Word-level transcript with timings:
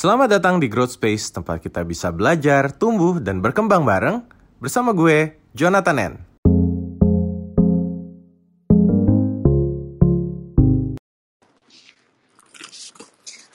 Selamat 0.00 0.32
datang 0.32 0.56
di 0.56 0.64
Growth 0.64 0.96
Space, 0.96 1.28
tempat 1.28 1.60
kita 1.60 1.84
bisa 1.84 2.08
belajar, 2.08 2.72
tumbuh, 2.72 3.20
dan 3.20 3.44
berkembang 3.44 3.84
bareng 3.84 4.24
bersama 4.56 4.96
gue, 4.96 5.36
Jonathan 5.52 5.96
N. 6.00 6.14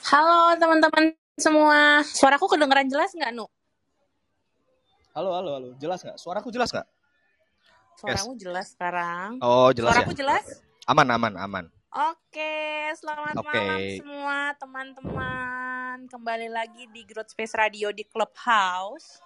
Halo 0.06 0.54
teman-teman 0.54 1.18
semua, 1.34 2.06
suaraku 2.06 2.46
kedengeran 2.54 2.86
jelas 2.86 3.10
nggak, 3.10 3.34
Nu? 3.34 3.50
Halo, 5.18 5.34
halo, 5.34 5.50
halo. 5.58 5.68
Jelas 5.82 5.98
nggak? 5.98 6.14
Suaraku 6.14 6.54
jelas 6.54 6.70
nggak? 6.70 6.86
Suaramu 7.98 8.38
jelas 8.38 8.70
sekarang. 8.70 9.42
Oh, 9.42 9.74
jelas 9.74 9.98
Suaraku 9.98 10.14
ya? 10.14 10.18
jelas? 10.22 10.62
Aman, 10.86 11.10
aman, 11.10 11.34
aman. 11.42 11.64
Oke, 11.90 12.54
selamat 13.02 13.34
Oke. 13.34 13.50
malam 13.50 13.80
semua 13.98 14.38
teman-teman. 14.62 15.85
Kembali 16.04 16.52
lagi 16.52 16.84
di 16.92 17.08
Growth 17.08 17.32
Space 17.32 17.56
Radio 17.56 17.88
di 17.88 18.04
Clubhouse. 18.04 19.16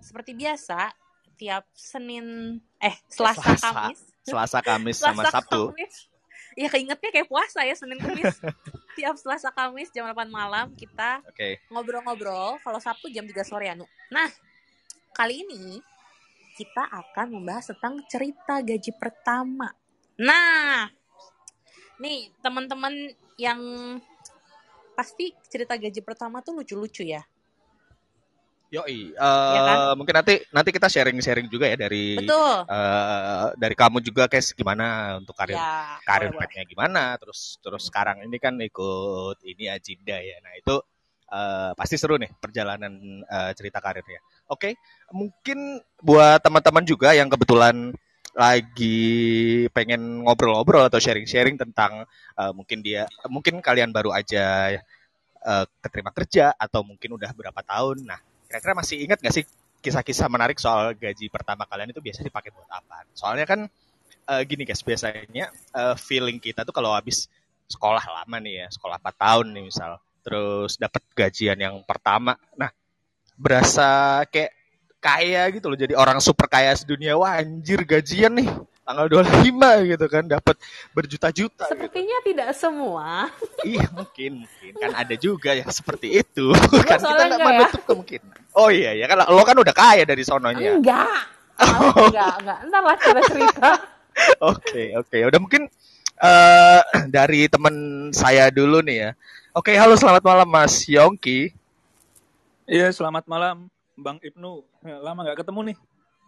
Seperti 0.00 0.32
biasa, 0.32 0.88
tiap 1.36 1.68
Senin, 1.76 2.56
eh 2.80 2.96
Selasa, 3.04 3.52
Selasa, 3.52 3.68
Kamis. 3.68 4.00
Selasa, 4.24 4.58
Kamis, 4.64 4.96
sama 4.96 5.28
Selasa, 5.28 5.44
Sabtu. 5.44 5.76
Kamis. 5.76 6.08
Ya 6.56 6.72
keingetnya 6.72 7.10
kayak 7.12 7.28
puasa 7.28 7.68
ya 7.68 7.76
Senin 7.76 8.00
Kamis. 8.00 8.32
tiap 8.96 9.20
Selasa 9.20 9.52
Kamis 9.52 9.92
jam 9.92 10.08
8 10.08 10.32
malam 10.32 10.72
kita 10.72 11.20
ngobrol-ngobrol 11.68 12.56
kalau 12.64 12.80
Sabtu 12.80 13.12
jam 13.12 13.28
3 13.28 13.36
sore 13.44 13.68
anu. 13.68 13.84
Nah, 14.08 14.32
kali 15.12 15.44
ini 15.44 15.84
kita 16.56 16.96
akan 16.96 17.36
membahas 17.36 17.76
tentang 17.76 18.00
cerita 18.08 18.64
gaji 18.64 18.92
pertama. 18.96 19.68
Nah, 20.16 20.88
nih 22.00 22.32
teman-teman 22.40 23.12
yang 23.36 23.60
pasti 24.96 25.36
cerita 25.52 25.76
gaji 25.76 26.00
pertama 26.00 26.40
tuh 26.40 26.64
lucu-lucu 26.64 27.04
ya. 27.04 27.20
Yoi. 28.74 29.14
eh, 29.14 29.52
Iya 29.54 29.60
kan? 29.62 29.78
Mungkin 29.94 30.14
nanti 30.16 30.34
nanti 30.50 30.70
kita 30.74 30.90
sharing-sharing 30.90 31.46
juga 31.46 31.70
ya 31.70 31.76
dari 31.78 32.18
Betul. 32.18 32.66
eh, 32.66 33.48
dari 33.54 33.74
kamu 33.78 34.02
juga 34.02 34.26
guys 34.26 34.50
gimana 34.56 35.16
untuk 35.22 35.38
karir 35.38 35.54
Ya, 35.54 36.02
karir 36.02 36.34
pathnya 36.34 36.66
gimana 36.66 37.14
terus 37.18 37.62
terus 37.62 37.86
sekarang 37.86 38.26
ini 38.26 38.38
kan 38.42 38.58
ikut 38.58 39.38
ini 39.46 39.70
Ajinda 39.70 40.18
ya 40.18 40.38
nah 40.42 40.54
itu 40.58 40.82
eh, 41.30 41.70
pasti 41.78 41.94
seru 41.94 42.18
nih 42.18 42.30
perjalanan 42.42 42.90
eh, 43.22 43.52
cerita 43.54 43.78
karirnya 43.78 44.18
oke 44.50 44.74
mungkin 45.14 45.78
buat 46.02 46.42
teman-teman 46.42 46.82
juga 46.86 47.14
yang 47.14 47.30
kebetulan 47.30 47.94
lagi 48.36 49.64
pengen 49.72 50.20
ngobrol-ngobrol 50.28 50.84
atau 50.84 51.00
sharing-sharing 51.00 51.56
tentang 51.56 52.04
eh, 52.36 52.52
mungkin 52.52 52.84
dia 52.84 53.08
mungkin 53.32 53.64
kalian 53.64 53.96
baru 53.96 54.12
aja 54.12 54.76
eh, 55.40 55.64
keterima 55.80 56.12
kerja 56.12 56.52
atau 56.52 56.84
mungkin 56.84 57.16
udah 57.16 57.32
berapa 57.32 57.60
tahun. 57.64 58.04
Nah 58.04 58.20
kira-kira 58.44 58.76
masih 58.76 59.00
ingat 59.00 59.24
nggak 59.24 59.34
sih 59.34 59.44
kisah-kisah 59.80 60.28
menarik 60.28 60.60
soal 60.60 60.92
gaji 60.92 61.32
pertama 61.32 61.64
kalian 61.64 61.96
itu 61.96 62.04
biasanya 62.04 62.28
dipakai 62.28 62.52
buat 62.52 62.68
apa? 62.68 63.08
Soalnya 63.16 63.48
kan 63.48 63.64
eh, 64.28 64.42
gini 64.44 64.68
guys 64.68 64.84
biasanya 64.84 65.48
eh, 65.72 65.96
feeling 65.96 66.36
kita 66.36 66.68
tuh 66.68 66.76
kalau 66.76 66.92
habis 66.92 67.32
sekolah 67.66 68.04
lama 68.04 68.36
nih 68.44 68.62
ya 68.62 68.66
sekolah 68.70 69.00
4 69.02 69.16
tahun 69.16 69.46
nih 69.56 69.64
misal 69.64 69.98
terus 70.20 70.76
dapat 70.76 71.02
gajian 71.16 71.56
yang 71.56 71.80
pertama. 71.88 72.36
Nah 72.52 72.68
berasa 73.36 74.20
kayak 74.28 74.55
kaya 75.06 75.42
gitu 75.54 75.70
loh 75.70 75.78
jadi 75.78 75.94
orang 75.94 76.18
super 76.18 76.50
kaya 76.50 76.74
sedunia 76.74 77.14
wah 77.14 77.38
anjir 77.38 77.86
gajian 77.86 78.34
nih 78.34 78.50
tanggal 78.86 79.06
25 79.10 79.90
gitu 79.94 80.06
kan 80.06 80.24
dapat 80.30 80.54
berjuta-juta 80.94 81.66
gitu. 81.66 81.74
Sepertinya 81.74 82.18
tidak 82.22 82.48
semua. 82.54 83.26
iya 83.66 83.86
mungkin 83.90 84.46
mungkin 84.46 84.72
kan 84.78 84.90
ada 84.94 85.14
juga 85.18 85.54
yang 85.54 85.70
seperti 85.70 86.22
itu 86.22 86.54
kan 86.86 86.98
kita 86.98 87.02
nggak 87.02 87.26
enggak 87.26 87.38
ya. 87.38 87.46
menutup 87.46 87.82
kemungkinan 87.86 88.36
oh 88.54 88.70
iya 88.70 88.94
ya 88.94 89.06
kan 89.10 89.26
lo 89.26 89.42
kan 89.42 89.58
udah 89.58 89.74
kaya 89.74 90.02
dari 90.02 90.22
sononya 90.26 90.78
Enggak. 90.78 91.22
Malah 91.56 91.94
enggak, 92.12 92.34
enggak. 92.42 92.58
Ntar 92.68 92.82
lah 92.84 92.96
kita 93.00 93.20
cerita. 93.32 93.70
Oke, 94.48 94.96
oke. 94.96 95.28
Udah 95.28 95.36
mungkin 95.36 95.68
eh 96.24 96.82
dari 97.12 97.52
teman 97.52 98.08
saya 98.16 98.48
dulu 98.48 98.80
nih 98.80 98.96
ya. 98.96 99.10
Oke, 99.52 99.76
halo 99.76 99.92
selamat 99.92 100.24
malam 100.24 100.48
Mas 100.48 100.88
Yongki. 100.88 101.52
Iya, 102.64 102.96
selamat 102.96 103.28
malam 103.28 103.68
Bang 103.96 104.20
Ibnu. 104.20 104.60
Lama 104.84 105.24
nggak 105.24 105.40
ketemu 105.40 105.72
nih. 105.72 105.76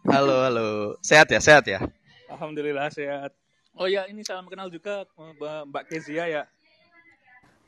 Halo, 0.08 0.36
halo. 0.40 0.68
Sehat 1.04 1.28
ya, 1.28 1.36
sehat 1.36 1.68
ya. 1.68 1.84
Alhamdulillah 2.32 2.88
sehat. 2.88 3.36
Oh 3.76 3.84
ya, 3.84 4.08
ini 4.08 4.24
salam 4.24 4.48
kenal 4.48 4.72
juga 4.72 5.04
Mbak 5.68 5.84
Kezia 5.92 6.24
ya. 6.26 6.42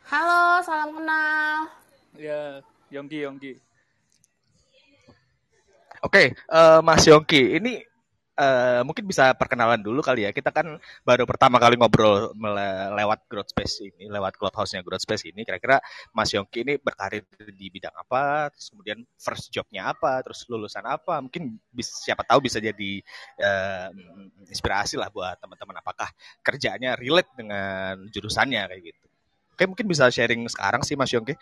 Halo, 0.08 0.64
salam 0.64 0.96
kenal. 0.96 1.68
Ya, 2.16 2.64
Yonggi 2.88 3.28
Yonggi. 3.28 3.52
Oke, 6.00 6.32
eh, 6.32 6.80
Mas 6.80 7.04
Yongki, 7.04 7.60
ini 7.60 7.84
eh, 8.40 8.80
mungkin 8.88 9.04
bisa 9.04 9.36
perkenalan 9.36 9.78
dulu 9.84 10.00
kali 10.00 10.24
ya. 10.24 10.32
Kita 10.32 10.48
kan 10.48 10.80
baru 11.04 11.28
pertama 11.28 11.60
kali 11.60 11.76
ngobrol 11.76 12.32
lewat 12.96 13.28
Growth 13.28 13.52
Space 13.52 13.84
ini, 13.84 14.08
lewat 14.08 14.40
clubhouse-nya 14.40 14.80
Growth 14.80 15.04
Space 15.04 15.28
ini. 15.28 15.44
Kira-kira 15.44 15.76
Mas 16.16 16.32
Yongki 16.32 16.64
ini 16.64 16.74
berkarir 16.80 17.28
di 17.52 17.66
bidang 17.68 17.92
apa? 17.92 18.48
Terus 18.56 18.72
kemudian 18.72 18.98
first 19.20 19.52
job-nya 19.52 19.92
apa? 19.92 20.24
Terus 20.24 20.48
lulusan 20.48 20.84
apa? 20.88 21.20
Mungkin 21.20 21.60
bis- 21.68 22.00
siapa 22.00 22.24
tahu 22.24 22.48
bisa 22.48 22.56
jadi 22.56 23.04
eh, 23.36 23.88
inspirasi 24.48 24.96
lah 24.96 25.12
buat 25.12 25.36
teman-teman. 25.36 25.76
Apakah 25.84 26.08
kerjaannya 26.40 26.96
relate 26.96 27.30
dengan 27.36 28.08
jurusannya 28.08 28.62
kayak 28.72 28.82
gitu? 28.88 29.04
Oke, 29.52 29.68
mungkin 29.68 29.84
bisa 29.84 30.08
sharing 30.08 30.48
sekarang 30.48 30.80
sih 30.80 30.96
Mas 30.96 31.12
Yongki. 31.12 31.36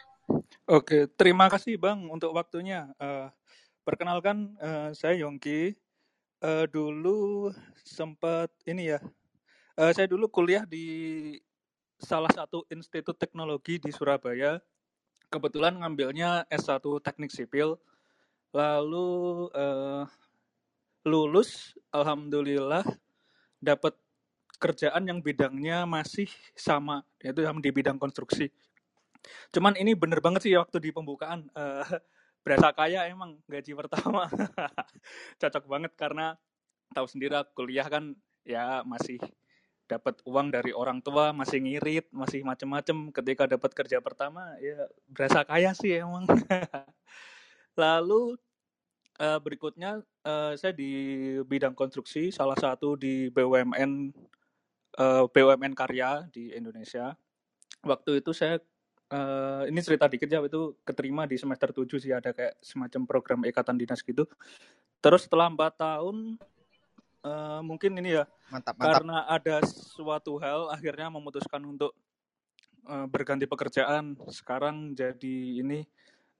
Oke, 0.66 1.06
terima 1.14 1.46
kasih 1.46 1.78
Bang 1.78 2.10
untuk 2.10 2.34
waktunya. 2.34 2.90
Eh, 2.98 3.30
perkenalkan 3.86 4.58
saya 4.92 5.14
Yongki. 5.22 5.78
Eh, 6.38 6.70
dulu 6.70 7.50
sempat 7.82 8.46
ini 8.62 8.94
ya. 8.94 9.02
eh, 9.74 9.90
saya 9.90 10.06
dulu 10.06 10.30
kuliah 10.30 10.62
di 10.62 11.34
salah 11.98 12.30
satu 12.30 12.62
institut 12.70 13.18
teknologi 13.18 13.82
di 13.82 13.90
Surabaya. 13.90 14.62
Kebetulan 15.34 15.82
ngambilnya 15.82 16.46
S1 16.46 17.02
Teknik 17.02 17.34
Sipil. 17.34 17.74
Lalu 18.54 19.10
eh, 19.50 20.06
lulus, 21.10 21.74
alhamdulillah 21.90 22.86
dapat 23.58 23.98
kerjaan 24.62 25.10
yang 25.10 25.18
bidangnya 25.18 25.90
masih 25.90 26.30
sama, 26.54 27.02
yaitu 27.18 27.42
di 27.42 27.70
bidang 27.74 27.98
konstruksi. 27.98 28.46
Cuman 29.50 29.74
ini 29.74 29.98
bener 29.98 30.22
banget 30.22 30.46
sih 30.46 30.54
waktu 30.54 30.78
di 30.78 30.94
pembukaan 30.94 31.50
eh, 31.50 31.98
berasa 32.48 32.72
kaya 32.72 33.04
emang 33.04 33.36
gaji 33.44 33.76
pertama. 33.76 34.24
Cocok 35.40 35.64
banget 35.68 35.92
karena 36.00 36.40
tahu 36.96 37.04
sendiri 37.04 37.36
kuliah 37.52 37.84
kan 37.84 38.16
ya 38.48 38.80
masih 38.88 39.20
dapat 39.84 40.16
uang 40.24 40.48
dari 40.48 40.72
orang 40.72 41.04
tua, 41.04 41.36
masih 41.36 41.60
ngirit, 41.60 42.08
masih 42.08 42.40
macem-macem. 42.40 43.12
Ketika 43.12 43.44
dapat 43.44 43.76
kerja 43.76 44.00
pertama 44.00 44.56
ya 44.64 44.88
berasa 45.04 45.44
kaya 45.44 45.76
sih 45.76 46.00
emang. 46.00 46.24
Lalu 47.82 48.40
eh, 49.20 49.38
berikutnya 49.44 50.00
eh, 50.24 50.52
saya 50.56 50.72
di 50.72 50.92
bidang 51.44 51.76
konstruksi, 51.76 52.32
salah 52.32 52.56
satu 52.56 52.96
di 52.96 53.28
BUMN 53.28 53.92
eh, 54.96 55.24
BUMN 55.28 55.72
karya 55.76 56.24
di 56.32 56.56
Indonesia. 56.56 57.12
Waktu 57.84 58.24
itu 58.24 58.32
saya 58.32 58.56
eh, 59.08 59.62
ini 59.72 59.80
cerita 59.80 60.04
dikit 60.06 60.28
ya 60.28 60.40
itu 60.44 60.76
keterima 60.84 61.24
di 61.24 61.40
semester 61.40 61.72
7 61.72 61.88
sih 61.96 62.12
ada 62.12 62.30
kayak 62.32 62.60
semacam 62.60 63.02
program 63.08 63.40
ikatan 63.48 63.76
dinas 63.80 64.04
gitu. 64.04 64.28
Terus 65.00 65.24
setelah 65.24 65.48
empat 65.48 65.80
tahun 65.80 66.36
eh, 67.24 67.60
mungkin 67.64 67.96
ini 68.00 68.20
ya 68.20 68.24
Mantap, 68.52 68.76
mantap. 68.76 68.94
karena 69.00 69.16
ada 69.28 69.56
suatu 69.68 70.36
hal 70.40 70.68
akhirnya 70.72 71.08
memutuskan 71.08 71.64
untuk 71.64 71.96
eh, 72.88 73.06
berganti 73.08 73.48
pekerjaan. 73.48 74.16
Sekarang 74.28 74.92
jadi 74.92 75.36
ini 75.64 75.84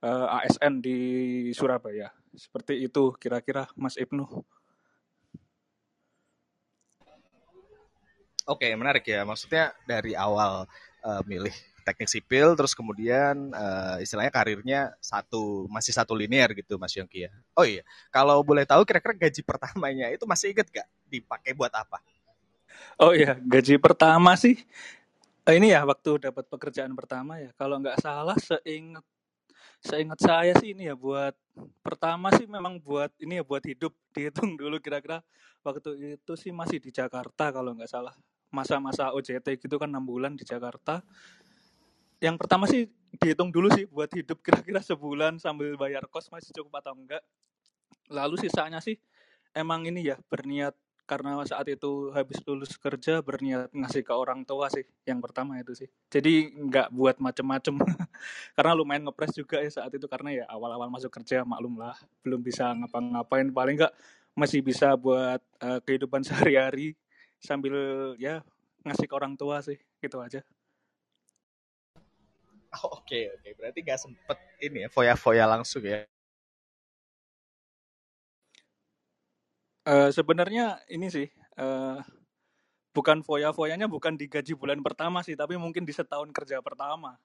eh, 0.05 0.27
ASN 0.45 0.81
di 0.81 0.99
Surabaya. 1.57 2.13
Seperti 2.37 2.85
itu 2.85 3.09
kira-kira 3.17 3.65
Mas 3.73 3.97
Ibnu. 3.97 4.25
Oke, 8.49 8.65
menarik 8.73 9.05
ya. 9.05 9.21
Maksudnya 9.25 9.73
dari 9.85 10.13
awal 10.17 10.65
eh, 11.05 11.21
milih 11.25 11.53
teknik 11.89 12.09
sipil, 12.09 12.53
terus 12.53 12.77
kemudian 12.77 13.49
eh, 13.49 14.05
istilahnya 14.05 14.29
karirnya 14.29 14.81
satu 15.01 15.65
masih 15.73 15.91
satu 15.91 16.13
linear 16.13 16.53
gitu, 16.53 16.77
Mas 16.77 16.93
Yongki 16.93 17.25
ya. 17.25 17.31
Oh 17.57 17.65
iya, 17.65 17.81
kalau 18.13 18.45
boleh 18.45 18.63
tahu 18.63 18.85
kira-kira 18.85 19.17
gaji 19.27 19.41
pertamanya 19.41 20.13
itu 20.13 20.29
masih 20.29 20.53
inget 20.53 20.69
gak 20.69 20.87
dipakai 21.09 21.57
buat 21.57 21.73
apa? 21.73 21.97
Oh 23.01 23.11
iya, 23.11 23.35
gaji 23.35 23.81
pertama 23.81 24.37
sih 24.37 24.61
eh, 25.49 25.55
ini 25.57 25.73
ya 25.73 25.81
waktu 25.81 26.29
dapat 26.29 26.45
pekerjaan 26.45 26.93
pertama 26.93 27.41
ya. 27.41 27.49
Kalau 27.57 27.81
nggak 27.81 27.97
salah 27.97 28.37
seingat 28.37 29.01
seingat 29.79 30.19
saya 30.19 30.53
sih 30.59 30.75
ini 30.75 30.91
ya 30.91 30.95
buat 30.95 31.31
pertama 31.79 32.29
sih 32.35 32.43
memang 32.45 32.83
buat 32.83 33.11
ini 33.19 33.39
ya 33.39 33.43
buat 33.47 33.63
hidup 33.63 33.95
dihitung 34.15 34.59
dulu 34.59 34.77
kira-kira 34.83 35.23
waktu 35.63 36.19
itu 36.19 36.33
sih 36.35 36.51
masih 36.51 36.83
di 36.83 36.91
Jakarta 36.91 37.51
kalau 37.51 37.71
nggak 37.75 37.89
salah 37.89 38.13
masa-masa 38.49 39.13
OJT 39.13 39.61
gitu 39.61 39.77
kan 39.77 39.87
enam 39.87 40.03
bulan 40.03 40.33
di 40.33 40.41
Jakarta 40.41 41.05
yang 42.19 42.35
pertama 42.35 42.67
sih 42.67 42.91
dihitung 43.17 43.49
dulu 43.49 43.71
sih 43.73 43.89
buat 43.89 44.11
hidup 44.13 44.39
kira-kira 44.45 44.83
sebulan 44.83 45.41
sambil 45.41 45.73
bayar 45.79 46.05
kos 46.07 46.29
masih 46.29 46.53
cukup 46.55 46.83
atau 46.83 46.93
enggak. 46.93 47.23
Lalu 48.11 48.37
sisanya 48.41 48.83
sih 48.83 48.99
emang 49.55 49.87
ini 49.87 50.13
ya 50.13 50.17
berniat 50.29 50.77
karena 51.09 51.41
saat 51.41 51.65
itu 51.65 52.13
habis 52.13 52.37
lulus 52.45 52.77
kerja 52.77 53.25
berniat 53.25 53.73
ngasih 53.73 54.05
ke 54.05 54.13
orang 54.13 54.45
tua 54.45 54.69
sih 54.69 54.85
yang 55.09 55.17
pertama 55.17 55.57
itu 55.57 55.73
sih. 55.73 55.89
Jadi 56.13 56.53
nggak 56.53 56.93
buat 56.93 57.17
macem-macem 57.17 57.81
karena 58.55 58.71
lumayan 58.77 59.09
ngepres 59.09 59.33
juga 59.33 59.57
ya 59.57 59.73
saat 59.73 59.89
itu 59.89 60.05
karena 60.05 60.43
ya 60.43 60.45
awal-awal 60.45 60.85
masuk 60.93 61.09
kerja 61.09 61.41
maklum 61.41 61.81
lah 61.81 61.97
belum 62.21 62.45
bisa 62.45 62.77
ngapa-ngapain. 62.77 63.49
Paling 63.49 63.75
nggak 63.81 63.93
masih 64.37 64.61
bisa 64.61 64.93
buat 64.93 65.41
uh, 65.65 65.81
kehidupan 65.81 66.21
sehari-hari 66.27 66.93
sambil 67.41 67.73
ya 68.21 68.45
ngasih 68.85 69.09
ke 69.09 69.13
orang 69.17 69.33
tua 69.33 69.65
sih 69.65 69.79
gitu 69.99 70.21
aja 70.21 70.45
oh, 72.77 72.99
oke 73.01 73.05
okay, 73.07 73.31
oke 73.31 73.41
okay. 73.41 73.51
berarti 73.57 73.79
nggak 73.81 73.99
sempet 73.99 74.37
ini 74.61 74.85
ya 74.85 74.89
foya-foya 74.91 75.45
langsung 75.49 75.81
ya 75.85 76.05
Uh, 79.89 80.13
sebenarnya 80.13 80.77
ini 80.85 81.09
sih 81.09 81.25
uh, 81.57 81.97
bukan 82.93 83.25
foya-foyanya 83.25 83.89
bukan 83.89 84.13
di 84.21 84.29
gaji 84.29 84.53
bulan 84.53 84.85
pertama 84.85 85.25
sih, 85.25 85.33
tapi 85.33 85.57
mungkin 85.57 85.81
di 85.81 85.89
setahun 85.89 86.29
kerja 86.29 86.61
pertama. 86.61 87.17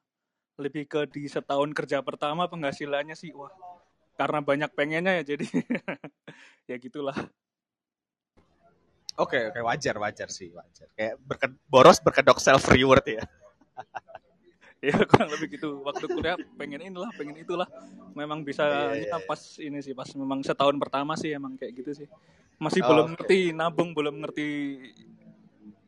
Lebih 0.57 0.89
ke 0.89 1.05
di 1.13 1.29
setahun 1.29 1.77
kerja 1.77 2.01
pertama 2.01 2.49
penghasilannya 2.49 3.13
sih 3.19 3.37
wah 3.37 3.53
karena 4.15 4.39
banyak 4.39 4.71
pengennya 4.73 5.21
ya 5.21 5.25
jadi 5.35 5.45
ya 6.71 6.77
gitulah. 6.81 7.19
Oke, 9.15 9.37
okay, 9.37 9.43
oke 9.51 9.59
okay, 9.59 9.63
wajar 9.63 9.95
wajar 9.99 10.29
sih 10.31 10.49
wajar. 10.55 10.89
Kayak 10.95 11.15
berke, 11.21 11.47
boros 11.67 11.99
berkedok 12.01 12.39
self 12.41 12.65
reward 12.71 13.05
ya. 13.05 13.23
ya 14.91 14.97
kurang 15.09 15.29
lebih 15.33 15.57
gitu 15.57 15.81
waktu 15.81 16.05
kuliah 16.11 16.37
pengen 16.57 16.81
inilah 16.85 17.11
pengen 17.17 17.37
itulah 17.41 17.69
memang 18.13 18.45
bisa 18.45 18.65
yeah, 18.65 18.93
yeah, 18.95 19.17
yeah. 19.17 19.23
pas 19.25 19.41
ini 19.61 19.79
sih 19.81 19.97
pas 19.97 20.09
memang 20.13 20.45
setahun 20.45 20.77
pertama 20.77 21.17
sih 21.17 21.33
emang 21.33 21.57
kayak 21.57 21.73
gitu 21.81 22.05
sih 22.05 22.09
masih 22.61 22.85
oh, 22.85 22.89
belum 22.93 23.07
okay. 23.07 23.13
ngerti 23.17 23.39
nabung 23.57 23.91
belum 23.97 24.23
ngerti 24.23 24.49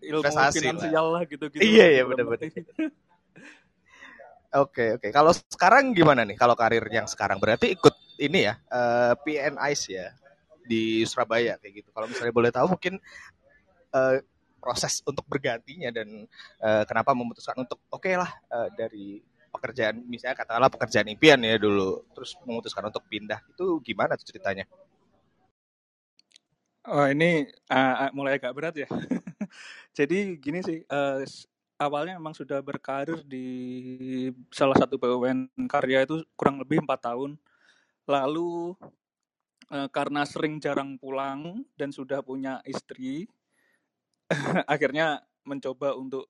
ilmu 0.06 0.22
Investasi 0.22 0.58
finansial 0.62 1.06
lah 1.12 1.22
gitu-gitu 1.28 1.62
iya 1.62 2.00
iya 2.00 2.02
benar-benar 2.06 2.50
Oke 4.56 4.96
oke. 4.96 5.12
Kalau 5.12 5.36
sekarang 5.52 5.92
gimana 5.92 6.24
nih? 6.24 6.38
Kalau 6.38 6.56
karir 6.56 6.80
yang 6.88 7.04
sekarang 7.04 7.36
berarti 7.36 7.76
ikut 7.76 7.92
ini 8.16 8.48
ya 8.48 8.56
uh, 8.72 9.12
eh, 9.12 9.14
PNIs 9.20 9.80
ya 9.92 10.08
di 10.64 11.04
Surabaya 11.04 11.60
kayak 11.60 11.84
gitu. 11.84 11.88
Kalau 11.92 12.08
misalnya 12.08 12.32
boleh 12.32 12.50
tahu 12.54 12.72
mungkin 12.72 12.96
uh, 13.92 14.16
proses 14.66 14.98
untuk 15.06 15.22
bergantinya 15.30 15.94
dan 15.94 16.26
uh, 16.58 16.82
kenapa 16.82 17.14
memutuskan 17.14 17.62
untuk 17.62 17.78
oke 17.86 18.02
okay 18.02 18.18
lah 18.18 18.30
uh, 18.50 18.66
dari 18.74 19.22
pekerjaan 19.54 20.02
misalnya 20.10 20.42
katakanlah 20.42 20.74
pekerjaan 20.74 21.06
impian 21.06 21.38
ya 21.46 21.54
dulu 21.54 22.02
terus 22.10 22.34
memutuskan 22.42 22.90
untuk 22.90 23.06
pindah 23.06 23.38
itu 23.46 23.78
gimana 23.86 24.18
tuh 24.18 24.26
ceritanya? 24.26 24.66
Oh 26.86 27.06
ini 27.06 27.46
uh, 27.70 28.10
mulai 28.14 28.38
agak 28.38 28.54
berat 28.54 28.74
ya. 28.78 28.86
Jadi 29.98 30.38
gini 30.38 30.62
sih, 30.62 30.86
uh, 30.86 31.18
awalnya 31.82 32.14
memang 32.14 32.30
sudah 32.30 32.62
berkarir 32.62 33.26
di 33.26 33.46
salah 34.54 34.78
satu 34.78 34.94
BUMN 34.94 35.66
karya 35.66 36.06
itu 36.06 36.22
kurang 36.38 36.62
lebih 36.62 36.86
empat 36.86 37.10
tahun. 37.10 37.34
Lalu 38.06 38.78
uh, 39.74 39.88
karena 39.90 40.22
sering 40.22 40.62
jarang 40.62 40.94
pulang 40.94 41.66
dan 41.74 41.90
sudah 41.90 42.22
punya 42.22 42.62
istri, 42.62 43.26
akhirnya 44.72 45.22
mencoba 45.46 45.94
untuk 45.94 46.26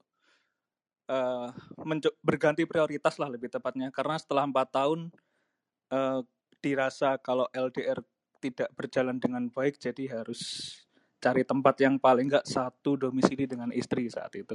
uh, 1.08 1.48
menco 1.82 2.12
berganti 2.20 2.68
prioritas 2.68 3.16
lah 3.16 3.30
lebih 3.32 3.48
tepatnya. 3.48 3.88
Karena 3.94 4.20
setelah 4.20 4.44
empat 4.44 4.68
tahun 4.72 5.00
uh, 5.92 6.20
dirasa 6.60 7.16
kalau 7.20 7.48
LDR 7.52 8.02
tidak 8.40 8.68
berjalan 8.76 9.16
dengan 9.16 9.48
baik 9.48 9.80
jadi 9.80 10.20
harus 10.20 10.72
cari 11.16 11.42
tempat 11.42 11.80
yang 11.80 11.96
paling 11.96 12.28
enggak 12.28 12.46
satu 12.46 13.08
domisili 13.08 13.48
dengan 13.48 13.72
istri 13.72 14.06
saat 14.12 14.36
itu. 14.36 14.54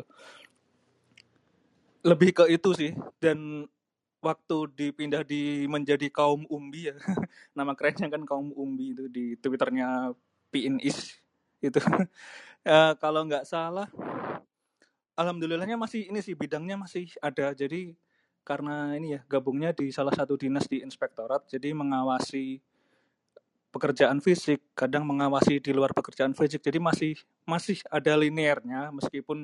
Lebih 2.06 2.30
ke 2.34 2.44
itu 2.54 2.70
sih. 2.78 2.92
Dan 3.18 3.66
waktu 4.22 4.58
dipindah 4.78 5.26
di 5.26 5.66
menjadi 5.66 6.08
kaum 6.14 6.46
umbi 6.48 6.94
ya. 6.94 6.96
Nama 7.58 7.74
kerennya 7.74 8.08
kan 8.08 8.24
kaum 8.24 8.54
umbi 8.54 8.94
itu 8.94 9.06
di 9.10 9.34
twitternya 9.42 10.14
PNIS 10.54 11.18
itu 11.62 11.78
ya, 12.66 12.96
kalau 12.98 13.26
nggak 13.28 13.46
salah 13.46 13.88
alhamdulillahnya 15.18 15.78
masih 15.78 16.10
ini 16.10 16.20
sih 16.24 16.34
bidangnya 16.34 16.80
masih 16.80 17.12
ada 17.22 17.54
jadi 17.54 17.94
karena 18.42 18.98
ini 18.98 19.18
ya 19.18 19.22
gabungnya 19.30 19.70
di 19.70 19.94
salah 19.94 20.14
satu 20.14 20.34
dinas 20.34 20.66
di 20.66 20.82
inspektorat 20.82 21.46
jadi 21.46 21.78
mengawasi 21.78 22.58
pekerjaan 23.72 24.20
fisik, 24.20 24.60
kadang 24.76 25.08
mengawasi 25.08 25.64
di 25.64 25.72
luar 25.72 25.96
pekerjaan 25.96 26.36
fisik. 26.36 26.60
Jadi 26.60 26.78
masih 26.78 27.16
masih 27.48 27.80
ada 27.88 28.14
linearnya 28.20 28.92
meskipun 28.92 29.40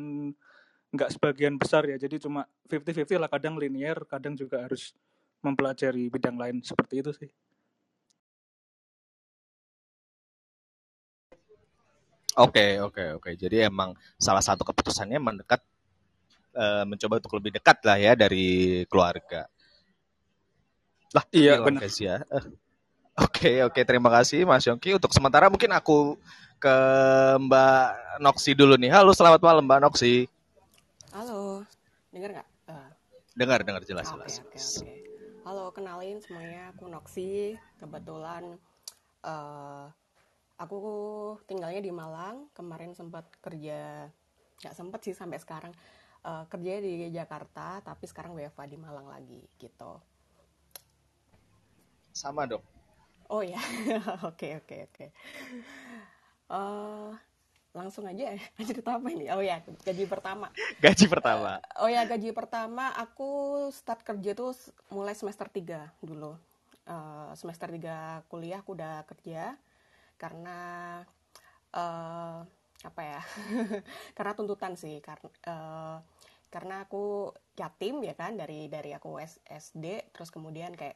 nggak 0.91 1.09
sebagian 1.15 1.55
besar 1.55 1.87
ya. 1.87 1.95
Jadi 1.95 2.19
cuma 2.19 2.43
50-50 2.67 3.23
lah 3.23 3.31
kadang 3.31 3.55
linear, 3.55 4.03
kadang 4.03 4.35
juga 4.35 4.67
harus 4.67 4.91
mempelajari 5.39 6.11
bidang 6.11 6.35
lain 6.35 6.59
seperti 6.59 6.99
itu 6.99 7.11
sih. 7.15 7.31
Oke, 12.37 12.77
oke, 12.77 13.17
oke. 13.17 13.29
Jadi 13.33 13.65
emang 13.65 13.97
salah 14.21 14.45
satu 14.45 14.61
keputusannya 14.61 15.17
mendekat 15.17 15.57
uh, 16.53 16.85
mencoba 16.85 17.17
untuk 17.17 17.33
lebih 17.41 17.57
dekat 17.57 17.81
lah 17.81 17.97
ya 17.97 18.13
dari 18.13 18.85
keluarga. 18.85 19.49
Lah, 21.17 21.25
iya 21.33 21.57
benar. 21.57 21.81
Ya. 21.97 22.21
Uh, 22.29 22.45
Oke, 23.17 23.65
oke. 23.65 23.81
Terima 23.81 24.13
kasih 24.13 24.45
Mas 24.45 24.61
Yongki. 24.69 24.93
Untuk 24.93 25.09
sementara 25.09 25.49
mungkin 25.49 25.73
aku 25.73 26.21
ke 26.61 26.75
Mbak 27.41 28.21
Noksi 28.21 28.53
dulu 28.53 28.77
nih. 28.77 28.93
Halo, 28.93 29.09
selamat 29.09 29.41
malam 29.41 29.65
Mbak 29.65 29.89
Noksi. 29.89 30.29
Halo, 31.09 31.65
dengar 32.13 32.29
nggak? 32.37 32.47
Uh. 32.69 32.89
Dengar, 33.33 33.65
dengar 33.65 33.81
jelas 33.89 34.05
jelas. 34.13 34.37
Oke, 34.37 34.53
oke, 34.53 34.61
oke. 34.61 34.89
Halo, 35.49 35.63
kenalin 35.73 36.21
semuanya. 36.21 36.69
Aku 36.77 36.85
Noksi. 36.85 37.57
Kebetulan 37.81 38.61
uh, 39.25 39.89
aku 40.57 40.77
tinggalnya 41.45 41.81
di 41.81 41.93
Malang. 41.93 42.49
Kemarin 42.53 42.93
sempat 42.93 43.29
kerja, 43.41 44.09
nggak 44.61 44.75
sempat 44.75 44.99
sih 45.05 45.13
sampai 45.13 45.37
sekarang. 45.41 45.73
Uh, 46.25 46.43
kerja 46.51 46.83
di 46.83 47.07
Jakarta, 47.13 47.79
tapi 47.85 48.03
sekarang 48.09 48.35
WFA 48.35 48.67
di 48.67 48.75
Malang 48.75 49.07
lagi 49.07 49.39
gitu. 49.61 50.01
Sama 52.11 52.49
dong 52.49 52.65
Oh 53.27 53.43
ya, 53.43 53.59
oke 54.29 54.63
oke 54.63 54.75
oke. 54.87 55.05
Eh, 56.47 57.11
langsung 57.75 58.07
aja 58.07 58.31
ya, 58.31 58.39
cerita 58.67 58.95
apa 58.95 59.07
ini? 59.11 59.27
Oh 59.35 59.43
ya, 59.43 59.59
gaji 59.83 60.07
pertama. 60.07 60.47
Gaji 60.83 61.05
pertama. 61.11 61.59
Uh, 61.75 61.83
oh 61.83 61.89
ya, 61.91 62.07
gaji 62.07 62.31
pertama 62.31 62.95
aku 62.95 63.67
start 63.75 64.07
kerja 64.07 64.31
tuh 64.31 64.55
mulai 64.95 65.11
semester 65.11 65.51
3 65.51 65.91
dulu. 65.99 66.39
Uh, 66.87 67.35
semester 67.35 67.67
3 67.67 68.23
kuliah 68.31 68.63
aku 68.63 68.79
udah 68.79 69.03
kerja 69.03 69.59
karena 70.17 70.57
uh, 71.73 72.41
apa 72.85 73.01
ya? 73.01 73.21
karena 74.17 74.33
tuntutan 74.37 74.73
sih, 74.77 75.01
karena 75.01 75.29
uh, 75.49 75.97
karena 76.47 76.87
aku 76.87 77.35
yatim 77.59 77.99
ya 78.07 78.15
kan 78.15 78.39
dari 78.39 78.71
dari 78.71 78.95
aku 78.95 79.19
SD 79.45 80.15
terus 80.15 80.31
kemudian 80.31 80.71
kayak 80.79 80.95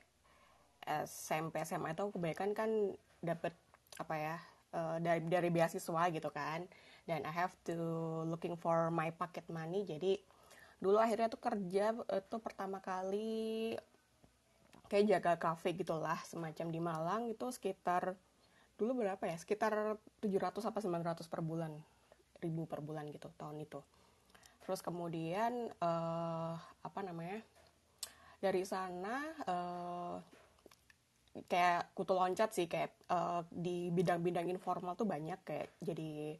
SMP 1.05 1.61
SMA 1.67 1.93
itu 1.93 2.07
kebanyakan 2.09 2.51
kan 2.55 2.69
dapat 3.19 3.53
apa 3.99 4.15
ya 4.17 4.37
uh, 4.73 4.97
dari 4.97 5.21
dari 5.27 5.49
beasiswa 5.51 6.03
gitu 6.09 6.29
kan 6.31 6.65
dan 7.05 7.27
I 7.27 7.33
have 7.35 7.53
to 7.67 7.75
looking 8.25 8.55
for 8.55 8.89
my 8.89 9.11
pocket 9.11 9.45
money 9.51 9.83
jadi 9.83 10.17
dulu 10.81 10.97
akhirnya 10.97 11.29
tuh 11.29 11.41
kerja 11.43 11.93
itu 11.93 12.37
pertama 12.41 12.81
kali 12.81 13.75
kayak 14.89 15.05
jaga 15.07 15.33
kafe 15.37 15.77
gitulah 15.77 16.17
semacam 16.25 16.67
di 16.73 16.79
Malang 16.81 17.23
itu 17.29 17.45
sekitar 17.53 18.17
dulu 18.81 19.05
berapa 19.05 19.21
ya? 19.29 19.37
Sekitar 19.37 20.01
700 20.25 20.57
apa 20.65 20.79
900 20.81 21.29
per 21.29 21.45
bulan. 21.45 21.69
Ribu 22.41 22.65
per 22.65 22.81
bulan 22.81 23.05
gitu 23.13 23.29
tahun 23.37 23.61
itu. 23.61 23.77
Terus 24.65 24.81
kemudian 24.81 25.69
uh, 25.77 26.57
apa 26.57 26.99
namanya? 27.05 27.45
Dari 28.41 28.65
sana 28.65 29.21
uh, 29.45 30.17
kayak 31.45 31.93
kutu 31.93 32.17
loncat 32.17 32.49
sih 32.51 32.65
kayak 32.65 32.91
uh, 33.13 33.45
di 33.47 33.93
bidang-bidang 33.93 34.49
informal 34.49 34.97
tuh 34.97 35.07
banyak 35.07 35.39
kayak 35.45 35.71
jadi 35.79 36.35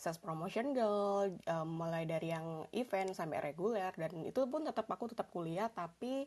sales 0.00 0.16
promotion 0.16 0.72
girl 0.72 1.28
uh, 1.44 1.66
mulai 1.68 2.08
dari 2.08 2.32
yang 2.32 2.64
event 2.72 3.12
sampai 3.12 3.52
reguler 3.52 3.92
dan 3.92 4.24
itu 4.24 4.40
pun 4.48 4.64
tetap 4.64 4.88
aku 4.88 5.12
tetap 5.12 5.28
kuliah 5.28 5.68
tapi 5.68 6.24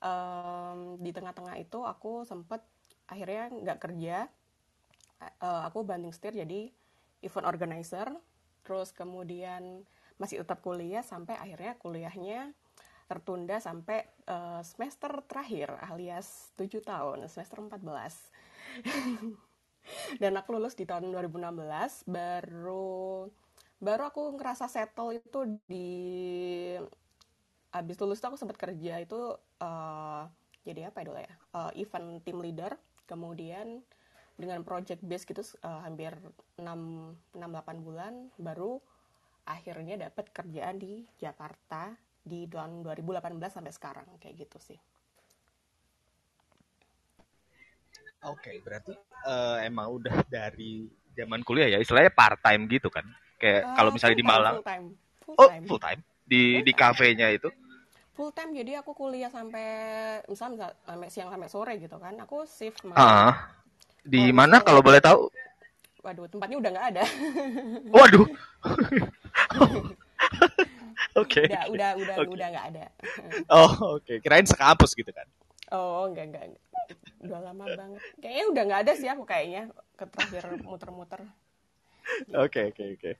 um, 0.00 0.96
di 0.96 1.12
tengah-tengah 1.12 1.60
itu 1.60 1.84
aku 1.84 2.24
sempet 2.24 2.64
akhirnya 3.04 3.52
nggak 3.52 3.78
kerja 3.84 4.32
uh, 5.42 5.62
aku 5.68 5.84
banding 5.86 6.12
setir 6.14 6.34
jadi 6.34 6.72
event 7.22 7.46
organizer. 7.46 8.08
Terus 8.62 8.92
kemudian 8.94 9.84
masih 10.20 10.38
tetap 10.46 10.62
kuliah 10.62 11.02
sampai 11.02 11.34
akhirnya 11.34 11.74
kuliahnya 11.82 12.54
tertunda 13.10 13.58
sampai 13.60 14.06
uh, 14.30 14.62
semester 14.64 15.20
terakhir 15.28 15.76
alias 15.84 16.54
7 16.56 16.80
tahun, 16.80 17.28
semester 17.28 17.60
14. 17.60 17.72
Dan 20.22 20.38
aku 20.38 20.54
lulus 20.54 20.78
di 20.78 20.86
tahun 20.86 21.10
2016, 21.10 22.06
baru 22.06 23.26
baru 23.82 24.14
aku 24.14 24.38
ngerasa 24.38 24.70
settle 24.70 25.18
itu 25.18 25.58
di 25.66 25.90
abis 27.74 27.98
lulus 27.98 28.22
tuh 28.22 28.30
aku 28.30 28.38
sempat 28.38 28.54
kerja 28.54 29.02
itu 29.02 29.34
uh, 29.58 30.22
jadi 30.62 30.88
apa 30.88 31.02
ya 31.02 31.06
dulu 31.10 31.18
ya? 31.18 31.34
Uh, 31.52 31.70
event 31.76 32.22
team 32.22 32.38
leader. 32.38 32.72
Kemudian 33.04 33.82
dengan 34.36 34.64
project 34.64 35.04
base 35.04 35.24
gitu 35.28 35.42
uh, 35.62 35.84
hampir 35.84 36.16
6 36.56 36.64
6 36.64 37.36
8 37.36 37.86
bulan 37.86 38.32
baru 38.40 38.80
akhirnya 39.46 39.98
dapat 40.08 40.30
kerjaan 40.30 40.78
di 40.78 41.02
Jakarta 41.18 41.94
di 42.22 42.46
tahun 42.46 42.86
2018 42.86 43.38
sampai 43.50 43.72
sekarang 43.74 44.06
kayak 44.22 44.46
gitu 44.46 44.58
sih. 44.62 44.78
Oke, 48.22 48.54
okay, 48.54 48.56
berarti 48.62 48.94
uh, 49.26 49.58
emang 49.66 49.98
udah 49.98 50.22
dari 50.30 50.86
zaman 51.18 51.42
kuliah 51.42 51.74
ya, 51.74 51.78
istilahnya 51.82 52.14
part 52.14 52.38
time 52.38 52.70
gitu 52.70 52.86
kan? 52.86 53.02
Kayak 53.34 53.66
uh, 53.66 53.74
kalau 53.74 53.90
misalnya 53.90 54.14
di 54.14 54.26
Malang. 54.26 54.54
Full 54.62 54.70
time. 54.70 54.86
Full 55.26 55.36
oh, 55.42 55.48
time. 55.50 55.64
full 55.66 55.82
time 55.82 56.00
di 56.22 56.42
full 56.54 56.66
di 56.70 56.72
kafenya 56.72 57.28
itu. 57.34 57.50
Full 58.14 58.30
time 58.30 58.54
jadi 58.54 58.78
aku 58.78 58.94
kuliah 58.94 59.26
sampai 59.26 59.66
misalnya 60.30 60.70
sampai 60.86 61.08
siang 61.10 61.34
sampai 61.34 61.50
sore 61.50 61.74
gitu 61.82 61.98
kan. 61.98 62.14
Aku 62.22 62.46
shift 62.46 62.86
malam. 62.86 63.02
Uh, 63.02 63.34
di 64.02 64.30
oh, 64.30 64.34
mana 64.34 64.58
kalau 64.58 64.82
boleh 64.82 64.98
tahu? 64.98 65.30
Waduh, 66.02 66.26
tempatnya 66.26 66.56
udah 66.58 66.70
nggak 66.74 66.86
ada. 66.94 67.04
Waduh. 67.94 68.26
Oke. 71.12 71.44
okay. 71.44 71.46
Udah, 71.68 71.68
udah, 71.68 71.90
udah, 71.98 72.16
okay. 72.18 72.30
udah 72.32 72.46
nggak 72.56 72.66
ada. 72.72 72.84
oh, 73.56 74.00
oke. 74.00 74.04
Okay. 74.06 74.16
Kirain 74.24 74.48
sekampus 74.48 74.96
gitu 74.96 75.12
kan? 75.12 75.28
Oh, 75.68 76.08
enggak, 76.08 76.32
enggak, 76.32 76.44
enggak. 76.48 76.64
Udah 77.20 77.38
lama 77.44 77.64
banget. 77.68 78.00
Kayaknya 78.16 78.44
udah 78.48 78.62
nggak 78.64 78.80
ada 78.88 78.92
sih 78.96 79.08
aku 79.12 79.24
kayaknya 79.28 79.68
ke 79.96 80.04
terakhir 80.08 80.44
muter-muter. 80.64 81.20
Oke, 82.32 82.72
oke, 82.72 82.84
oke. 82.96 83.12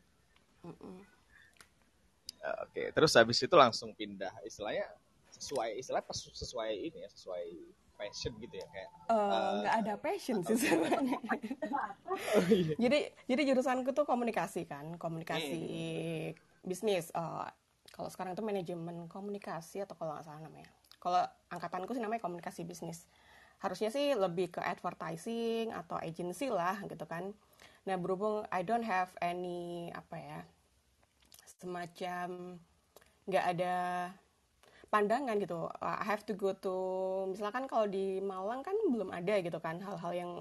Oke, 2.64 2.82
terus 2.96 3.12
habis 3.14 3.38
itu 3.38 3.54
langsung 3.54 3.92
pindah 3.92 4.32
istilahnya 4.42 4.88
sesuai 5.36 5.78
istilah 5.78 6.02
pas 6.02 6.16
sesuai 6.16 6.70
ini 6.74 6.98
ya, 7.04 7.10
sesuai 7.12 7.44
passion 8.02 8.32
gitu 8.42 8.54
ya 8.58 8.66
kayak 8.74 8.88
eh, 9.14 9.52
nggak 9.62 9.74
uh, 9.74 9.78
uh, 9.78 9.82
ada 9.86 9.94
passion 9.94 10.42
sih 10.42 10.58
sebenarnya. 10.62 11.18
Oh, 12.10 12.46
iya. 12.50 12.74
jadi 12.74 12.98
jadi 13.30 13.42
jurusanku 13.54 13.94
tuh 13.94 14.02
komunikasi 14.02 14.66
kan 14.66 14.98
komunikasi 14.98 15.62
hmm. 16.34 16.66
bisnis. 16.66 17.14
Uh, 17.14 17.46
kalau 17.94 18.10
sekarang 18.10 18.34
itu 18.34 18.42
manajemen 18.42 19.06
komunikasi 19.06 19.86
atau 19.86 19.94
kalau 19.94 20.18
nggak 20.18 20.26
salah 20.26 20.42
namanya. 20.42 20.66
Kalau 20.98 21.22
angkatanku 21.54 21.94
sih 21.94 22.02
namanya 22.02 22.22
komunikasi 22.26 22.66
bisnis. 22.66 23.06
Harusnya 23.62 23.94
sih 23.94 24.18
lebih 24.18 24.58
ke 24.58 24.60
advertising 24.62 25.70
atau 25.70 26.02
agency 26.02 26.50
lah 26.50 26.82
gitu 26.90 27.06
kan. 27.06 27.30
Nah 27.86 27.94
berhubung 27.94 28.42
I 28.50 28.66
don't 28.66 28.86
have 28.86 29.14
any 29.22 29.90
apa 29.94 30.18
ya 30.18 30.40
semacam 31.62 32.58
nggak 33.30 33.44
ada 33.54 33.74
pandangan 34.92 35.40
gitu. 35.40 35.72
I 35.80 36.04
have 36.04 36.28
to 36.28 36.36
go 36.36 36.52
to 36.52 36.74
misalkan 37.32 37.64
kalau 37.64 37.88
di 37.88 38.20
Malang 38.20 38.60
kan 38.60 38.76
belum 38.92 39.08
ada 39.08 39.40
gitu 39.40 39.56
kan 39.56 39.80
hal-hal 39.80 40.12
yang 40.12 40.32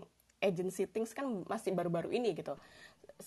agency 0.43 0.83
things 0.83 1.15
kan 1.15 1.47
masih 1.47 1.71
baru-baru 1.71 2.11
ini 2.11 2.35
gitu. 2.35 2.59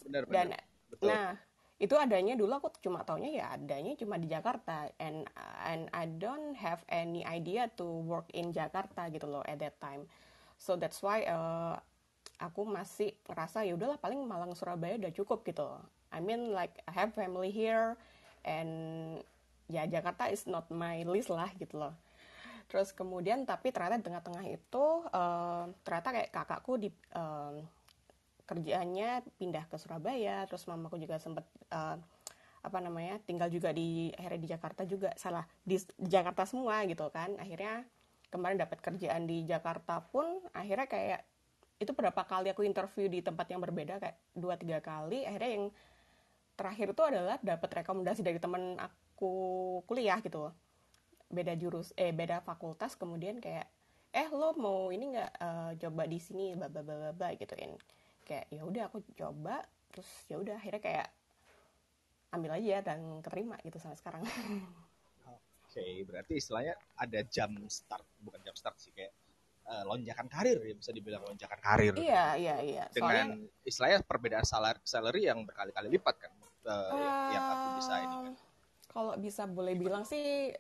Benar, 0.05 0.29
dan 0.29 0.47
Betul. 0.93 1.09
nah 1.09 1.41
itu 1.81 1.97
adanya 1.97 2.37
dulu 2.37 2.53
aku 2.55 2.69
cuma 2.85 3.03
taunya 3.03 3.41
ya 3.41 3.47
adanya 3.57 3.97
cuma 3.97 4.21
di 4.21 4.29
Jakarta. 4.29 4.93
And 5.01 5.25
and 5.65 5.89
I 5.97 6.05
don't 6.05 6.53
have 6.61 6.85
any 6.93 7.25
idea 7.25 7.73
to 7.81 7.87
work 8.05 8.29
in 8.37 8.53
Jakarta 8.53 9.09
gitu 9.09 9.25
loh 9.25 9.41
at 9.49 9.65
that 9.65 9.81
time. 9.81 10.05
So 10.61 10.77
that's 10.77 11.01
why 11.01 11.25
uh, 11.25 11.81
aku 12.39 12.69
masih 12.69 13.17
ngerasa 13.25 13.65
ya 13.65 13.73
udahlah 13.75 13.97
paling 13.97 14.21
Malang 14.27 14.53
Surabaya 14.53 15.01
udah 15.01 15.13
cukup 15.15 15.47
gitu 15.47 15.67
I 16.15 16.23
mean 16.23 16.55
like 16.55 16.79
I 16.87 16.93
have 16.95 17.11
family 17.15 17.51
here 17.51 17.99
and 18.47 19.19
ya 19.69 19.89
Jakarta 19.89 20.29
is 20.29 20.45
not 20.45 20.69
my 20.69 21.05
list 21.09 21.33
lah 21.33 21.49
gitu 21.57 21.81
loh. 21.81 21.95
Terus 22.69 22.93
kemudian 22.93 23.45
tapi 23.45 23.71
ternyata 23.71 24.01
di 24.01 24.05
tengah-tengah 24.09 24.45
itu 24.49 24.85
uh, 25.13 25.69
ternyata 25.85 26.09
kayak 26.11 26.31
kakakku 26.33 26.81
di 26.81 26.89
uh, 27.17 27.61
kerjaannya 28.45 29.25
pindah 29.41 29.65
ke 29.73 29.77
Surabaya 29.81 30.45
terus 30.45 30.69
mamaku 30.69 31.01
juga 31.01 31.17
sempat 31.17 31.49
uh, 31.73 31.97
apa 32.65 32.79
namanya 32.81 33.21
tinggal 33.29 33.53
juga 33.53 33.73
di 33.77 34.09
akhirnya 34.17 34.41
di 34.41 34.49
Jakarta 34.49 34.83
juga. 34.89 35.13
Salah 35.17 35.45
di, 35.65 35.77
di 35.77 36.09
Jakarta 36.09 36.49
semua 36.49 36.85
gitu 36.89 37.09
kan. 37.13 37.37
Akhirnya 37.41 37.85
kemarin 38.33 38.59
dapat 38.59 38.81
kerjaan 38.81 39.29
di 39.29 39.45
Jakarta 39.45 40.01
pun 40.01 40.25
akhirnya 40.57 40.89
kayak 40.89 41.21
itu 41.79 41.93
berapa 41.93 42.23
kali 42.25 42.49
aku 42.55 42.65
interview 42.65 43.11
di 43.11 43.21
tempat 43.21 43.51
yang 43.51 43.61
berbeda 43.61 44.01
kayak 44.01 44.17
dua 44.33 44.57
tiga 44.57 44.81
kali. 44.81 45.29
Akhirnya 45.29 45.51
yang 45.61 45.65
terakhir 46.55 46.97
itu 46.97 47.03
adalah 47.03 47.37
dapat 47.43 47.71
rekomendasi 47.83 48.23
dari 48.23 48.39
teman 48.39 48.79
aku 48.79 49.04
aku 49.15 49.33
kuliah 49.87 50.19
gitu. 50.21 50.51
Beda 51.31 51.55
jurus 51.55 51.95
eh 51.95 52.11
beda 52.11 52.43
fakultas 52.43 52.99
kemudian 52.99 53.39
kayak 53.39 53.71
eh 54.15 54.29
lo 54.31 54.55
mau 54.55 54.91
ini 54.91 55.15
nggak 55.15 55.33
uh, 55.39 55.71
coba 55.79 56.03
di 56.07 56.19
sini 56.19 56.55
bla 56.55 56.71
bla 56.71 56.83
bla 56.83 57.11
bla 57.11 57.35
gituin 57.35 57.75
kayak 58.27 58.51
ya 58.51 58.67
udah 58.67 58.91
aku 58.91 59.01
coba. 59.15 59.63
Terus 59.95 60.11
ya 60.27 60.37
udah 60.43 60.59
akhirnya 60.59 60.83
kayak 60.83 61.09
ambil 62.35 62.59
aja 62.59 62.83
dan 62.83 63.23
keterima 63.23 63.55
gitu 63.63 63.79
sampai 63.79 63.95
sekarang. 63.95 64.23
Oke 64.27 65.83
okay, 65.83 66.03
berarti 66.03 66.39
istilahnya 66.39 66.75
ada 66.99 67.23
jam 67.31 67.55
start 67.71 68.03
bukan 68.23 68.43
jam 68.43 68.55
start 68.59 68.75
sih 68.79 68.91
kayak 68.91 69.15
uh, 69.71 69.87
lonjakan 69.87 70.27
karir 70.27 70.59
ya 70.63 70.75
bisa 70.75 70.91
dibilang 70.91 71.23
lonjakan 71.23 71.59
karir. 71.63 71.95
Iya 71.95 72.35
iya 72.35 72.57
iya. 72.63 72.85
Dengan 72.91 73.39
Soalnya, 73.39 73.63
istilahnya 73.67 73.99
perbedaan 74.03 74.47
salary, 74.47 74.83
salary 74.83 75.31
yang 75.31 75.47
berkali-kali 75.47 75.95
lipat 75.95 76.15
kan 76.27 76.33
uh, 76.67 76.91
uh, 76.91 77.31
yang 77.31 77.45
aku 77.47 77.67
bisa 77.79 77.95
ini 78.03 78.17
kan 78.19 78.35
kalau 78.95 79.19
bisa 79.19 79.43
boleh 79.51 79.75
bilang 79.75 80.07
sih 80.07 80.55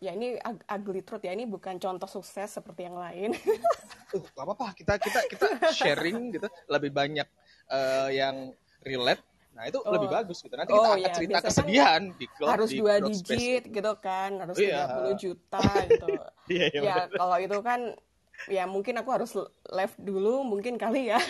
ya 0.00 0.16
ini 0.16 0.38
ugly 0.70 1.04
truth 1.04 1.26
ya 1.26 1.34
ini 1.36 1.44
bukan 1.44 1.76
contoh 1.76 2.08
sukses 2.08 2.48
seperti 2.48 2.86
yang 2.88 2.96
lain. 2.96 3.34
uh, 4.16 4.22
gak 4.32 4.44
apa-apa 4.46 4.72
kita 4.78 4.94
kita 4.96 5.20
kita 5.28 5.46
sharing 5.74 6.32
gitu 6.32 6.46
lebih 6.70 6.94
banyak 6.94 7.26
uh, 7.68 8.08
yang 8.08 8.54
relate. 8.86 9.20
Nah 9.50 9.68
itu 9.68 9.82
oh. 9.82 9.92
lebih 9.92 10.08
bagus 10.08 10.40
gitu. 10.40 10.54
Nanti 10.56 10.72
kita 10.72 10.88
oh, 10.88 10.94
akan 10.96 11.02
iya. 11.04 11.12
cerita 11.12 11.30
Biasanya 11.36 11.50
kesedihan 11.52 12.02
kan 12.06 12.16
di 12.16 12.26
klub 12.32 12.48
harus 12.48 12.70
di 12.70 12.78
dua 12.80 12.94
digit 13.02 13.62
space. 13.66 13.74
gitu 13.76 13.92
kan, 14.00 14.30
harus 14.40 14.56
oh, 14.56 14.62
iya. 14.62 14.82
30 15.18 15.22
juta 15.26 15.62
gitu. 15.84 16.08
iya, 16.54 16.66
iya, 16.72 16.80
ya 16.80 16.94
kalau 17.12 17.36
itu 17.36 17.58
kan 17.60 17.80
ya 18.48 18.64
mungkin 18.64 18.96
aku 18.96 19.10
harus 19.12 19.36
left 19.68 20.00
dulu 20.00 20.46
mungkin 20.48 20.80
kali 20.80 21.12
ya. 21.12 21.20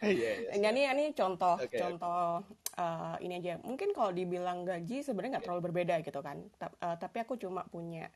Iya, 0.00 0.48
iya. 0.48 0.70
Ini 0.70 0.96
ini 0.96 1.04
contoh 1.12 1.60
okay, 1.60 1.76
contoh 1.76 2.40
uh, 2.78 3.16
ini 3.22 3.40
aja. 3.40 3.58
Mungkin 3.62 3.94
kalau 3.94 4.10
dibilang 4.10 4.66
gaji 4.66 5.02
sebenarnya 5.02 5.38
nggak 5.38 5.44
terlalu 5.46 5.62
berbeda 5.70 5.94
gitu 6.02 6.20
kan. 6.20 6.42
Ta 6.58 6.70
uh, 6.82 6.96
tapi 6.98 7.22
aku 7.22 7.38
cuma 7.38 7.66
punya 7.66 8.10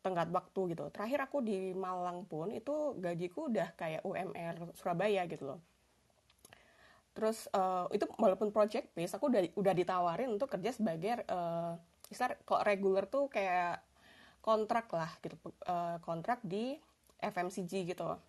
tenggat 0.00 0.30
waktu 0.30 0.76
gitu. 0.76 0.88
Terakhir 0.94 1.28
aku 1.28 1.42
di 1.42 1.74
Malang 1.74 2.24
pun 2.24 2.52
itu 2.54 2.96
gajiku 2.98 3.50
udah 3.50 3.74
kayak 3.74 4.02
UMR 4.06 4.72
Surabaya 4.78 5.26
gitu 5.26 5.54
loh. 5.54 5.60
Terus 7.12 7.50
uh, 7.50 7.90
itu 7.90 8.06
walaupun 8.14 8.54
project 8.54 8.94
base 8.94 9.10
aku 9.16 9.26
udah 9.26 9.42
udah 9.58 9.74
ditawarin 9.74 10.30
untuk 10.30 10.48
kerja 10.54 10.70
sebagai 10.70 11.26
uh, 11.26 11.74
misal 12.08 12.32
kok 12.46 12.62
regular 12.64 13.04
tuh 13.10 13.28
kayak 13.28 13.82
kontrak 14.40 14.88
lah 14.94 15.10
gitu 15.20 15.36
uh, 15.68 16.00
kontrak 16.00 16.40
di 16.46 16.78
FMCG 17.18 17.90
gitu 17.90 18.06
yeah. 18.06 18.27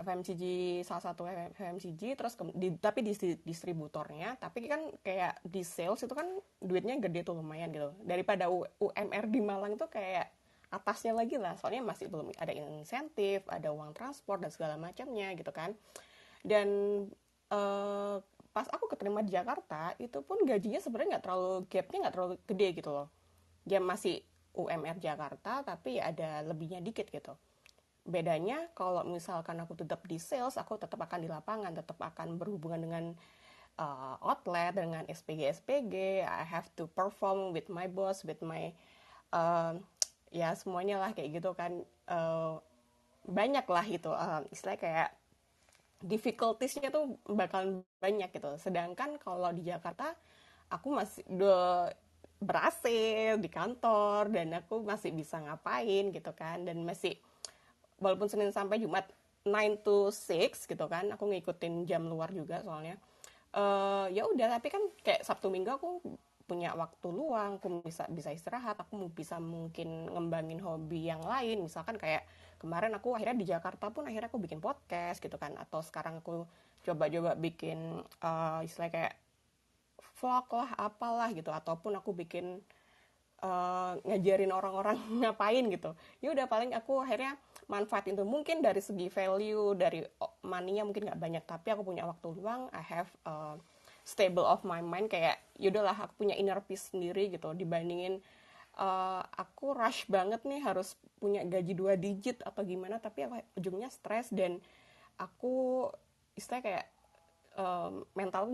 FMCG 0.00 0.42
salah 0.82 1.04
satu 1.12 1.28
FMCG 1.28 2.16
terus 2.16 2.32
ke, 2.32 2.42
di, 2.56 2.72
tapi 2.80 3.04
di 3.04 3.12
distributornya 3.44 4.40
tapi 4.40 4.64
kan 4.66 4.80
kayak 5.04 5.44
di 5.44 5.60
sales 5.60 6.00
itu 6.00 6.14
kan 6.16 6.26
duitnya 6.58 6.96
gede 6.98 7.22
tuh 7.22 7.36
lumayan 7.36 7.68
gitu. 7.70 7.92
Daripada 8.02 8.48
U, 8.48 8.64
UMR 8.80 9.24
di 9.28 9.40
Malang 9.44 9.76
itu 9.76 9.86
kayak 9.86 10.32
atasnya 10.70 11.12
lagi 11.12 11.34
lah 11.36 11.58
soalnya 11.58 11.82
masih 11.82 12.06
belum 12.06 12.30
ada 12.38 12.54
insentif 12.54 13.42
ada 13.50 13.74
uang 13.74 13.90
transport 13.92 14.38
dan 14.40 14.50
segala 14.54 14.80
macamnya 14.80 15.36
gitu 15.36 15.52
kan. 15.52 15.76
Dan 16.40 16.68
uh, 17.52 18.16
pas 18.50 18.66
aku 18.72 18.88
keterima 18.88 19.20
di 19.20 19.36
Jakarta 19.36 19.92
itu 20.00 20.24
pun 20.24 20.40
gajinya 20.48 20.80
sebenarnya 20.80 21.18
nggak 21.18 21.24
terlalu 21.28 21.52
gapnya 21.68 21.98
nggak 22.08 22.14
terlalu 22.16 22.34
gede 22.48 22.68
gitu 22.80 22.90
loh. 22.90 23.08
Dia 23.68 23.78
masih 23.78 24.24
UMR 24.56 24.96
Jakarta 24.98 25.62
tapi 25.62 26.00
ada 26.00 26.42
lebihnya 26.42 26.80
dikit 26.80 27.06
gitu 27.12 27.36
bedanya 28.04 28.68
kalau 28.72 29.04
misalkan 29.04 29.60
aku 29.60 29.76
tetap 29.76 30.02
di 30.08 30.16
sales 30.16 30.56
aku 30.56 30.80
tetap 30.80 30.98
akan 30.98 31.20
di 31.20 31.28
lapangan 31.28 31.72
tetap 31.76 32.00
akan 32.00 32.40
berhubungan 32.40 32.80
dengan 32.80 33.04
uh, 33.76 34.16
outlet 34.24 34.76
dengan 34.76 35.04
SPG 35.08 35.60
SPG 35.60 36.24
I 36.24 36.44
have 36.44 36.68
to 36.80 36.88
perform 36.88 37.52
with 37.52 37.68
my 37.68 37.86
boss 37.86 38.24
with 38.24 38.40
my 38.40 38.72
uh, 39.32 39.76
ya 40.30 40.54
semuanya 40.54 41.02
lah 41.02 41.10
kayak 41.12 41.42
gitu 41.42 41.50
kan. 41.54 41.82
Uh, 42.06 42.58
banyak 43.28 43.66
lah 43.68 43.84
itu 43.84 44.10
uh, 44.10 44.40
istilahnya 44.48 44.80
kayak 44.80 45.10
difficultiesnya 46.00 46.88
tuh 46.88 47.20
bakal 47.28 47.84
banyak 48.00 48.30
gitu. 48.32 48.56
Sedangkan 48.56 49.20
kalau 49.20 49.52
di 49.52 49.66
Jakarta 49.66 50.16
aku 50.72 50.96
masih 50.96 51.26
berhasil 52.40 53.36
di 53.36 53.50
kantor 53.52 54.32
dan 54.32 54.56
aku 54.56 54.80
masih 54.80 55.12
bisa 55.12 55.36
ngapain 55.42 56.08
gitu 56.14 56.32
kan. 56.32 56.64
Dan 56.64 56.86
masih 56.88 57.18
walaupun 58.00 58.26
Senin 58.26 58.50
sampai 58.50 58.80
Jumat 58.82 59.06
9 59.44 59.84
to 59.84 60.12
6 60.12 60.68
gitu 60.68 60.84
kan 60.88 61.08
aku 61.14 61.28
ngikutin 61.30 61.88
jam 61.88 62.04
luar 62.08 62.32
juga 62.32 62.60
soalnya. 62.64 62.96
Uh, 63.50 64.06
ya 64.14 64.26
udah 64.26 64.58
tapi 64.58 64.68
kan 64.70 64.82
kayak 65.02 65.26
Sabtu 65.26 65.50
Minggu 65.50 65.74
aku 65.74 66.00
punya 66.50 66.74
waktu 66.74 67.08
luang 67.14 67.62
aku 67.62 67.82
bisa 67.86 68.10
bisa 68.10 68.34
istirahat 68.34 68.74
aku 68.78 69.06
bisa 69.14 69.38
mungkin 69.38 70.10
ngembangin 70.10 70.58
hobi 70.60 71.08
yang 71.08 71.22
lain. 71.22 71.62
Misalkan 71.62 71.94
kayak 71.94 72.26
kemarin 72.58 72.92
aku 72.92 73.14
akhirnya 73.14 73.38
di 73.38 73.46
Jakarta 73.48 73.88
pun 73.88 74.04
akhirnya 74.04 74.28
aku 74.28 74.42
bikin 74.42 74.58
podcast 74.58 75.22
gitu 75.22 75.38
kan 75.38 75.54
atau 75.56 75.80
sekarang 75.80 76.20
aku 76.20 76.44
coba-coba 76.84 77.36
bikin 77.36 78.04
uh, 78.24 78.60
istilahnya 78.64 78.92
kayak 78.92 79.14
vlog 80.20 80.46
lah 80.52 80.70
apalah 80.76 81.32
gitu 81.32 81.48
ataupun 81.48 81.96
aku 81.96 82.12
bikin 82.12 82.60
uh, 83.40 83.96
ngajarin 84.04 84.52
orang-orang 84.52 84.96
ngapain 85.24 85.64
gitu. 85.72 85.96
Ya 86.20 86.32
udah 86.32 86.46
paling 86.46 86.72
aku 86.76 87.00
akhirnya 87.00 87.36
manfaatin 87.66 88.16
itu 88.16 88.24
mungkin 88.24 88.60
dari 88.60 88.80
segi 88.80 89.08
value 89.08 89.74
dari 89.76 90.04
money-nya 90.44 90.84
mungkin 90.84 91.08
nggak 91.08 91.20
banyak 91.20 91.44
tapi 91.46 91.68
aku 91.72 91.82
punya 91.86 92.04
waktu 92.06 92.26
luang 92.36 92.68
I 92.72 92.82
have 92.84 93.10
uh, 93.24 93.56
stable 94.04 94.44
of 94.44 94.62
my 94.64 94.84
mind. 94.84 95.08
Kayak 95.08 95.40
yaudahlah 95.56 95.96
aku 95.96 96.24
punya 96.24 96.36
inner 96.36 96.60
peace 96.64 96.92
sendiri 96.92 97.32
gitu. 97.32 97.52
Dibandingin 97.56 98.20
uh, 98.76 99.22
aku 99.34 99.72
rush 99.74 100.06
banget 100.06 100.44
nih 100.44 100.60
harus 100.62 100.94
punya 101.20 101.44
gaji 101.44 101.72
dua 101.76 101.96
digit 102.00 102.40
atau 102.44 102.64
gimana 102.64 102.96
tapi 102.96 103.28
aku 103.28 103.40
ujungnya 103.60 103.92
stres 103.92 104.32
dan 104.32 104.56
aku 105.20 105.84
istilah 106.32 106.64
kayak 106.64 106.86
um, 107.60 108.08
mental 108.16 108.48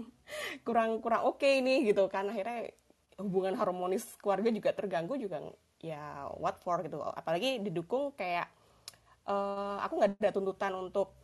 kurang 0.66 1.00
kurang 1.00 1.24
oke 1.24 1.40
okay 1.40 1.64
nih 1.64 1.92
gitu. 1.92 2.08
Kan 2.12 2.28
akhirnya 2.28 2.72
hubungan 3.20 3.56
harmonis 3.56 4.16
keluarga 4.18 4.48
juga 4.48 4.70
terganggu 4.72 5.14
juga 5.20 5.40
ya 5.82 6.30
what 6.38 6.62
for 6.62 6.80
gitu 6.80 7.02
apalagi 7.02 7.58
didukung 7.60 8.14
kayak 8.14 8.46
uh, 9.26 9.78
aku 9.82 9.98
nggak 9.98 10.10
ada 10.18 10.30
tuntutan 10.30 10.72
untuk 10.78 11.14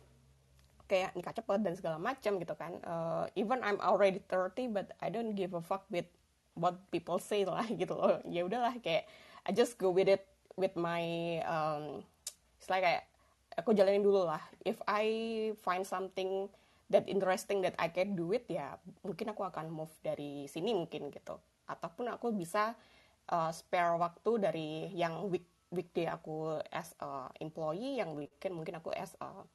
kayak 0.89 1.13
nikah 1.13 1.37
cepet 1.37 1.59
dan 1.61 1.73
segala 1.77 1.97
macam 2.01 2.41
gitu 2.41 2.55
kan. 2.57 2.73
Uh, 2.81 3.29
even 3.37 3.61
I'm 3.61 3.77
already 3.77 4.25
30 4.25 4.73
but 4.73 4.97
I 4.97 5.13
don't 5.13 5.37
give 5.37 5.53
a 5.53 5.61
fuck 5.61 5.85
with 5.93 6.09
what 6.57 6.81
people 6.89 7.21
say 7.21 7.45
lah 7.45 7.63
gitu 7.81 7.93
loh. 7.93 8.17
Ya 8.25 8.41
udahlah 8.41 8.73
kayak 8.81 9.05
I 9.45 9.53
just 9.53 9.77
go 9.77 9.93
with 9.93 10.09
it 10.09 10.25
with 10.57 10.73
my 10.73 11.39
um, 11.45 12.01
like 12.67 12.81
kayak 12.81 13.05
aku 13.53 13.77
jalanin 13.77 14.01
dulu 14.01 14.25
lah. 14.25 14.41
If 14.65 14.81
I 14.89 15.05
find 15.61 15.85
something 15.85 16.49
that 16.89 17.05
interesting 17.05 17.61
that 17.61 17.77
I 17.77 17.93
can 17.93 18.17
do 18.17 18.33
it 18.33 18.49
ya 18.49 18.81
mungkin 19.05 19.29
aku 19.29 19.45
akan 19.45 19.69
move 19.69 19.93
dari 20.01 20.49
sini 20.49 20.73
mungkin 20.73 21.13
gitu 21.13 21.37
ataupun 21.69 22.09
aku 22.09 22.33
bisa 22.33 22.73
uh, 23.29 23.51
spare 23.53 23.95
waktu 24.01 24.31
dari 24.41 24.69
yang 24.97 25.29
week 25.29 25.45
weekday 25.69 26.09
aku 26.09 26.57
as 26.73 26.97
a 26.97 27.29
employee 27.37 28.01
yang 28.01 28.17
weekend 28.17 28.57
mungkin 28.57 28.81
aku 28.81 28.89
as 28.89 29.13
a 29.21 29.45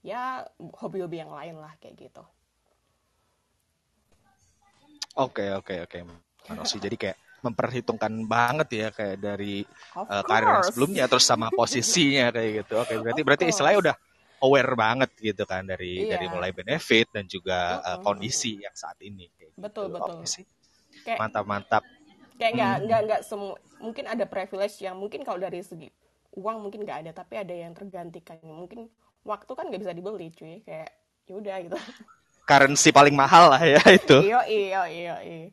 ya 0.00 0.48
hobi-hobi 0.80 1.20
yang 1.20 1.32
lain 1.32 1.60
lah 1.60 1.76
kayak 1.76 2.08
gitu. 2.08 2.24
Oke 5.18 5.52
oke 5.52 5.84
oke. 5.84 5.98
sih 6.64 6.80
jadi 6.80 6.96
kayak 6.96 7.18
memperhitungkan 7.44 8.24
banget 8.24 8.68
ya 8.72 8.88
kayak 8.90 9.18
dari 9.20 9.62
uh, 9.94 10.24
karir 10.24 10.64
sebelumnya 10.64 11.04
terus 11.04 11.28
sama 11.28 11.52
posisinya 11.52 12.32
kayak 12.32 12.64
gitu. 12.64 12.74
Oke 12.80 12.94
berarti 12.96 13.20
berarti 13.20 13.44
istilahnya 13.52 13.78
udah 13.84 13.96
aware 14.42 14.72
banget 14.78 15.10
gitu 15.18 15.44
kan 15.44 15.66
dari 15.66 16.06
yeah. 16.06 16.16
dari 16.16 16.26
mulai 16.30 16.54
benefit 16.54 17.10
dan 17.10 17.26
juga 17.26 17.82
uh, 17.82 17.98
kondisi 18.00 18.62
yang 18.62 18.72
saat 18.72 18.96
ini. 19.04 19.28
Kayak 19.36 19.52
betul 19.58 19.90
gitu. 19.90 19.94
betul. 19.98 20.16
Oke 20.22 20.26
sih. 20.26 20.44
Kayak, 21.04 21.18
mantap 21.18 21.44
mantap. 21.44 21.82
Kayak 22.38 22.52
nggak 22.54 22.74
hmm. 22.74 22.84
nggak 22.86 23.00
nggak 23.06 23.20
semua 23.26 23.54
mungkin 23.78 24.04
ada 24.10 24.24
privilege 24.26 24.76
yang 24.82 24.98
mungkin 24.98 25.22
kalau 25.22 25.38
dari 25.38 25.62
segi 25.62 25.90
uang 26.34 26.58
mungkin 26.62 26.82
nggak 26.86 26.98
ada 27.06 27.10
tapi 27.14 27.38
ada 27.38 27.54
yang 27.54 27.74
tergantikan 27.74 28.38
mungkin 28.42 28.90
waktu 29.26 29.50
kan 29.54 29.66
nggak 29.66 29.82
bisa 29.82 29.94
dibeli 29.94 30.30
cuy 30.34 30.62
kayak 30.62 30.90
yaudah 31.26 31.56
gitu. 31.62 31.78
Currency 32.48 32.90
paling 32.94 33.12
mahal 33.12 33.52
lah 33.52 33.62
ya 33.62 33.82
itu. 33.98 34.18
Iya 34.24 34.40
iya 34.48 34.82
iya 34.88 35.14
iya. 35.20 35.48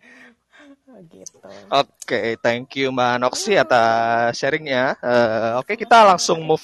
Gitu. 0.86 1.42
Oke, 1.42 1.66
okay, 2.06 2.28
thank 2.38 2.78
you 2.78 2.94
Mbak 2.94 3.18
Noksi 3.26 3.58
atas 3.58 4.38
sharingnya. 4.38 4.94
Uh, 5.02 5.60
Oke, 5.60 5.74
okay, 5.74 5.76
kita 5.82 6.06
langsung 6.06 6.46
move 6.46 6.62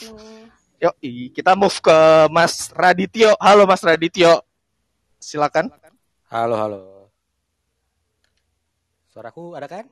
Yuk, 0.82 0.98
kita 1.38 1.54
move 1.54 1.78
ke 1.78 1.98
Mas 2.34 2.74
Radityo. 2.74 3.38
Halo 3.38 3.70
Mas 3.70 3.86
Radityo. 3.86 4.42
Silakan. 5.22 5.70
Halo, 6.26 6.58
halo. 6.58 6.91
Suaraku 9.22 9.54
ada 9.54 9.70
kan? 9.70 9.86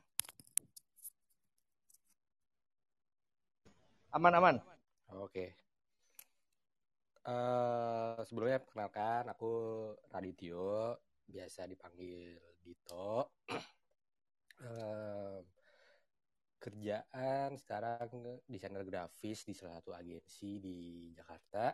Aman, 4.18 4.34
aman. 4.34 4.58
Oke. 5.22 5.54
Uh, 7.30 8.18
sebelumnya 8.26 8.58
perkenalkan 8.58 9.30
aku 9.30 9.54
Radityo, 10.10 10.98
biasa 11.30 11.70
dipanggil 11.70 12.42
Dito. 12.58 13.38
uh, 14.66 15.38
kerjaan 16.66 17.54
sekarang 17.54 18.10
desainer 18.50 18.82
grafis 18.82 19.46
di 19.46 19.54
salah 19.54 19.78
satu 19.78 19.94
agensi 19.94 20.58
di 20.58 20.78
Jakarta. 21.14 21.70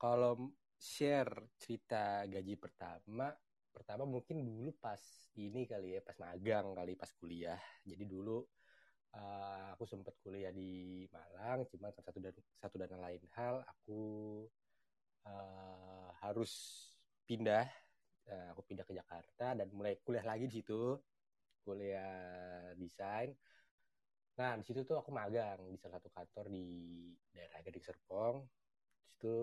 Kalau 0.00 0.56
share 0.72 1.52
cerita 1.60 2.24
gaji 2.24 2.56
pertama, 2.56 3.28
pertama 3.74 4.06
mungkin 4.06 4.46
dulu 4.46 4.70
pas 4.78 5.02
ini 5.34 5.66
kali 5.66 5.98
ya, 5.98 6.00
pas 6.00 6.14
magang 6.22 6.72
kali, 6.78 6.94
pas 6.94 7.10
kuliah. 7.18 7.58
Jadi 7.82 8.06
dulu 8.06 8.38
uh, 9.18 9.74
aku 9.74 9.84
sempat 9.84 10.14
kuliah 10.22 10.54
di 10.54 11.02
Malang, 11.10 11.66
cuma 11.66 11.90
satu 11.90 12.22
dan 12.22 12.34
satu 12.62 12.76
dan 12.78 12.94
lain 13.02 13.22
hal 13.34 13.66
aku 13.66 14.02
uh, 15.26 16.08
harus 16.22 16.52
pindah. 17.26 17.66
Uh, 18.24 18.56
aku 18.56 18.64
pindah 18.64 18.88
ke 18.88 18.96
Jakarta 18.96 19.52
dan 19.52 19.68
mulai 19.74 20.00
kuliah 20.00 20.24
lagi 20.24 20.48
di 20.48 20.62
situ 20.62 20.96
kuliah 21.60 22.72
desain. 22.78 23.34
Nah, 24.34 24.58
di 24.58 24.64
situ 24.66 24.82
tuh 24.82 24.98
aku 24.98 25.14
magang 25.14 25.62
di 25.70 25.78
salah 25.78 25.98
satu 25.98 26.10
kantor 26.10 26.50
di 26.50 26.66
daerah 27.30 27.62
Gading 27.62 27.84
Serpong. 27.84 28.42
Di 28.98 29.06
situ 29.14 29.36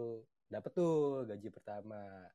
dapet 0.51 0.71
tuh 0.75 1.23
gaji 1.29 1.47
pertama. 1.47 2.27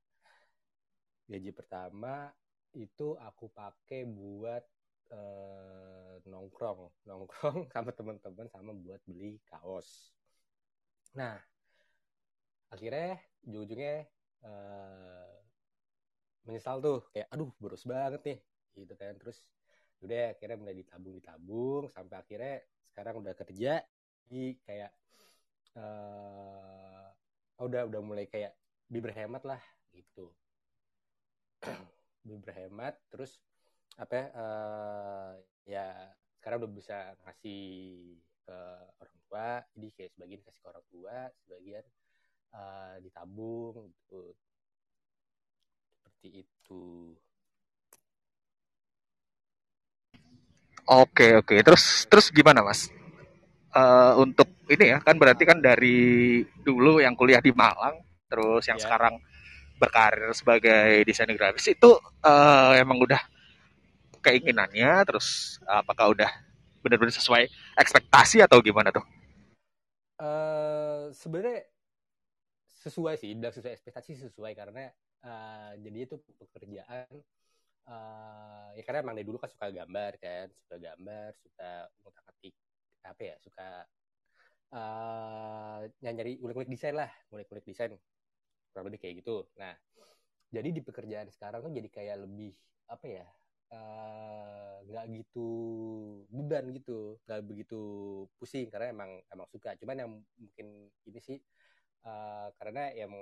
Gaji 1.26 1.50
pertama 1.50 2.30
itu 2.76 3.18
aku 3.18 3.50
pakai 3.50 4.06
buat 4.06 4.62
uh, 5.10 6.22
nongkrong, 6.26 6.92
nongkrong 7.08 7.66
sama 7.74 7.90
teman-teman 7.90 8.46
sama 8.52 8.70
buat 8.76 9.00
beli 9.08 9.42
kaos. 9.48 10.14
Nah, 11.16 11.34
akhirnya 12.70 13.18
ujung-ujungnya 13.46 14.06
uh, 14.44 15.34
menyesal 16.46 16.78
tuh. 16.78 17.08
Kayak 17.10 17.28
aduh 17.32 17.50
boros 17.58 17.82
banget 17.88 18.22
nih. 18.22 18.38
Gitu 18.76 18.94
kan. 18.94 19.16
Terus 19.18 19.38
udah 20.04 20.36
akhirnya 20.36 20.56
mulai 20.60 20.76
ditabung 20.76 21.16
ditabung 21.16 21.88
sampai 21.90 22.16
akhirnya 22.20 22.54
sekarang 22.92 23.14
udah 23.24 23.34
kerja. 23.34 23.82
Di 24.26 24.58
kayak 24.62 24.92
uh, 25.80 27.08
udah 27.62 27.88
udah 27.88 28.00
mulai 28.04 28.28
kayak 28.28 28.52
lebih 28.92 29.10
berhemat 29.10 29.42
lah 29.42 29.62
gitu 29.90 30.28
lebih 32.26 32.38
berhemat 32.42 32.94
terus 33.08 33.38
apa 33.96 34.12
ya, 34.12 34.26
uh, 34.36 35.30
ya 35.64 35.86
sekarang 36.38 36.66
udah 36.66 36.72
bisa 36.74 36.96
ngasih 37.24 37.64
ke 38.46 38.58
orang 39.00 39.18
tua 39.26 39.48
jadi 39.72 39.88
kayak 39.96 40.10
sebagian 40.14 40.40
kasih 40.44 40.60
ke 40.60 40.68
orang 40.68 40.86
tua 40.92 41.16
sebagian 41.42 41.84
uh, 42.52 42.94
ditabung 43.00 43.88
gitu 43.88 44.36
seperti 45.96 46.28
itu 46.44 47.14
Oke 50.86 51.34
oke. 51.34 51.58
Terus 51.66 52.06
terus 52.06 52.30
gimana 52.30 52.62
mas? 52.62 52.86
Uh, 53.74 54.22
untuk 54.22 54.46
ini 54.70 54.94
ya 54.94 55.02
kan 55.02 55.18
berarti 55.18 55.42
kan 55.42 55.58
dari 55.58 56.40
dulu 56.62 57.02
yang 57.02 57.18
kuliah 57.18 57.42
di 57.42 57.50
Malang, 57.50 57.98
terus 58.30 58.64
yang 58.70 58.78
yeah. 58.78 58.86
sekarang 58.86 59.18
berkarir 59.76 60.32
sebagai 60.32 61.04
desainer 61.04 61.36
grafis 61.36 61.72
itu 61.72 61.96
uh, 62.24 62.72
emang 62.76 63.00
udah 63.00 63.20
keinginannya, 64.24 65.06
terus 65.06 65.60
apakah 65.68 66.10
udah 66.10 66.30
benar-benar 66.82 67.14
sesuai 67.14 67.46
ekspektasi 67.78 68.42
atau 68.42 68.58
gimana 68.58 68.90
tuh? 68.90 69.04
Uh, 70.16 71.12
Sebenarnya 71.14 71.62
sesuai 72.82 73.14
sih, 73.20 73.34
bilang 73.34 73.54
sesuai 73.54 73.74
ekspektasi 73.78 74.30
sesuai 74.30 74.52
karena 74.54 74.90
uh, 75.26 75.72
jadi 75.78 75.98
itu 76.06 76.16
pekerjaan 76.38 77.06
uh, 77.90 78.68
ya 78.74 78.82
karena 78.86 79.02
emang 79.02 79.14
dari 79.18 79.26
dulu 79.26 79.38
kan 79.40 79.50
suka 79.50 79.70
gambar 79.70 80.12
kan 80.22 80.46
suka 80.50 80.76
gambar 80.78 81.30
suka 81.40 81.70
ngutak 82.02 82.24
atik 82.30 82.54
apa 83.06 83.22
ya 83.22 83.34
suka 83.38 83.68
uh, 84.74 85.80
nyari 86.02 86.38
ulik-ulik 86.42 86.70
desain 86.70 86.94
lah 86.94 87.10
ulik-ulik 87.30 87.64
desain 87.66 87.94
kurang 88.76 88.92
lebih 88.92 89.00
kayak 89.00 89.24
gitu. 89.24 89.48
Nah 89.56 89.72
jadi 90.52 90.68
di 90.68 90.84
pekerjaan 90.84 91.32
sekarang 91.32 91.64
tuh 91.64 91.72
jadi 91.72 91.88
kayak 91.88 92.28
lebih 92.28 92.52
apa 92.92 93.06
ya 93.08 93.24
eh, 93.72 94.74
nggak 94.84 95.04
gitu 95.16 95.48
beban 96.28 96.68
gitu 96.76 97.16
nggak 97.24 97.40
begitu 97.48 97.80
pusing 98.36 98.68
karena 98.68 98.92
emang 98.92 99.16
emang 99.32 99.48
suka. 99.48 99.72
Cuman 99.80 99.96
yang 99.96 100.10
mungkin 100.36 100.92
ini 101.08 101.20
sih 101.24 101.40
eh, 102.04 102.48
karena 102.60 102.92
yang 102.92 103.16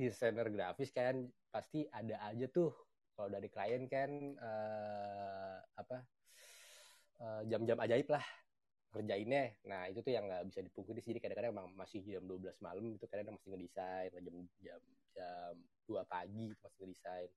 desainer 0.00 0.48
grafis 0.48 0.88
kan 0.88 1.28
pasti 1.52 1.84
ada 1.92 2.24
aja 2.24 2.48
tuh. 2.48 2.72
Kalau 3.12 3.28
dari 3.28 3.52
klien 3.52 3.84
kan 3.84 4.10
eh, 4.40 5.56
apa 5.76 6.08
jam-jam 7.46 7.78
ajaib 7.78 8.08
lah 8.10 8.24
kerjainnya 8.94 9.50
nah 9.66 9.90
itu 9.90 9.98
tuh 10.00 10.12
yang 10.14 10.24
nggak 10.30 10.46
bisa 10.48 10.60
dipungkiri 10.62 11.02
jadi 11.02 11.20
kadang-kadang 11.20 11.52
emang 11.52 11.68
masih 11.74 12.00
jam 12.06 12.22
12 12.24 12.56
malam 12.62 12.94
itu 12.94 13.04
kadang 13.10 13.34
masih 13.34 13.50
ngedesain 13.52 14.10
jam 14.14 14.36
jam 14.62 14.80
jam 15.14 15.54
2 15.86 16.02
pagi 16.08 16.50
itu 16.50 16.60
masih 16.60 16.80
ngedesain. 16.88 17.30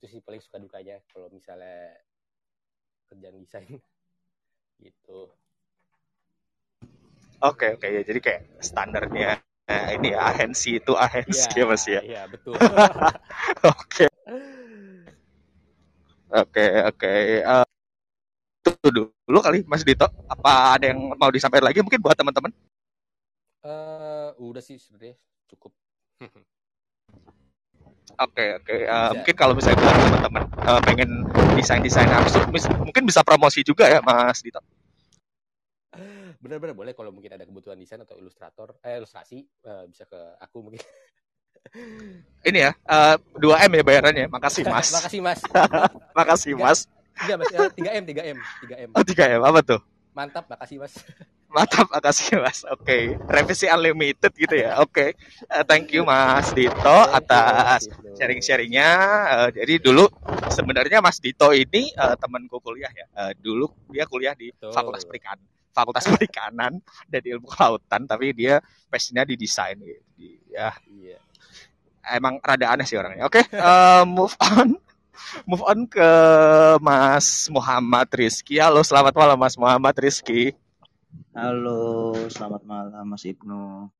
Itu 0.00 0.06
sih 0.08 0.20
paling 0.24 0.42
suka 0.42 0.58
dukanya 0.58 0.98
kalau 1.12 1.28
misalnya 1.30 1.94
kerjaan 3.10 3.36
desain 3.44 3.78
gitu. 4.84 5.28
Oke 7.42 7.74
oke 7.74 7.86
ya. 7.86 8.02
Jadi 8.06 8.20
kayak 8.22 8.42
standarnya 8.62 9.42
eh, 9.66 9.98
ini 9.98 10.14
ya 10.14 10.30
ahensi 10.30 10.78
itu 10.78 10.94
ahensi 10.94 11.58
ya 11.58 11.64
mas 11.66 11.84
ya. 11.86 12.00
iya 12.06 12.22
betul. 12.30 12.54
Oke. 13.72 14.06
Oke 16.32 16.64
oke. 16.88 17.12
Eh, 18.82 18.90
Itu 18.90 19.14
dulu 19.30 19.38
kali 19.38 19.62
Mas 19.62 19.86
Dito. 19.86 20.10
Apa 20.26 20.74
ada 20.74 20.90
yang 20.90 21.14
mau 21.14 21.30
disampaikan 21.30 21.70
lagi 21.70 21.78
mungkin 21.86 22.02
buat 22.02 22.18
teman-teman? 22.18 22.50
eh 23.62 24.30
udah 24.42 24.58
sih 24.58 24.74
sebenarnya 24.74 25.14
cukup 25.46 25.70
Oke 28.18 28.58
oke. 28.58 28.74
Eh, 28.74 28.82
Bisa. 28.82 29.14
mungkin 29.14 29.34
kalau 29.38 29.54
misalnya 29.54 29.86
teman-teman 29.86 30.42
eh, 30.66 30.80
pengen 30.82 31.10
desain-desain 31.54 32.10
absurd, 32.10 32.50
mis- 32.50 32.66
mungkin 32.82 33.06
bisa 33.06 33.22
promosi 33.22 33.62
juga 33.62 33.86
ya 33.86 34.02
Mas 34.02 34.42
Dito. 34.42 34.58
bener-bener 36.42 36.74
boleh 36.74 36.90
kalau 36.90 37.14
mungkin 37.14 37.38
ada 37.38 37.46
kebutuhan 37.46 37.78
desain 37.78 38.02
atau 38.02 38.18
ilustrator 38.18 38.74
eh 38.82 38.98
ilustrasi 38.98 39.46
eh, 39.46 39.84
bisa 39.86 40.10
ke 40.10 40.18
aku 40.42 40.58
mungkin 40.66 40.82
Ini 42.42 42.58
ya 42.66 42.72
eh, 42.74 43.14
2 43.38 43.62
m 43.62 43.78
ya 43.78 43.84
bayarannya. 43.86 44.26
Makasih 44.26 44.66
Mas. 44.74 44.90
makasih 44.90 45.20
mas 45.22 45.40
Makasih 46.18 46.54
Mas. 46.58 46.80
Iya 47.20 47.34
mas, 47.36 47.50
Eh, 47.52 47.70
3M, 47.76 48.02
3M, 48.08 48.36
3M. 48.60 48.90
Oh 48.96 49.04
3 49.04 49.24
m 49.36 49.42
apa 49.44 49.60
tuh? 49.60 49.80
Mantap, 50.12 50.44
makasih 50.48 50.76
mas. 50.80 50.94
Mantap, 51.52 51.84
makasih 51.92 52.40
Mas. 52.40 52.64
Oke, 52.64 53.20
revisi 53.28 53.68
unlimited 53.68 54.32
gitu 54.32 54.56
ya. 54.56 54.80
Oke, 54.80 55.12
Eh, 55.52 55.64
thank 55.68 55.92
you 55.92 56.00
Mas 56.00 56.48
Dito 56.56 56.72
atas 57.12 57.84
sharing-sharingnya. 58.16 58.88
Eh, 59.28 59.48
jadi 59.60 59.74
dulu 59.84 60.08
sebenarnya 60.48 61.04
Mas 61.04 61.20
Dito 61.20 61.52
ini 61.52 61.92
eh, 61.92 62.16
temanku 62.16 62.56
kuliah 62.64 62.88
ya. 62.88 63.04
Eh, 63.28 63.32
dulu 63.36 63.68
dia 63.92 64.08
kuliah 64.08 64.32
di 64.32 64.48
Betul. 64.48 64.72
Fakultas 64.72 65.04
Perikanan, 65.04 65.44
Fakultas 65.76 66.04
Perikanan 66.08 66.72
dan 67.04 67.20
Ilmu 67.20 67.44
Kelautan, 67.44 68.08
tapi 68.08 68.32
dia 68.32 68.56
passionnya 68.88 69.28
di 69.28 69.36
desain 69.36 69.76
gitu. 69.76 70.00
Ya, 70.48 70.72
Iya. 70.88 71.20
emang 72.16 72.40
rada 72.40 72.72
aneh 72.72 72.88
sih 72.88 72.96
orangnya. 72.96 73.28
Oke, 73.28 73.44
eh, 73.44 74.02
move 74.08 74.32
on. 74.40 74.72
Move 75.44 75.62
on 75.68 75.84
ke 75.84 76.10
Mas 76.80 77.46
Muhammad 77.52 78.08
Rizky. 78.16 78.56
Halo, 78.58 78.80
selamat 78.80 79.12
malam 79.12 79.36
Mas 79.36 79.56
Muhammad 79.60 79.94
Rizky. 80.00 80.56
Halo, 81.36 81.76
selamat 82.34 82.62
malam 82.72 83.04
Mas 83.12 83.24
Ibnu. 83.32 83.92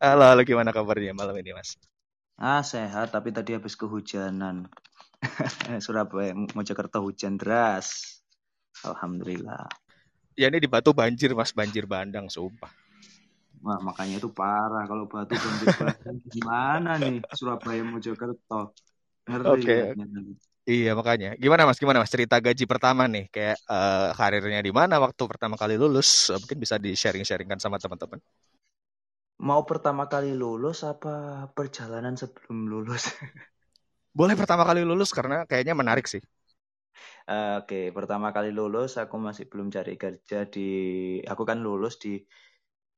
Halo, 0.00 0.24
halo 0.28 0.40
gimana 0.48 0.70
kabarnya 0.76 1.12
malam 1.12 1.36
ini, 1.40 1.52
Mas? 1.56 1.76
Ah, 2.40 2.60
sehat 2.72 3.06
tapi 3.16 3.28
tadi 3.36 3.50
habis 3.56 3.74
kehujanan. 3.80 4.56
Surabaya, 5.84 6.32
Mojokerto 6.56 6.98
hujan 7.04 7.34
deras. 7.40 8.20
Alhamdulillah. 8.84 9.68
Ya 10.36 10.52
ini 10.52 10.60
di 10.60 10.68
Batu 10.68 10.92
banjir, 10.92 11.32
Mas, 11.32 11.52
banjir 11.52 11.84
bandang, 11.88 12.28
sumpah. 12.28 12.68
Wah, 13.64 13.78
makanya 13.88 14.14
itu 14.20 14.28
parah 14.40 14.84
kalau 14.90 15.04
batu 15.12 15.34
banjir 15.44 15.70
bandang 15.80 16.16
gimana 16.34 16.90
nih 17.02 17.16
Surabaya 17.38 17.82
Mojokerto. 17.92 18.76
Oke. 19.46 19.72
nanti. 19.96 20.36
Iya, 20.70 20.90
makanya. 21.00 21.28
Gimana, 21.42 21.62
Mas? 21.68 21.78
Gimana, 21.82 21.98
Mas? 22.02 22.12
Cerita 22.14 22.36
gaji 22.46 22.64
pertama 22.72 23.02
nih, 23.14 23.24
kayak 23.34 23.56
eh, 23.72 24.08
karirnya 24.18 24.60
di 24.66 24.72
mana 24.80 24.94
waktu 25.04 25.22
pertama 25.32 25.54
kali 25.62 25.74
lulus? 25.82 26.08
Eh, 26.32 26.38
Mungkin 26.42 26.58
bisa 26.64 26.76
di-sharing-sharingkan 26.84 27.60
sama 27.64 27.76
teman-teman. 27.82 28.20
Mau 29.48 29.62
pertama 29.70 30.04
kali 30.12 30.30
lulus 30.42 30.78
apa 30.92 31.14
perjalanan 31.56 32.14
sebelum 32.22 32.58
lulus? 32.72 33.02
Boleh 34.18 34.34
pertama 34.40 34.62
kali 34.68 34.82
lulus 34.88 35.10
karena 35.18 35.36
kayaknya 35.50 35.74
menarik 35.80 36.06
sih. 36.12 36.22
Eh, 37.30 37.52
Oke, 37.60 37.76
pertama 37.96 38.28
kali 38.36 38.50
lulus 38.58 38.90
aku 39.02 39.16
masih 39.26 39.44
belum 39.50 39.68
cari 39.76 39.92
kerja 40.02 40.36
di 40.54 40.60
aku 41.30 41.42
kan 41.50 41.58
lulus 41.66 41.94
di 42.02 42.08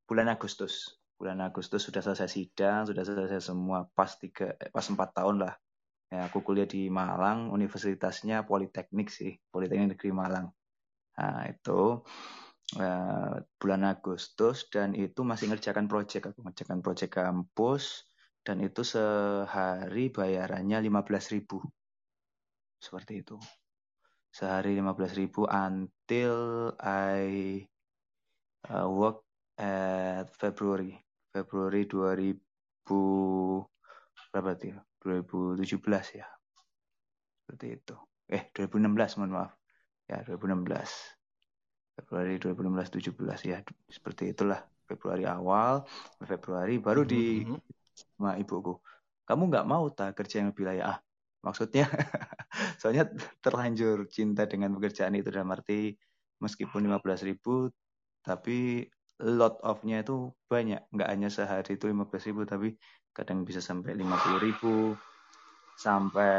bulan 0.09 0.29
Agustus. 0.35 0.75
Bulan 1.19 1.41
Agustus 1.47 1.83
sudah 1.87 2.03
selesai 2.07 2.29
sidang, 2.37 2.81
sudah 2.89 3.03
selesai 3.09 3.41
semua 3.51 3.79
pas 3.97 4.11
tiga 4.23 4.47
eh, 4.63 4.71
pas 4.75 4.87
empat 4.93 5.09
tahun 5.19 5.37
lah. 5.45 5.55
Ya, 6.09 6.25
aku 6.25 6.41
kuliah 6.41 6.65
di 6.65 6.89
Malang, 6.89 7.53
universitasnya 7.53 8.49
Politeknik 8.49 9.13
sih, 9.13 9.37
Politeknik 9.53 9.97
Negeri 9.97 10.11
Malang. 10.17 10.47
Nah, 11.21 11.45
itu 11.53 12.01
eh, 12.81 13.35
bulan 13.61 13.83
Agustus 13.85 14.73
dan 14.73 14.97
itu 14.97 15.21
masih 15.21 15.53
ngerjakan 15.53 15.85
proyek, 15.85 16.33
aku 16.33 16.41
ngerjakan 16.49 16.81
proyek 16.81 17.11
kampus 17.13 18.09
dan 18.41 18.65
itu 18.65 18.81
sehari 18.81 20.09
bayarannya 20.09 20.81
15.000 20.81 21.61
Seperti 22.81 23.21
itu 23.21 23.37
sehari 24.33 24.77
15.000 24.79 25.45
until 25.51 26.37
I 26.81 27.67
uh, 28.71 28.89
work 28.89 29.25
at 29.59 30.31
February 30.37 30.95
Februari 31.33 31.85
2000 31.85 32.39
berapa 34.33 34.53
tuh 34.57 34.69
ya? 34.73 34.88
2017 35.09 36.21
ya. 36.21 36.29
Seperti 37.41 37.81
itu. 37.81 37.97
Eh 38.29 38.53
2016 38.53 39.17
mohon 39.17 39.33
maaf. 39.33 39.53
Ya 40.05 40.21
2016 40.21 40.69
Februari 41.97 42.37
2016 42.37 42.93
17 43.17 43.41
ya. 43.49 43.59
Seperti 43.89 44.37
itulah 44.37 44.61
Februari 44.85 45.25
awal 45.25 45.89
Februari 46.21 46.77
baru 46.77 47.09
di 47.09 47.45
Mhm. 47.49 47.57
sama 47.97 48.37
ibuku. 48.37 48.77
Kamu 49.25 49.49
nggak 49.49 49.67
mau 49.69 49.89
tak 49.93 50.17
kerja 50.21 50.45
yang 50.45 50.53
lebih 50.53 50.69
layak? 50.69 50.87
Ah 50.93 50.99
maksudnya 51.39 51.87
soalnya 52.81 53.09
terlanjur 53.41 54.11
cinta 54.11 54.45
dengan 54.45 54.75
pekerjaan 54.77 55.15
itu 55.17 55.31
dalam 55.31 55.49
arti 55.55 55.95
meskipun 56.43 56.85
15.000 56.85 57.71
tapi 58.23 58.85
lot 59.19 59.59
of-nya 59.67 60.05
itu 60.07 60.31
banyak. 60.47 60.79
Nggak 60.95 61.09
hanya 61.11 61.29
sehari 61.33 61.75
itu 61.75 61.91
15.000 61.91 62.45
tapi 62.47 62.77
kadang 63.15 63.43
bisa 63.43 63.59
sampai 63.59 63.95
50.000 63.99 64.95
sampai 65.79 66.35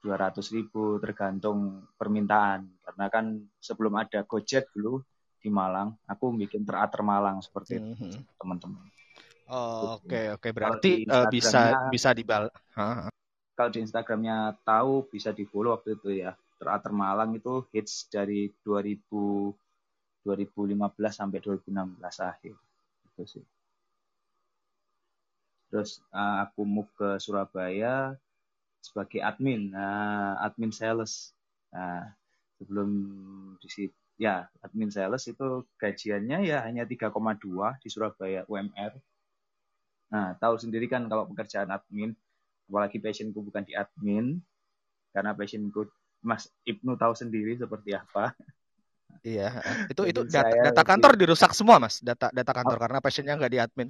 200.000 0.00 0.98
tergantung 1.02 1.84
permintaan 1.94 2.64
karena 2.82 3.06
kan 3.12 3.24
sebelum 3.60 4.00
ada 4.00 4.24
Gojek 4.24 4.72
dulu 4.72 5.02
di 5.40 5.48
Malang 5.52 5.96
aku 6.08 6.32
bikin 6.36 6.64
teratur 6.64 7.04
Malang 7.04 7.44
seperti 7.44 7.80
itu 7.80 7.92
Mhm. 7.96 8.24
teman-teman 8.40 8.84
Oh, 9.50 9.98
Oke, 9.98 10.30
oke. 10.30 10.54
Kalau 10.54 10.78
Berarti 10.78 11.02
eh, 11.02 11.26
bisa 11.26 11.90
bisa 11.90 12.14
dibal. 12.14 12.46
Kalau 13.58 13.70
di 13.74 13.82
Instagramnya 13.82 14.54
tahu 14.62 15.10
bisa 15.10 15.34
di 15.34 15.42
follow 15.42 15.74
waktu 15.74 15.98
itu 15.98 16.22
ya. 16.22 16.32
Teratur 16.56 16.94
Malang 16.94 17.34
itu 17.34 17.66
hits 17.74 18.06
dari 18.06 18.46
2000 18.62 19.50
2015 20.22 21.18
sampai 21.18 21.42
2016 21.42 22.16
akhir. 22.22 22.54
Itu 23.10 23.22
sih. 23.26 23.44
Terus 25.70 25.90
eh, 26.14 26.36
aku 26.44 26.60
move 26.66 26.90
ke 26.98 27.08
Surabaya 27.24 28.14
sebagai 28.82 29.20
admin, 29.24 29.72
nah, 29.74 30.38
admin 30.46 30.72
sales. 30.74 31.32
Nah, 31.74 32.10
sebelum 32.58 32.90
di 33.62 33.68
situ 33.70 33.96
ya 34.20 34.44
admin 34.66 34.92
sales 34.92 35.24
itu 35.32 35.64
gajiannya 35.80 36.38
ya 36.50 36.58
hanya 36.66 36.84
3,2 36.84 37.68
di 37.82 37.88
Surabaya 37.88 38.44
UMR. 38.50 38.92
Nah, 40.12 40.34
tahu 40.42 40.54
sendiri 40.58 40.86
kan 40.90 41.06
kalau 41.10 41.24
pekerjaan 41.30 41.70
admin 41.70 42.10
apalagi 42.70 42.98
passionku 43.02 43.40
bukan 43.42 43.62
di 43.68 43.74
admin 43.74 44.38
karena 45.14 45.32
passionku 45.38 45.90
Mas 46.22 46.50
Ibnu 46.66 46.94
tahu 47.00 47.14
sendiri 47.18 47.54
seperti 47.58 47.94
apa 47.96 48.34
Iya, 49.28 49.42
itu 49.92 50.02
itu 50.10 50.20
data, 50.34 50.54
data 50.64 50.82
kantor 50.88 51.12
dirusak 51.20 51.50
semua, 51.58 51.76
Mas. 51.84 51.94
Data 52.08 52.26
data 52.38 52.52
kantor 52.56 52.78
karena 52.82 52.98
passionnya 53.04 53.32
nggak 53.36 53.52
di 53.54 53.58
admin. 53.64 53.88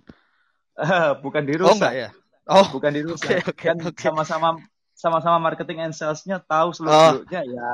bukan 1.24 1.42
Oh, 1.64 1.74
dirusak 1.74 1.76
enggak 1.76 1.94
ya? 1.94 2.08
Oh, 2.48 2.66
bukan 2.74 2.92
dirusak 2.96 3.38
Oke, 3.38 3.50
oke, 3.50 3.68
kan 3.68 3.76
oke. 3.88 4.04
sama-sama 4.04 4.48
sama-sama 4.96 5.38
marketing 5.40 5.78
and 5.84 5.94
salesnya 5.96 6.36
tahu 6.44 6.72
Oh. 6.84 7.12
seluruhnya 7.20 7.40
ya 7.46 7.68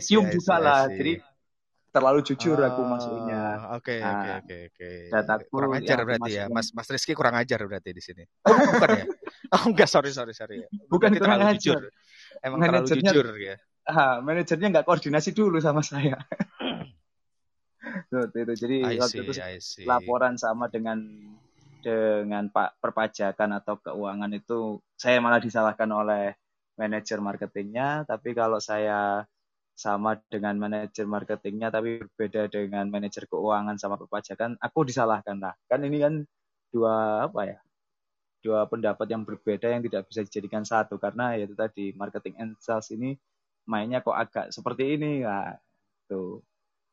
kecium 0.00 0.24
I 0.24 0.38
see, 0.38 0.40
juga 0.40 0.54
lah 0.60 0.80
jadi 0.92 1.20
terlalu 1.94 2.20
jujur 2.26 2.58
aku 2.64 2.80
Oh, 2.80 2.88
masuknya 2.88 3.62
Oke, 3.76 3.92
Nah, 4.00 4.14
oke, 4.14 4.30
oke, 4.42 4.54
oke. 4.68 4.88
Kurang 5.54 5.72
yang 5.78 5.78
ajar 5.78 5.98
aku 6.02 6.06
berarti 6.08 6.30
ya. 6.38 6.44
Mas 6.50 6.74
Mas 6.76 6.88
Rizky 6.90 7.12
kurang 7.14 7.36
ajar 7.38 7.58
berarti 7.68 7.90
di 7.94 8.02
sini. 8.02 8.22
Oh, 8.46 8.60
bukan 8.66 8.90
ya? 9.02 9.06
Oh, 9.54 9.70
enggak, 9.70 9.86
sorry, 9.92 10.10
sorry, 10.10 10.34
sorry. 10.34 10.58
Bukan 10.90 11.12
Berarti 11.12 11.18
kurang 11.22 11.40
terlalu 11.40 11.46
ajar. 11.46 11.78
jujur. 11.78 11.82
Emang 12.42 12.60
terlalu 12.66 12.88
manajernya 12.90 13.12
jujur 13.12 13.26
ya. 13.38 13.56
ah, 13.90 14.16
manajernya 14.26 14.68
nggak 14.72 14.86
koordinasi 14.88 15.30
dulu 15.36 15.58
sama 15.62 15.82
saya. 15.84 16.16
Seperti 18.10 18.36
itu. 18.44 18.52
Jadi 18.62 18.78
I 18.82 18.98
waktu 19.00 19.18
see, 19.18 19.24
itu 19.24 19.32
laporan 19.84 20.34
sama 20.40 20.66
dengan 20.72 20.98
dengan 21.84 22.48
Pak 22.48 22.80
perpajakan 22.80 23.60
atau 23.60 23.76
keuangan 23.76 24.32
itu 24.32 24.80
saya 24.96 25.20
malah 25.20 25.44
disalahkan 25.44 25.86
oleh 25.92 26.32
manajer 26.80 27.20
marketingnya, 27.20 28.08
tapi 28.08 28.32
kalau 28.32 28.56
saya 28.58 29.28
sama 29.74 30.16
dengan 30.30 30.54
manajer 30.54 31.02
marketingnya 31.02 31.66
tapi 31.68 31.98
berbeda 31.98 32.46
dengan 32.46 32.86
manajer 32.88 33.28
keuangan 33.28 33.76
sama 33.76 34.00
perpajakan, 34.00 34.56
aku 34.56 34.88
disalahkan 34.88 35.36
lah. 35.36 35.52
Kan 35.68 35.84
ini 35.84 36.00
kan 36.00 36.14
dua 36.72 37.28
apa 37.28 37.40
ya? 37.44 37.58
Dua 38.40 38.64
pendapat 38.64 39.06
yang 39.12 39.22
berbeda 39.28 39.68
yang 39.68 39.84
tidak 39.84 40.08
bisa 40.08 40.24
dijadikan 40.24 40.64
satu 40.64 40.96
karena 40.96 41.36
ya 41.36 41.44
itu 41.44 41.56
tadi 41.56 41.92
marketing 41.96 42.34
and 42.40 42.52
sales 42.60 42.88
ini 42.90 43.16
mainnya 43.68 44.00
kok 44.00 44.16
agak 44.16 44.46
seperti 44.50 44.96
ini 44.96 45.24
lah. 45.24 45.56
Tuh. 46.08 46.40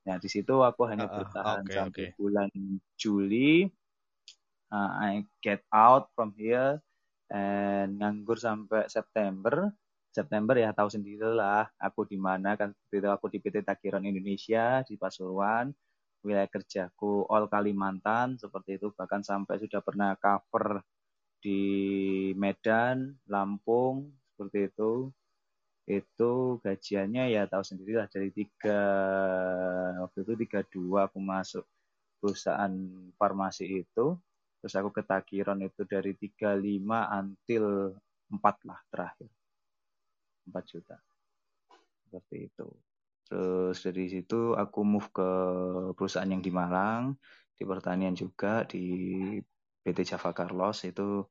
Nah, 0.02 0.18
di 0.18 0.30
situ 0.32 0.66
aku 0.66 0.90
hanya 0.90 1.06
Uh, 1.06 1.14
uh, 1.14 1.18
bertahan 1.22 1.62
Oke, 1.62 1.74
sampai 1.74 2.06
oke. 2.10 2.18
bulan 2.18 2.50
Juli. 2.98 3.70
Uh, 4.72 4.92
I 4.96 5.12
get 5.44 5.68
out 5.76 6.16
from 6.16 6.32
here 6.40 6.80
and 7.28 8.00
nganggur 8.00 8.40
sampai 8.40 8.88
September. 8.88 9.68
September 10.12 10.56
ya 10.56 10.72
tahu 10.72 10.88
sendiri 10.92 11.28
lah 11.28 11.68
aku 11.76 12.08
di 12.08 12.16
mana 12.16 12.56
kan. 12.56 12.72
Itu 12.88 13.08
aku 13.12 13.28
di 13.28 13.44
PT 13.44 13.68
Takiron 13.68 14.08
Indonesia 14.08 14.80
di 14.88 14.96
Pasuruan. 14.96 15.76
Wilayah 16.24 16.48
kerjaku 16.48 17.28
all 17.28 17.52
Kalimantan 17.52 18.40
seperti 18.40 18.80
itu. 18.80 18.96
Bahkan 18.96 19.28
sampai 19.28 19.60
sudah 19.60 19.84
pernah 19.84 20.16
cover 20.16 20.80
di 21.44 21.62
Medan, 22.40 23.12
Lampung 23.28 24.08
seperti 24.32 24.72
itu. 24.72 25.12
Itu 25.84 26.64
gajiannya 26.64 27.28
ya 27.28 27.44
tahu 27.52 27.64
sendiri 27.68 28.00
lah 28.00 28.08
dari 28.08 28.32
tiga 28.32 28.80
waktu 30.00 30.24
itu 30.24 30.34
tiga 30.48 30.64
dua 30.72 31.12
aku 31.12 31.20
masuk 31.20 31.68
perusahaan 32.22 32.72
farmasi 33.20 33.84
itu 33.84 34.16
terus 34.62 34.78
aku 34.78 34.94
ke 34.94 35.02
Takiron 35.02 35.66
itu 35.66 35.82
dari 35.90 36.14
35 36.14 36.62
until 37.18 37.98
4 38.30 38.70
lah 38.70 38.80
terakhir. 38.94 39.30
4 40.46 40.64
juta. 40.70 40.98
Seperti 42.06 42.38
itu. 42.46 42.68
Terus 43.26 43.78
dari 43.82 44.06
situ 44.06 44.54
aku 44.54 44.80
move 44.86 45.10
ke 45.10 45.30
perusahaan 45.98 46.30
yang 46.30 46.46
di 46.46 46.54
Malang 46.54 47.18
di 47.58 47.64
pertanian 47.66 48.14
juga 48.14 48.62
di 48.70 48.86
PT 49.82 50.14
Java 50.14 50.30
Carlos. 50.30 50.86
Itu 50.86 51.26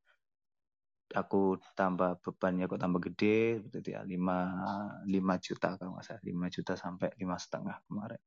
aku 1.10 1.58
tambah 1.78 2.18
bebannya 2.22 2.66
kok 2.66 2.82
tambah 2.82 3.02
gede 3.10 3.62
seperti 3.62 3.94
ya 3.94 4.02
5 4.02 5.06
5 5.06 5.46
juta 5.46 5.68
kalau 5.78 5.94
nggak 5.94 6.06
salah. 6.06 6.22
5 6.22 6.54
juta 6.54 6.72
sampai 6.74 7.08
lima 7.18 7.36
setengah 7.38 7.78
kemarin 7.86 8.22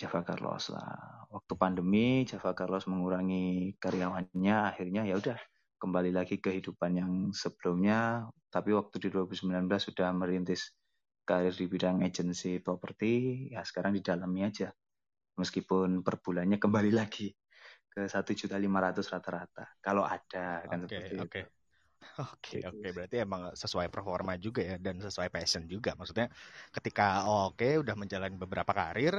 Java 0.00 0.20
Carlos 0.26 0.64
lah. 0.74 1.26
Waktu 1.30 1.52
pandemi 1.58 2.26
Java 2.26 2.50
Carlos 2.58 2.84
mengurangi 2.90 3.74
karyawannya. 3.78 4.56
Akhirnya 4.74 5.02
ya 5.06 5.14
udah 5.18 5.38
kembali 5.82 6.10
lagi 6.14 6.38
ke 6.42 6.50
kehidupan 6.50 6.92
yang 6.98 7.12
sebelumnya. 7.34 8.26
Tapi 8.50 8.70
waktu 8.74 8.96
di 9.02 9.08
2019 9.14 9.66
sudah 9.90 10.10
merintis 10.14 10.74
karir 11.24 11.54
di 11.56 11.66
bidang 11.70 12.04
agency 12.04 12.60
properti 12.60 13.46
ya 13.54 13.62
sekarang 13.64 13.94
di 13.96 14.02
dalamnya 14.02 14.46
aja. 14.50 14.68
Meskipun 15.38 16.02
per 16.06 16.22
bulannya 16.22 16.58
kembali 16.62 16.92
lagi 16.94 17.30
ke 17.90 18.06
satu 18.10 18.34
juta 18.34 18.58
lima 18.58 18.82
ratus 18.82 19.06
rata-rata. 19.14 19.78
Kalau 19.78 20.02
ada 20.06 20.66
kan 20.66 20.82
Oke, 20.84 20.94
seperti 20.94 21.14
oke. 21.22 21.40
itu 21.40 21.42
Oke, 22.20 22.62
Gitu 22.62 22.68
oke. 22.70 22.86
sih. 22.86 22.94
Berarti 22.94 23.16
emang 23.26 23.42
sesuai 23.56 23.88
performa 23.90 24.32
juga 24.38 24.60
ya 24.62 24.76
dan 24.78 24.96
sesuai 25.02 25.28
passion 25.32 25.64
juga. 25.66 25.96
Maksudnya 25.98 26.26
ketika 26.76 27.26
oh, 27.26 27.50
oke 27.50 27.66
udah 27.82 27.94
menjalani 27.98 28.36
beberapa 28.38 28.70
karir 28.70 29.14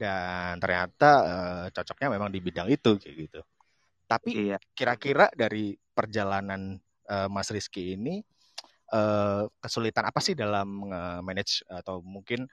dan 0.00 0.56
ternyata 0.62 1.06
eh, 1.30 1.66
cocoknya 1.74 2.08
memang 2.16 2.30
di 2.32 2.40
bidang 2.40 2.68
itu 2.72 2.96
kayak 3.02 3.16
gitu. 3.28 3.40
Tapi 4.10 4.30
iya 4.32 4.56
kira-kira 4.76 5.28
dari 5.34 5.76
perjalanan 5.96 6.76
eh, 7.10 7.28
Mas 7.32 7.48
Rizky 7.54 7.96
ini 7.98 8.22
eh, 8.94 9.42
kesulitan 9.62 10.04
apa 10.08 10.20
sih 10.24 10.34
dalam 10.38 10.68
manage 11.24 11.62
atau 11.68 12.00
mungkin 12.04 12.44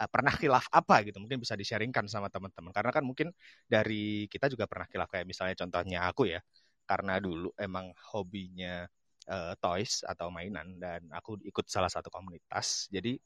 eh, 0.00 0.08
pernah 0.10 0.32
khilaf 0.34 0.66
apa 0.72 1.04
gitu? 1.06 1.18
Mungkin 1.22 1.38
bisa 1.42 1.54
di-sharingkan 1.58 2.06
sama 2.10 2.28
teman-teman. 2.32 2.72
Karena 2.74 2.90
kan 2.94 3.04
mungkin 3.06 3.28
dari 3.68 4.26
kita 4.32 4.46
juga 4.52 4.66
pernah 4.70 4.86
khilaf 4.90 5.08
kayak 5.12 5.26
misalnya 5.28 5.56
contohnya 5.58 5.98
aku 6.10 6.28
ya. 6.30 6.40
Karena 6.88 7.20
dulu 7.20 7.52
emang 7.60 7.92
hobinya 8.14 8.84
eh, 9.28 9.54
toys 9.60 10.02
atau 10.08 10.32
mainan 10.32 10.80
dan 10.80 11.04
aku 11.12 11.36
ikut 11.44 11.68
salah 11.68 11.92
satu 11.92 12.08
komunitas. 12.08 12.88
Jadi 12.88 13.20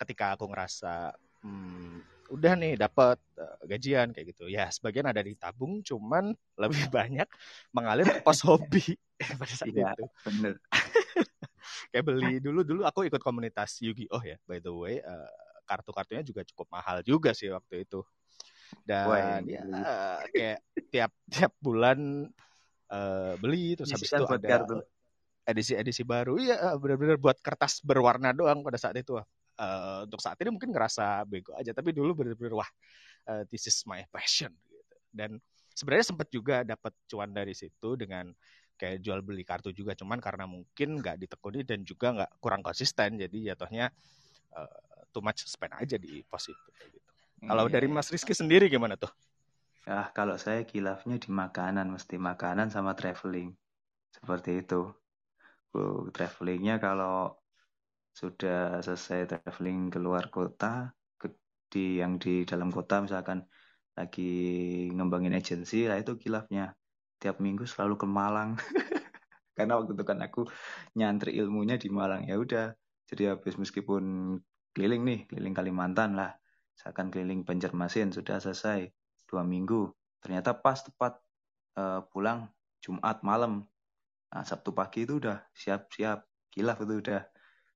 ketika 0.00 0.34
aku 0.34 0.50
ngerasa 0.50 1.14
hmm, 1.44 2.12
udah 2.32 2.52
nih 2.56 2.74
dapat 2.80 3.20
uh, 3.36 3.60
gajian 3.68 4.08
kayak 4.10 4.32
gitu 4.32 4.48
ya 4.48 4.66
sebagian 4.72 5.04
ada 5.04 5.20
ditabung 5.20 5.84
cuman 5.84 6.32
lebih 6.62 6.88
banyak 6.88 7.28
mengalir 7.76 8.08
ke 8.08 8.20
pos 8.24 8.40
hobi 8.46 8.96
pada 9.40 9.52
saat 9.52 9.68
iya 9.68 9.92
itu 9.92 10.04
bener 10.24 10.54
kayak 11.92 12.04
beli 12.08 12.40
dulu 12.40 12.64
dulu 12.64 12.82
aku 12.88 13.06
ikut 13.06 13.20
komunitas 13.20 13.78
Yu-Gi-Oh 13.84 14.22
ya 14.24 14.40
by 14.48 14.58
the 14.64 14.72
way 14.72 14.98
uh, 15.04 15.28
kartu-kartunya 15.68 16.24
juga 16.24 16.42
cukup 16.48 16.66
mahal 16.72 17.04
juga 17.04 17.36
sih 17.36 17.52
waktu 17.52 17.84
itu 17.84 18.00
dan 18.88 19.44
ya 19.44 19.62
beli. 19.62 19.82
kayak 20.32 20.58
tiap 20.88 21.12
tiap 21.28 21.52
bulan 21.60 22.26
uh, 22.88 23.36
beli 23.36 23.76
terus 23.76 23.92
habis 23.92 24.08
itu 24.08 24.24
ada 24.24 24.48
kartu. 24.48 24.80
Edisi-edisi 25.42 26.06
baru 26.06 26.38
iya 26.38 26.74
benar-benar 26.78 27.18
buat 27.18 27.38
kertas 27.42 27.82
berwarna 27.82 28.30
doang 28.30 28.62
pada 28.62 28.78
saat 28.78 28.94
itu 28.98 29.18
uh, 29.18 30.06
untuk 30.06 30.22
saat 30.22 30.38
ini 30.40 30.54
mungkin 30.54 30.70
ngerasa 30.70 31.26
bego 31.26 31.52
aja 31.58 31.74
tapi 31.74 31.90
dulu 31.90 32.22
benar-benar 32.22 32.62
wah 32.62 32.70
uh, 33.30 33.42
this 33.50 33.66
is 33.66 33.82
my 33.84 34.02
passion 34.10 34.54
gitu 34.70 34.96
dan 35.10 35.36
sebenarnya 35.74 36.06
sempat 36.14 36.28
juga 36.30 36.62
dapat 36.62 36.92
cuan 37.10 37.30
dari 37.34 37.52
situ 37.56 37.98
dengan 37.98 38.30
kayak 38.78 39.02
jual 39.02 39.20
beli 39.22 39.42
kartu 39.46 39.70
juga 39.70 39.94
cuman 39.94 40.18
karena 40.18 40.46
mungkin 40.46 40.98
nggak 40.98 41.16
ditekuni 41.20 41.62
dan 41.62 41.82
juga 41.86 42.14
nggak 42.14 42.30
kurang 42.42 42.62
konsisten 42.64 43.18
jadi 43.18 43.54
jatuhnya 43.54 43.90
uh, 44.56 44.80
too 45.10 45.22
much 45.22 45.44
spend 45.46 45.74
aja 45.76 45.98
di 45.98 46.22
pos 46.26 46.48
itu 46.50 46.70
gitu 46.88 47.10
kalau 47.46 47.66
Iya, 47.66 47.74
dari 47.74 47.90
iya. 47.90 47.94
Mas 47.94 48.08
Rizky 48.10 48.34
sendiri 48.34 48.70
gimana 48.70 48.94
tuh 48.94 49.10
Ah, 49.82 50.06
kalau 50.14 50.38
saya 50.38 50.62
kilafnya 50.62 51.18
di 51.18 51.26
makanan, 51.34 51.90
mesti 51.90 52.14
makanan 52.14 52.70
sama 52.70 52.94
traveling. 52.94 53.50
Seperti 54.14 54.62
itu. 54.62 54.94
Travelingnya 56.12 56.76
kalau 56.76 57.32
sudah 58.12 58.84
selesai 58.84 59.24
traveling 59.24 59.88
keluar 59.88 60.28
kota, 60.28 60.92
ke, 61.16 61.32
di 61.72 61.98
yang 62.00 62.20
di 62.20 62.44
dalam 62.44 62.68
kota 62.68 63.00
misalkan 63.00 63.48
lagi 63.96 64.32
ngembangin 64.92 65.36
agensi, 65.36 65.88
lah 65.88 65.96
itu 65.96 66.16
kilafnya. 66.20 66.76
Tiap 67.16 67.40
minggu 67.40 67.64
selalu 67.64 67.96
ke 67.96 68.06
Malang. 68.08 68.56
Karena 69.56 69.80
waktu 69.80 69.92
itu 69.96 70.04
kan 70.04 70.18
aku 70.20 70.48
nyantri 70.96 71.36
ilmunya 71.36 71.76
di 71.80 71.88
Malang. 71.92 72.24
Ya 72.28 72.36
udah, 72.40 72.72
jadi 73.08 73.36
habis 73.36 73.56
meskipun 73.60 74.36
keliling 74.72 75.02
nih, 75.04 75.20
keliling 75.28 75.54
Kalimantan 75.56 76.16
lah. 76.16 76.32
Misalkan 76.72 77.12
keliling 77.12 77.44
Banjarmasin 77.44 78.10
sudah 78.12 78.40
selesai 78.40 78.88
dua 79.28 79.44
minggu. 79.44 79.92
Ternyata 80.24 80.56
pas 80.56 80.80
tepat 80.80 81.20
uh, 81.76 82.00
pulang 82.08 82.48
Jumat 82.80 83.20
malam. 83.22 83.68
Nah, 84.32 84.44
Sabtu 84.48 84.72
pagi 84.72 85.04
itu 85.04 85.20
udah 85.20 85.44
siap-siap. 85.52 86.24
Kilaf 86.52 86.80
itu 86.84 86.94
udah 87.04 87.20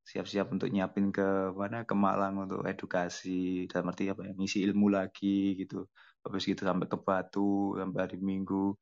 siap-siap 0.06 0.46
untuk 0.54 0.68
nyiapin 0.72 1.12
ke 1.12 1.52
mana 1.52 1.84
ke 1.84 1.92
Malang 1.92 2.48
untuk 2.48 2.62
edukasi 2.64 3.66
dalam 3.68 3.90
arti 3.92 4.08
apa 4.08 4.22
ya 4.24 4.32
ngisi 4.32 4.64
ilmu 4.64 4.88
lagi 4.88 5.58
gitu. 5.60 5.84
Habis 6.24 6.48
gitu 6.48 6.62
sampai 6.64 6.88
ke 6.88 6.96
Batu 6.96 7.76
sampai 7.76 8.00
hari 8.08 8.18
Minggu 8.18 8.72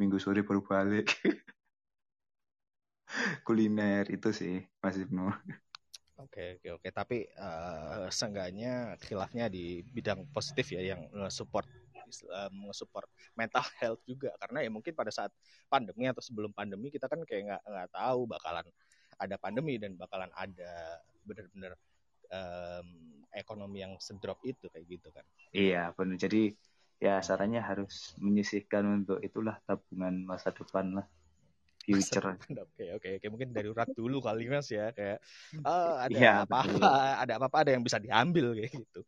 Minggu 0.00 0.16
sore 0.22 0.40
baru 0.46 0.62
balik. 0.64 1.10
Kuliner 3.46 4.06
itu 4.08 4.28
sih 4.30 4.62
Mas 4.80 4.96
Ibnu. 4.96 5.28
Oke 6.22 6.58
oke 6.58 6.68
oke. 6.80 6.88
Tapi 6.94 7.28
uh, 7.36 8.06
seenggaknya 8.08 8.96
khilafnya 9.02 9.50
di 9.50 9.82
bidang 9.82 10.30
positif 10.30 10.70
ya 10.70 10.94
yang 10.94 11.02
support 11.28 11.66
um, 12.10 12.70
support 12.74 13.08
mental 13.38 13.64
health 13.80 14.02
juga. 14.04 14.34
Karena 14.40 14.64
ya 14.64 14.70
mungkin 14.72 14.92
pada 14.92 15.12
saat 15.12 15.32
pandemi 15.68 16.08
atau 16.08 16.22
sebelum 16.24 16.50
pandemi 16.52 16.88
kita 16.88 17.06
kan 17.06 17.22
kayak 17.24 17.52
nggak 17.52 17.62
nggak 17.64 17.88
tahu 17.94 18.20
bakalan 18.28 18.66
ada 19.18 19.36
pandemi 19.36 19.76
dan 19.76 19.98
bakalan 19.98 20.30
ada 20.38 21.02
benar-benar 21.26 21.74
um, 22.30 22.86
ekonomi 23.34 23.82
yang 23.82 23.94
sedrop 23.98 24.38
itu 24.46 24.70
kayak 24.70 24.86
gitu 24.86 25.08
kan. 25.10 25.24
Iya 25.52 25.92
benar 25.92 26.16
jadi 26.16 26.54
ya 26.98 27.22
sarannya 27.22 27.62
harus 27.62 28.14
menyisihkan 28.18 29.04
untuk 29.04 29.22
itulah 29.22 29.58
tabungan 29.66 30.26
masa 30.26 30.50
depan 30.50 31.02
lah. 31.02 31.06
Future. 31.88 32.36
Oke 32.68 32.84
oke 32.92 33.08
oke. 33.16 33.26
Mungkin 33.32 33.48
darurat 33.56 33.88
dulu 33.96 34.20
kali 34.20 34.44
mas 34.52 34.68
ya. 34.68 34.92
Kayak 34.92 35.24
oh, 35.64 35.96
ada 36.04 36.12
Iya, 36.12 36.32
apa-apa 36.44 36.92
ada 37.24 37.32
apa-apa 37.40 37.56
ada 37.64 37.70
yang 37.72 37.80
bisa 37.80 37.96
diambil 37.96 38.52
kayak 38.52 38.76
gitu. 38.76 39.00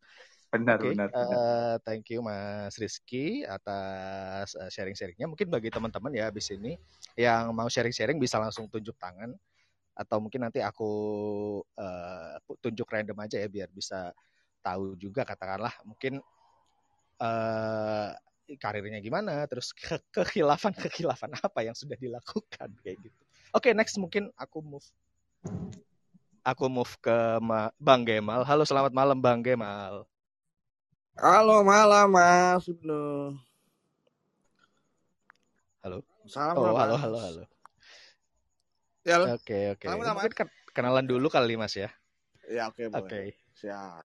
Benar 0.51 0.83
Oke, 0.83 0.91
benar. 0.91 1.09
benar. 1.15 1.27
eh, 1.31 1.75
thank 1.87 2.11
you 2.11 2.19
Mas 2.19 2.75
Rizky 2.75 3.47
atas 3.47 4.51
eh, 4.59 4.67
sharing-sharingnya. 4.67 5.31
Mungkin 5.31 5.47
bagi 5.47 5.71
teman-teman 5.71 6.11
ya 6.11 6.27
habis 6.27 6.51
ini 6.51 6.75
yang 7.15 7.55
mau 7.55 7.71
sharing-sharing 7.71 8.19
bisa 8.19 8.35
langsung 8.35 8.67
tunjuk 8.67 8.99
tangan 8.99 9.31
atau 9.95 10.17
mungkin 10.23 10.47
nanti 10.47 10.63
aku 10.63 10.91
uh, 11.75 12.35
tunjuk 12.63 12.87
random 12.87 13.15
aja 13.21 13.37
ya 13.43 13.47
biar 13.51 13.67
bisa 13.69 14.15
tahu 14.63 14.95
juga 14.95 15.27
katakanlah 15.27 15.75
mungkin 15.83 16.23
uh, 17.19 18.09
karirnya 18.59 18.99
gimana, 18.99 19.47
terus 19.47 19.71
ke 19.71 19.99
kekhilafan 20.11 20.75
kekhilafan 20.75 21.31
apa 21.39 21.59
yang 21.63 21.75
sudah 21.75 21.95
dilakukan 21.95 22.71
kayak 22.83 22.97
gitu. 22.99 23.21
Oke, 23.55 23.71
okay, 23.71 23.73
next 23.75 23.95
mungkin 23.95 24.27
aku 24.35 24.59
move 24.59 24.83
aku 26.41 26.65
move 26.67 26.91
ke 26.99 27.39
Ma 27.39 27.69
Bang 27.77 28.03
Gemal. 28.03 28.43
Halo, 28.43 28.65
selamat 28.67 28.91
malam 28.91 29.19
Bang 29.21 29.39
Gemal. 29.39 30.10
Halo, 31.21 31.61
malam 31.61 32.09
Mas 32.17 32.65
Ibnu. 32.65 33.37
Halo. 35.85 36.01
Salam 36.25 36.57
oh, 36.57 36.73
halo, 36.73 36.97
halo, 36.97 37.17
halo. 37.21 37.43
Ya, 39.05 39.21
oke, 39.29 39.77
oke. 39.77 39.85
Mungkin 39.85 40.49
kenalan 40.73 41.05
dulu 41.05 41.29
kali 41.29 41.53
Mas 41.61 41.77
ya. 41.77 41.93
Ya, 42.49 42.73
oke, 42.73 42.89
Oke. 42.89 43.05
Okay. 43.05 43.25
Siap. 43.53 44.01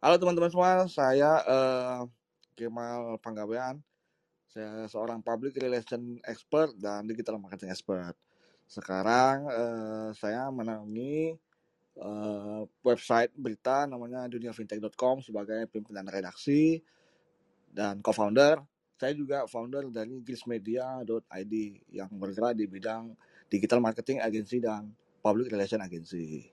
Halo 0.00 0.16
teman-teman 0.16 0.48
semua, 0.48 0.88
saya 0.88 1.44
uh, 1.44 2.08
Kemal 2.56 3.20
Panggabean. 3.20 3.84
Saya 4.48 4.88
seorang 4.88 5.20
public 5.20 5.52
relation 5.60 6.16
expert 6.24 6.72
dan 6.80 7.04
digital 7.04 7.36
marketing 7.36 7.76
expert. 7.76 8.16
Sekarang 8.64 9.52
uh, 9.52 10.08
saya 10.16 10.48
menaungi 10.48 11.36
uh, 11.98 12.62
website 12.86 13.34
berita 13.34 13.88
namanya 13.90 14.30
duniafintech.com 14.30 15.24
sebagai 15.24 15.66
pimpinan 15.72 16.06
redaksi 16.06 16.78
dan 17.70 17.98
co-founder. 18.04 18.62
Saya 19.00 19.16
juga 19.16 19.48
founder 19.48 19.88
dari 19.88 20.20
grismedia.id 20.20 21.54
yang 21.88 22.10
bergerak 22.12 22.52
di 22.52 22.68
bidang 22.68 23.16
digital 23.48 23.80
marketing 23.80 24.20
agency 24.20 24.60
dan 24.60 24.92
public 25.24 25.48
relation 25.48 25.80
agency. 25.80 26.52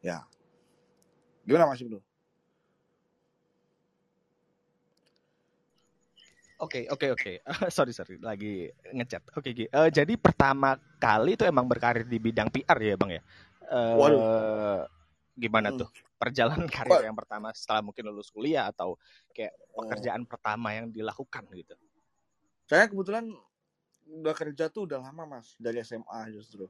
Ya. 0.00 0.22
Gimana 1.42 1.66
Mas 1.66 1.82
Ibnu? 1.82 1.98
Oke, 6.56 6.88
oke, 6.88 7.12
oke. 7.12 7.32
sorry, 7.74 7.92
sorry. 7.92 8.16
Lagi 8.16 8.72
ngechat. 8.96 9.20
Oke, 9.36 9.52
okay, 9.52 9.68
uh, 9.76 9.92
jadi 9.92 10.16
pertama 10.16 10.80
kali 10.96 11.36
itu 11.36 11.44
emang 11.44 11.68
berkarir 11.68 12.08
di 12.08 12.16
bidang 12.16 12.48
PR 12.48 12.80
ya, 12.80 12.96
Bang 12.96 13.12
ya? 13.12 13.20
Uh, 13.66 13.94
Waduh. 13.98 14.20
Gimana 15.36 15.68
hmm. 15.72 15.78
tuh 15.84 15.88
perjalanan 16.16 16.64
karir 16.74 17.04
yang 17.04 17.16
pertama 17.16 17.52
setelah 17.52 17.84
mungkin 17.84 18.08
lulus 18.08 18.32
kuliah 18.32 18.72
atau 18.72 18.96
kayak 19.36 19.52
pekerjaan 19.76 20.24
oh. 20.24 20.28
pertama 20.28 20.72
yang 20.72 20.88
dilakukan 20.88 21.44
gitu? 21.52 21.76
Saya 22.66 22.90
kebetulan 22.90 23.30
udah 24.06 24.34
kerja 24.34 24.70
tuh 24.72 24.90
udah 24.90 24.98
lama, 25.02 25.38
Mas. 25.38 25.54
Dari 25.60 25.82
SMA 25.84 26.34
justru. 26.34 26.66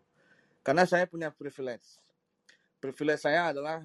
Karena 0.61 0.85
saya 0.85 1.07
punya 1.07 1.31
privilege. 1.31 2.01
Privilege 2.83 3.23
saya 3.23 3.55
adalah 3.55 3.81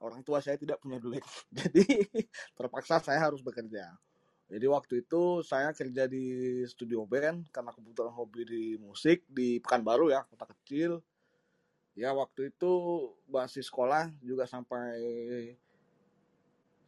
orang 0.00 0.24
tua 0.24 0.40
saya 0.40 0.56
tidak 0.56 0.80
punya 0.80 0.96
duit. 0.96 1.24
Jadi 1.58 2.06
terpaksa 2.56 3.02
saya 3.02 3.20
harus 3.20 3.44
bekerja 3.44 3.92
jadi 4.50 4.66
waktu 4.66 5.06
itu 5.06 5.46
saya 5.46 5.70
kerja 5.70 6.10
di 6.10 6.26
studio 6.66 7.06
band 7.06 7.46
karena 7.54 7.70
kebetulan 7.70 8.10
hobi 8.10 8.42
di 8.42 8.64
musik 8.82 9.22
di 9.30 9.62
Pekanbaru 9.62 10.10
ya, 10.10 10.26
kota 10.26 10.50
kecil. 10.50 10.98
Ya 12.00 12.16
waktu 12.16 12.48
itu 12.48 12.72
masih 13.28 13.60
sekolah 13.60 14.08
juga 14.24 14.48
sampai 14.48 14.96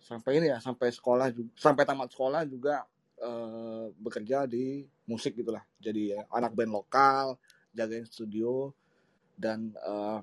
sampai 0.00 0.40
ini 0.40 0.48
ya, 0.48 0.58
sampai 0.58 0.88
sekolah 0.88 1.28
sampai 1.52 1.84
tamat 1.84 2.08
sekolah 2.08 2.48
juga 2.48 2.88
eh, 3.20 3.92
bekerja 3.92 4.48
di 4.48 4.88
musik 5.04 5.36
gitulah. 5.36 5.60
Jadi 5.76 6.16
ya, 6.16 6.24
anak 6.32 6.56
band 6.56 6.72
lokal, 6.72 7.36
jagain 7.76 8.08
studio 8.08 8.72
dan 9.36 9.76
eh, 9.76 10.20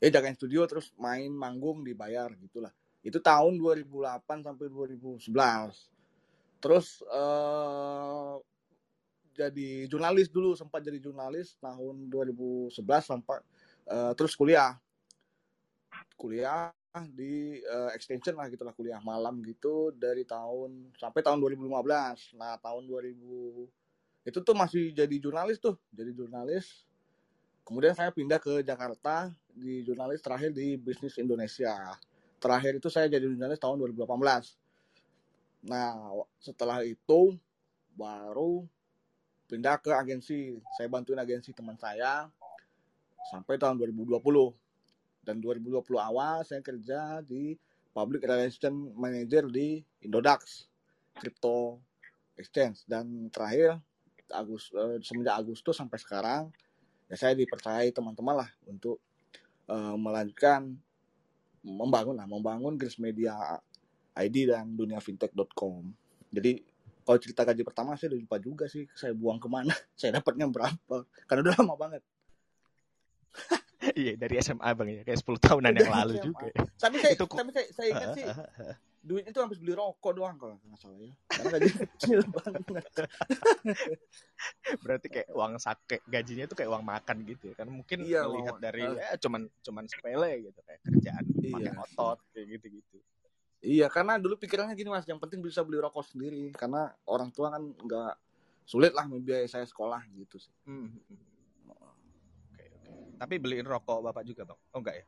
ya 0.00 0.08
jagain 0.20 0.36
studio 0.36 0.68
terus 0.68 0.92
main 1.00 1.32
manggung 1.32 1.80
dibayar 1.80 2.28
gitulah 2.36 2.72
itu 3.00 3.16
tahun 3.22 3.56
2008 3.56 4.44
sampai 4.44 4.66
2011 4.68 5.30
terus 6.60 7.00
uh, 7.06 8.36
jadi 9.36 9.84
jurnalis 9.86 10.32
dulu 10.32 10.56
sempat 10.56 10.80
jadi 10.80 10.96
jurnalis 10.96 11.60
tahun 11.60 12.08
2011 12.08 12.72
sampai 13.04 13.38
uh, 13.92 14.12
terus 14.16 14.32
kuliah. 14.32 14.74
Kuliah 16.16 16.72
di 17.12 17.60
uh, 17.60 17.92
extension 17.92 18.32
lah 18.32 18.48
gitulah 18.48 18.72
kuliah 18.72 18.96
malam 19.04 19.44
gitu 19.44 19.92
dari 19.92 20.24
tahun 20.24 20.96
sampai 20.96 21.20
tahun 21.20 21.44
2015 21.44 22.40
nah 22.40 22.56
tahun 22.56 22.88
2000 22.88 23.12
itu 24.24 24.38
tuh 24.40 24.56
masih 24.56 24.96
jadi 24.96 25.16
jurnalis 25.20 25.60
tuh 25.60 25.76
jadi 25.92 26.16
jurnalis. 26.16 26.88
Kemudian 27.66 27.92
saya 27.92 28.14
pindah 28.14 28.40
ke 28.40 28.62
Jakarta 28.64 29.28
di 29.50 29.82
jurnalis 29.82 30.22
terakhir 30.22 30.54
di 30.54 30.78
bisnis 30.78 31.18
Indonesia. 31.18 31.74
Terakhir 32.40 32.78
itu 32.78 32.88
saya 32.88 33.10
jadi 33.10 33.26
jurnalis 33.26 33.60
tahun 33.60 33.76
2018 33.92 34.66
nah 35.66 36.14
setelah 36.38 36.86
itu 36.86 37.34
baru 37.98 38.62
pindah 39.46 39.78
ke 39.78 39.90
agensi. 39.94 40.58
Saya 40.76 40.90
bantuin 40.90 41.18
agensi 41.18 41.54
teman 41.54 41.78
saya 41.78 42.26
sampai 43.30 43.58
tahun 43.58 43.78
2020 43.78 44.22
dan 45.26 45.42
2020 45.42 45.82
awal 45.98 46.46
saya 46.46 46.62
kerja 46.62 47.18
di 47.26 47.58
public 47.90 48.22
relation 48.22 48.94
manager 48.94 49.50
di 49.50 49.82
Indodax 50.04 50.70
crypto 51.18 51.80
exchange. 52.38 52.84
Dan 52.86 53.32
terakhir 53.32 53.80
Agus 54.26 54.74
eh, 54.74 54.98
semenjak 55.06 55.38
Agustus 55.38 55.78
sampai 55.78 55.98
sekarang 56.02 56.50
ya 57.06 57.14
saya 57.14 57.38
dipercayai 57.38 57.94
teman-teman 57.94 58.42
lah 58.42 58.50
untuk 58.66 58.98
uh, 59.70 59.94
melanjutkan 59.94 60.74
membangun 61.62 62.18
lah 62.18 62.26
membangun 62.26 62.74
Gris 62.74 62.98
Media 62.98 63.58
ID 64.18 64.50
dan 64.50 64.74
duniafintech.com. 64.74 65.86
Jadi 66.34 66.66
kalau 67.06 67.18
cerita 67.22 67.46
gaji 67.46 67.62
pertama 67.62 67.94
saya 67.94 68.10
udah 68.12 68.20
lupa 68.26 68.36
juga 68.42 68.64
sih 68.66 68.82
saya 68.98 69.14
buang 69.14 69.38
ke 69.38 69.46
mana, 69.46 69.70
saya 70.00 70.18
dapatnya 70.18 70.50
berapa, 70.50 71.06
karena 71.30 71.40
udah 71.46 71.54
lama 71.62 71.74
banget. 71.78 72.02
iya 74.00 74.18
dari 74.18 74.34
SMA 74.42 74.70
bang 74.74 74.88
ya 74.90 75.02
kayak 75.06 75.20
10 75.22 75.46
tahunan 75.46 75.72
yang 75.78 75.92
lalu 75.94 76.14
SMA. 76.18 76.26
juga. 76.26 76.46
Tapi 76.74 76.96
saya, 76.98 77.12
itu... 77.14 77.24
tapi 77.30 77.50
saya, 77.54 77.66
saya 77.70 77.86
ingat 77.94 78.08
sih 78.18 78.26
duitnya 79.06 79.30
itu 79.30 79.38
habis 79.38 79.62
beli 79.62 79.70
rokok 79.78 80.12
doang 80.18 80.34
kalau 80.34 80.58
nggak 80.58 80.78
salah 80.82 80.98
ya. 80.98 81.14
Karena 81.30 81.48
gaji 81.54 81.70
kecil 81.78 82.20
banget. 82.26 82.62
Berarti 84.82 85.06
kayak 85.06 85.28
uang 85.30 85.52
sake 85.62 86.02
gajinya 86.10 86.44
itu 86.50 86.56
kayak 86.58 86.70
uang 86.74 86.82
makan 86.82 87.16
gitu 87.22 87.54
ya 87.54 87.54
kan 87.54 87.70
mungkin 87.70 88.02
iya, 88.02 88.26
melihat 88.26 88.58
dari 88.58 88.82
uh, 88.82 88.98
ya 88.98 89.14
cuman 89.22 89.46
cuman 89.62 89.84
sepele 89.86 90.50
gitu 90.50 90.58
kayak 90.66 90.80
kerjaan 90.82 91.24
iya. 91.38 91.54
pakai 91.54 91.72
otot 91.86 92.18
kayak 92.34 92.46
gitu-gitu. 92.58 92.98
Iya, 93.64 93.88
karena 93.88 94.20
dulu 94.20 94.36
pikirannya 94.36 94.76
gini 94.76 94.92
mas, 94.92 95.08
yang 95.08 95.16
penting 95.16 95.40
bisa 95.40 95.64
beli 95.64 95.80
rokok 95.80 96.04
sendiri, 96.04 96.52
karena 96.52 96.92
orang 97.08 97.32
tua 97.32 97.56
kan 97.56 97.64
nggak 97.64 98.14
sulit 98.68 98.92
lah 98.92 99.08
membiayai 99.08 99.48
saya 99.48 99.64
sekolah 99.64 100.04
gitu 100.12 100.36
sih. 100.36 100.52
Hmm. 100.68 100.92
hmm, 100.92 101.00
hmm. 101.08 101.20
Oke, 102.52 102.64
oke. 102.76 102.92
Tapi 103.16 103.34
beliin 103.40 103.64
rokok 103.64 104.04
bapak 104.04 104.22
juga 104.26 104.44
bang? 104.44 104.58
Oh 104.74 104.80
enggak 104.82 104.96
ya? 105.00 105.04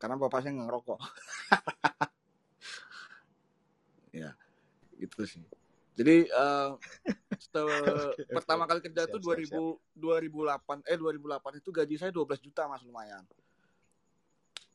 Karena 0.00 0.16
bapak 0.18 0.38
saya 0.42 0.52
nggak 0.58 0.68
ngerokok. 0.68 0.98
ya, 4.24 4.30
itu 4.98 5.22
sih. 5.24 5.44
Jadi 5.94 6.26
uh, 6.34 6.74
okay, 8.10 8.26
pertama 8.34 8.66
kali 8.66 8.82
kerja 8.82 9.06
siap, 9.06 9.14
tuh 9.14 9.22
2000 9.22 9.46
siap. 9.46 9.62
2008 9.94 10.90
eh 10.90 10.98
2008 10.98 11.62
itu 11.62 11.70
gaji 11.70 11.94
saya 11.94 12.10
12 12.10 12.42
juta 12.42 12.66
mas 12.66 12.82
lumayan. 12.82 13.22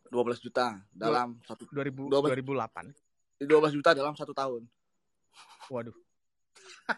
12 0.09 0.41
juta 0.41 0.81
dalam 0.89 1.37
satu 1.45 1.69
2000 1.69 2.09
12, 2.09 2.33
2008 2.39 3.08
12 3.39 3.75
juta 3.75 3.95
dalam 3.95 4.13
satu 4.15 4.35
tahun. 4.35 4.67
Waduh. 5.71 5.95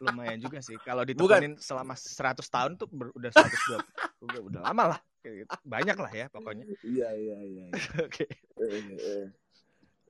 Lumayan 0.01 0.39
juga 0.41 0.63
sih. 0.63 0.79
Kalau 0.81 1.05
ditemuin 1.05 1.59
selama 1.61 1.93
100 1.93 2.41
tahun 2.41 2.71
tuh 2.79 2.87
ber, 2.89 3.13
udah 3.13 3.29
120. 3.29 4.25
udah, 4.25 4.39
udah 4.49 4.61
lama 4.65 4.97
lah. 4.97 4.99
Gitu. 5.21 5.45
Banyak 5.61 5.97
lah 6.01 6.11
ya 6.11 6.25
pokoknya. 6.33 6.65
Iya, 6.81 7.09
iya, 7.13 7.37
iya. 7.45 7.65
iya. 7.69 7.83
Oke. 8.07 8.25
Eh, 8.57 8.81
eh. 8.97 9.27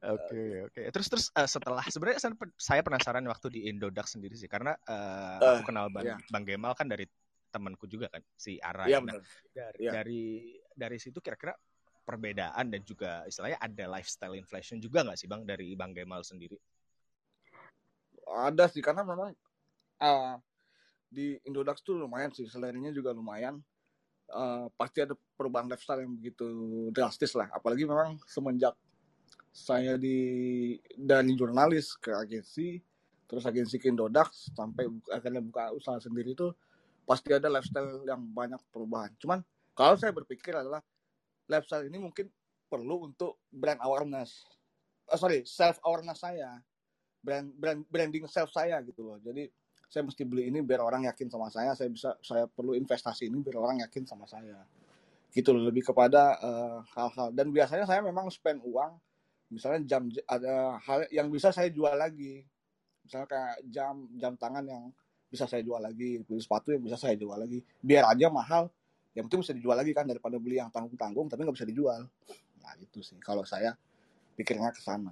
Oke, 0.01 0.65
oke. 0.65 0.82
Terus 0.89 1.07
terus 1.13 1.25
uh, 1.38 1.45
setelah 1.45 1.86
sebenarnya 1.86 2.17
saya 2.57 2.82
penasaran 2.82 3.21
waktu 3.29 3.53
di 3.53 3.69
Indodax 3.69 4.17
sendiri 4.17 4.34
sih 4.34 4.49
karena 4.49 4.73
uh, 4.89 5.38
uh, 5.38 5.61
aku 5.61 5.69
kenal 5.69 5.93
Bang, 5.93 6.09
yeah. 6.09 6.17
Bang 6.34 6.41
Gemal 6.41 6.73
kan 6.73 6.89
dari 6.89 7.05
temanku 7.53 7.86
juga 7.86 8.09
kan 8.09 8.25
si 8.34 8.57
Ara. 8.57 8.89
Iya, 8.89 8.97
nah, 8.97 9.21
dari 9.53 9.77
yeah. 9.77 9.93
dari 9.93 10.23
dari 10.73 10.97
situ 10.97 11.21
kira-kira 11.21 11.53
perbedaan 12.02 12.68
dan 12.68 12.82
juga 12.82 13.24
istilahnya 13.30 13.62
ada 13.62 13.86
lifestyle 13.97 14.36
inflation 14.36 14.82
juga 14.82 15.06
nggak 15.06 15.18
sih 15.18 15.30
bang 15.30 15.45
dari 15.45 15.74
bang 15.78 15.93
Gemal 15.93 16.26
sendiri? 16.26 16.58
Ada 18.28 18.70
sih 18.72 18.82
karena 18.82 19.06
memang 19.06 19.32
uh, 20.02 20.36
di 21.12 21.36
Indodax 21.45 21.84
tuh 21.84 21.99
lumayan 21.99 22.32
sih 22.32 22.47
selerinya 22.47 22.89
juga 22.89 23.12
lumayan. 23.12 23.60
Uh, 24.32 24.72
pasti 24.80 25.04
ada 25.04 25.12
perubahan 25.36 25.68
lifestyle 25.68 26.08
yang 26.08 26.16
begitu 26.16 26.47
drastis 26.95 27.36
lah. 27.36 27.52
Apalagi 27.52 27.84
memang 27.84 28.16
semenjak 28.24 28.72
saya 29.52 29.99
di 29.99 30.80
dari 30.95 31.36
jurnalis 31.36 31.99
ke 31.99 32.16
agensi, 32.16 32.80
terus 33.28 33.43
agensi 33.43 33.76
ke 33.76 33.91
Indodax 33.91 34.56
sampai 34.56 34.88
akhirnya 35.12 35.43
buka 35.43 35.76
usaha 35.76 35.99
sendiri 35.99 36.32
itu 36.32 36.47
pasti 37.04 37.36
ada 37.36 37.52
lifestyle 37.52 38.08
yang 38.08 38.24
banyak 38.32 38.60
perubahan. 38.72 39.12
Cuman 39.20 39.43
kalau 39.76 39.99
saya 39.99 40.16
berpikir 40.16 40.56
adalah 40.56 40.80
lifestyle 41.49 41.85
ini 41.87 41.97
mungkin 41.97 42.29
perlu 42.71 43.11
untuk 43.11 43.43
brand 43.51 43.83
awareness. 43.83 44.47
Oh, 45.11 45.19
sorry 45.19 45.43
self 45.43 45.75
awareness 45.83 46.23
saya. 46.23 46.63
Brand 47.21 47.51
brand 47.53 47.83
branding 47.91 48.25
self 48.31 48.49
saya 48.55 48.79
gitu 48.81 49.03
loh. 49.03 49.17
Jadi 49.19 49.51
saya 49.91 50.07
mesti 50.07 50.23
beli 50.23 50.47
ini 50.47 50.63
biar 50.63 50.79
orang 50.79 51.03
yakin 51.11 51.27
sama 51.27 51.51
saya. 51.51 51.75
Saya 51.75 51.91
bisa 51.91 52.15
saya 52.23 52.47
perlu 52.47 52.71
investasi 52.71 53.27
ini 53.27 53.43
biar 53.43 53.59
orang 53.59 53.83
yakin 53.83 54.07
sama 54.07 54.23
saya. 54.23 54.63
Gitu 55.35 55.51
loh 55.51 55.67
lebih 55.67 55.83
kepada 55.83 56.39
eh, 56.39 56.77
hal-hal. 56.95 57.35
Dan 57.35 57.51
biasanya 57.51 57.83
saya 57.83 57.99
memang 57.99 58.31
spend 58.31 58.63
uang. 58.63 58.95
Misalnya 59.51 59.83
jam 59.83 60.07
ada 60.31 60.79
hal 60.79 61.11
yang 61.11 61.27
bisa 61.27 61.51
saya 61.51 61.67
jual 61.67 61.91
lagi. 61.91 62.47
Misalnya 63.03 63.27
kayak 63.27 63.55
jam 63.67 64.07
jam 64.15 64.33
tangan 64.39 64.63
yang 64.63 64.83
bisa 65.27 65.43
saya 65.43 65.59
jual 65.59 65.83
lagi. 65.83 66.23
Sepatu 66.39 66.71
yang 66.71 66.87
bisa 66.87 66.95
saya 66.95 67.19
jual 67.19 67.35
lagi. 67.35 67.59
Biar 67.83 68.07
aja 68.07 68.31
mahal 68.31 68.71
yang 69.12 69.28
penting 69.28 69.43
bisa 69.43 69.53
dijual 69.55 69.76
lagi 69.76 69.91
kan 69.91 70.07
daripada 70.07 70.39
beli 70.39 70.59
yang 70.59 70.72
tanggung 70.72 70.95
tanggung 70.95 71.28
tapi 71.28 71.43
nggak 71.43 71.57
bisa 71.59 71.68
dijual. 71.68 72.07
Nah 72.64 72.74
itu 72.80 73.03
sih. 73.03 73.20
Kalau 73.20 73.43
saya 73.43 73.76
pikirnya 74.39 74.72
ke 74.72 74.80
sana. 74.80 75.12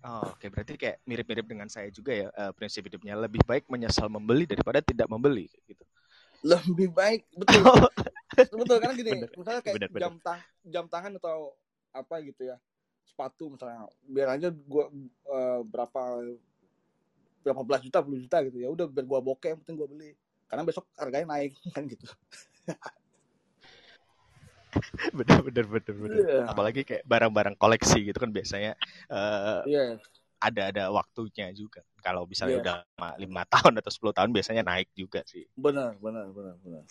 Oh, 0.00 0.32
Oke, 0.32 0.48
berarti 0.48 0.80
kayak 0.80 1.04
mirip-mirip 1.04 1.44
dengan 1.44 1.68
saya 1.68 1.92
juga 1.92 2.16
ya 2.16 2.28
eh, 2.32 2.52
prinsip 2.56 2.88
hidupnya. 2.88 3.12
Lebih 3.20 3.44
baik 3.44 3.68
menyesal 3.68 4.08
membeli 4.08 4.48
daripada 4.48 4.80
tidak 4.80 5.08
membeli 5.12 5.44
gitu. 5.68 5.84
lebih 6.40 6.88
baik 6.92 7.28
betul. 7.36 7.64
Betul 8.32 8.76
karena 8.80 8.94
gini 8.96 9.12
Bener, 9.12 9.30
misalnya 9.36 9.60
kayak 9.60 9.76
bener, 9.76 9.88
bener. 9.92 10.02
jam 10.08 10.14
tang 10.24 10.40
jam 10.64 10.84
tangan 10.88 11.12
atau 11.20 11.52
apa 11.92 12.14
gitu 12.24 12.48
ya 12.48 12.56
sepatu 13.04 13.52
misalnya. 13.52 13.84
Biar 14.08 14.40
aja 14.40 14.48
gua 14.48 14.88
eh, 15.28 15.60
berapa 15.68 16.02
berapa 17.44 17.60
belas 17.64 17.80
juta 17.84 18.00
puluh 18.00 18.20
juta 18.24 18.40
gitu 18.48 18.56
ya 18.56 18.68
udah 18.72 18.86
biar 18.88 19.04
gua 19.04 19.20
bokeh 19.20 19.52
yang 19.52 19.60
penting 19.60 19.76
gua 19.76 19.88
beli 19.88 20.16
karena 20.50 20.66
besok 20.66 20.90
harganya 20.98 21.30
naik 21.30 21.54
kan 21.74 21.86
gitu 21.86 22.06
bener 25.10 25.38
bener 25.42 25.66
bener 25.66 25.94
bener. 25.94 26.18
Iya. 26.22 26.40
Apalagi 26.46 26.80
kayak 26.86 27.02
barang-barang 27.02 27.58
koleksi 27.58 28.06
gitu 28.06 28.18
kan 28.18 28.30
biasanya 28.30 28.78
eh, 29.10 29.60
iya 29.66 29.84
ada 30.40 30.72
ada 30.72 30.84
waktunya 30.88 31.52
juga. 31.52 31.84
Kalau 32.00 32.24
misalnya 32.24 32.56
Iya. 32.56 32.62
udah 32.64 32.76
lima- 33.20 33.44
tahun 33.44 33.76
atau 33.76 33.92
10 33.92 34.16
tahun 34.16 34.30
biasanya 34.32 34.64
naik 34.64 34.88
juga 34.96 35.20
sih. 35.28 35.44
benar 35.52 36.00
benar 36.00 36.32
benar 36.32 36.56
benar 36.64 36.82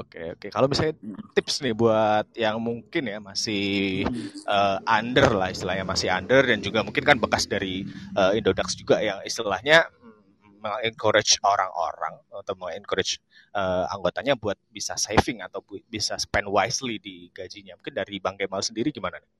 Oke 0.00 0.32
oke. 0.32 0.46
Kalau 0.48 0.72
misalnya 0.72 0.96
tips 1.36 1.60
nih 1.60 1.76
buat 1.76 2.24
yang 2.32 2.56
mungkin 2.56 3.02
ya 3.04 3.18
masih 3.20 4.06
eh, 4.46 4.78
under 4.88 5.28
lah 5.36 5.52
istilahnya 5.52 5.84
masih 5.84 6.08
under 6.08 6.40
dan 6.40 6.62
juga 6.62 6.80
mungkin 6.80 7.04
kan 7.04 7.18
bekas 7.20 7.44
dari 7.44 7.84
eh, 8.14 8.32
Indodax 8.40 8.72
juga 8.72 9.02
yang 9.02 9.20
istilahnya 9.20 9.84
mengencourage 10.58 11.38
orang-orang 11.40 12.18
atau 12.28 12.54
mengencourage 12.58 13.22
eh, 13.54 13.84
anggotanya 13.94 14.34
buat 14.34 14.58
bisa 14.68 14.98
saving 14.98 15.40
atau 15.40 15.62
bu- 15.62 15.82
bisa 15.86 16.18
spend 16.18 16.50
wisely 16.50 16.98
di 16.98 17.30
gajinya. 17.30 17.78
Mungkin 17.78 17.94
dari 17.94 18.18
Bang 18.18 18.36
Kemal 18.36 18.60
sendiri 18.60 18.90
gimana? 18.90 19.18
nih? 19.18 19.30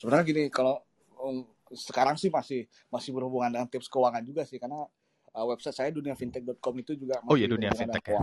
sebenarnya 0.00 0.24
gini 0.24 0.42
kalau 0.48 0.80
um, 1.20 1.44
sekarang 1.76 2.16
sih 2.16 2.32
masih 2.32 2.64
masih 2.88 3.12
berhubungan 3.12 3.52
dengan 3.52 3.68
tips 3.68 3.84
keuangan 3.92 4.24
juga 4.24 4.48
sih 4.48 4.56
karena 4.56 4.88
uh, 5.36 5.44
website 5.44 5.76
saya 5.76 5.90
duniafintech.com 5.92 6.74
itu 6.80 6.96
juga 6.96 7.20
Oh 7.28 7.36
iya 7.36 7.44
dunia 7.44 7.68
fintech 7.76 8.08
ya. 8.08 8.20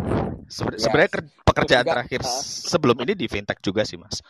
Seben- 0.49 0.73
Yes. 0.73 0.83
Sebenarnya 0.89 1.11
ker- 1.13 1.29
pekerjaan 1.45 1.85
juga, 1.85 1.93
terakhir 1.93 2.21
uh, 2.25 2.41
sebelum 2.43 2.97
ini 3.05 3.13
di 3.13 3.27
fintech 3.29 3.61
juga 3.61 3.85
sih 3.85 4.01
mas. 4.01 4.25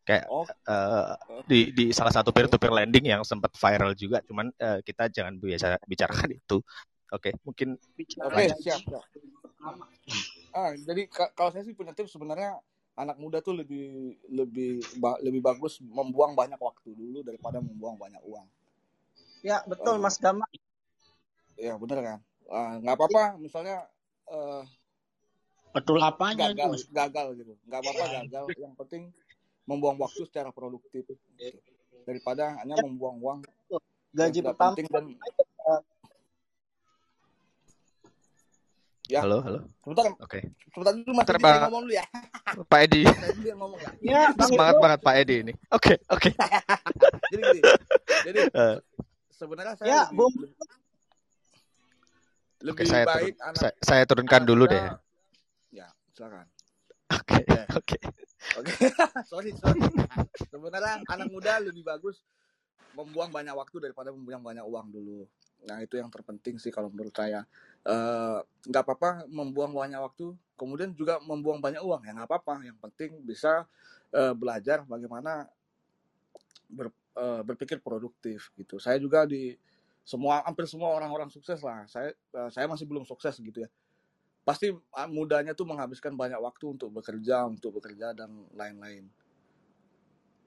Kayak 0.00 0.32
oh 0.32 0.48
eh, 0.48 1.12
di 1.44 1.70
di 1.76 1.84
salah 1.92 2.10
satu 2.10 2.32
peer 2.32 2.48
to 2.48 2.56
peer 2.56 2.72
lending 2.72 3.04
yang 3.12 3.22
sempat 3.22 3.52
viral 3.54 3.92
juga. 3.92 4.24
Cuman 4.24 4.48
eh, 4.56 4.80
kita 4.80 5.12
jangan 5.12 5.36
biasa 5.36 5.76
bicarakan 5.84 6.40
itu. 6.40 6.64
Oke, 7.10 7.34
mungkin 7.42 7.74
oke 8.22 8.34
lanjut. 8.38 8.58
siap 8.62 8.80
siap. 8.86 9.04
Ah 10.54 10.74
jadi 10.78 11.06
ka- 11.10 11.34
kalau 11.34 11.50
saya 11.50 11.66
sih 11.66 11.74
punya 11.74 11.90
tips 11.90 12.14
sebenarnya 12.14 12.58
anak 12.94 13.18
muda 13.18 13.42
tuh 13.42 13.54
lebih 13.54 14.14
lebih 14.30 14.82
ba- 14.98 15.18
lebih 15.18 15.42
bagus 15.42 15.78
membuang 15.82 16.34
banyak 16.38 16.58
waktu 16.58 16.94
dulu 16.94 17.22
daripada 17.26 17.58
membuang 17.58 17.98
banyak 17.98 18.22
uang. 18.22 18.46
Ya, 19.42 19.62
betul 19.66 19.98
Eh, 19.98 20.02
Mas 20.02 20.20
Gama. 20.20 20.46
ya 21.58 21.74
bener 21.80 21.98
kan? 21.98 22.18
Ah, 22.50 22.78
nggak 22.78 22.94
apa-apa 22.94 23.22
misalnya 23.38 23.86
eh, 24.30 24.62
Betul 25.70 26.02
apanya 26.02 26.50
itu, 26.50 26.58
gagal 26.58 26.70
Mas? 26.74 26.82
gagal 26.90 27.26
gitu. 27.38 27.52
Nggak 27.66 27.80
apa-apa 27.82 28.04
gagal. 28.22 28.44
Yang 28.58 28.74
penting 28.74 29.02
membuang 29.66 29.98
waktu 30.02 30.22
secara 30.26 30.50
produktif. 30.50 31.06
Gitu. 31.06 31.14
daripada 32.08 32.58
hanya 32.58 32.74
Ya, 32.74 32.82
membuang 32.82 33.16
uang 33.22 33.38
Gaji 34.10 34.40
pertama 34.42 34.74
penting 34.74 34.88
dan 34.90 35.04
ya 39.10 39.20
halo 39.26 39.42
halo. 39.42 39.58
sebentar 39.82 40.04
Oke. 40.22 40.38
sebentar 40.70 40.92
dulu 40.94 41.10
mas 41.12 41.26
Edi 41.26 41.42
Pak 41.42 41.54
ngomong 41.66 41.82
dulu 41.82 41.92
ya 41.92 42.04
Pak 42.64 42.80
Edi. 42.86 43.02
ngomong 43.50 43.78
ya 43.82 43.90
ya, 44.00 44.22
Semangat 44.38 44.74
Ibnu. 44.74 44.84
banget 44.86 45.00
Pak 45.02 45.14
Edi 45.18 45.36
ini. 45.42 45.52
Oke 45.68 45.94
oke. 46.06 46.30
jadi 47.32 47.42
gini 47.42 47.60
jadi 48.22 48.38
Eh, 48.60 48.76
sebenarnya 49.32 49.74
saya 49.74 49.88
Ya, 49.88 50.00
lebih 50.06 50.16
Bung. 50.16 50.34
lebih, 50.36 50.52
lebih 52.62 52.86
saya 52.86 53.04
turun 53.04 53.16
baik 53.16 53.34
anak 53.40 53.58
saya, 53.58 53.72
saya 53.80 54.02
turunkan 54.04 54.40
anak 54.40 54.48
dulu 54.48 54.64
deh. 54.66 54.84
ya 55.72 55.86
silakan 56.12 56.46
Oke 57.10 57.40
ya 57.42 57.64
oke. 57.74 57.98
oke 58.56 58.72
sorry 59.30 59.50
sorry 59.56 59.80
sebenarnya 60.46 61.02
anak 61.04 61.26
muda 61.26 61.58
lebih 61.58 61.82
bagus 61.82 62.22
membuang 62.90 63.30
banyak 63.30 63.54
waktu 63.54 63.76
daripada 63.90 64.10
membuang 64.10 64.42
banyak 64.42 64.64
uang 64.66 64.86
dulu. 64.90 65.20
Nah 65.68 65.78
itu 65.84 66.00
yang 66.00 66.10
terpenting 66.10 66.58
sih 66.58 66.72
kalau 66.74 66.90
menurut 66.90 67.14
saya. 67.14 67.46
Eh, 67.86 68.38
nggak 68.68 68.82
apa-apa 68.84 69.24
membuang 69.30 69.72
banyak 69.72 70.00
waktu 70.00 70.34
kemudian 70.58 70.92
juga 70.92 71.22
membuang 71.22 71.62
banyak 71.62 71.80
uang. 71.80 72.02
Ya 72.04 72.12
nggak 72.16 72.28
apa-apa. 72.28 72.64
Yang 72.66 72.78
penting 72.82 73.10
bisa 73.22 73.64
eh, 74.10 74.34
belajar 74.34 74.82
bagaimana 74.84 75.46
ber- 76.66 76.94
eh, 77.16 77.42
berpikir 77.46 77.78
produktif 77.78 78.50
gitu. 78.58 78.82
Saya 78.82 78.98
juga 78.98 79.24
di 79.24 79.54
semua 80.02 80.42
hampir 80.42 80.66
semua 80.66 80.90
orang-orang 80.90 81.30
sukses 81.30 81.62
lah. 81.62 81.86
Saya 81.86 82.10
eh, 82.12 82.50
saya 82.50 82.66
masih 82.66 82.88
belum 82.90 83.06
sukses 83.06 83.38
gitu 83.38 83.64
ya. 83.64 83.70
Pasti 84.42 84.72
ah, 84.96 85.06
mudanya 85.06 85.52
tuh 85.54 85.68
menghabiskan 85.68 86.16
banyak 86.16 86.40
waktu 86.40 86.74
untuk 86.74 86.90
bekerja 86.90 87.46
untuk 87.46 87.78
bekerja 87.78 88.16
dan 88.16 88.48
lain-lain 88.56 89.06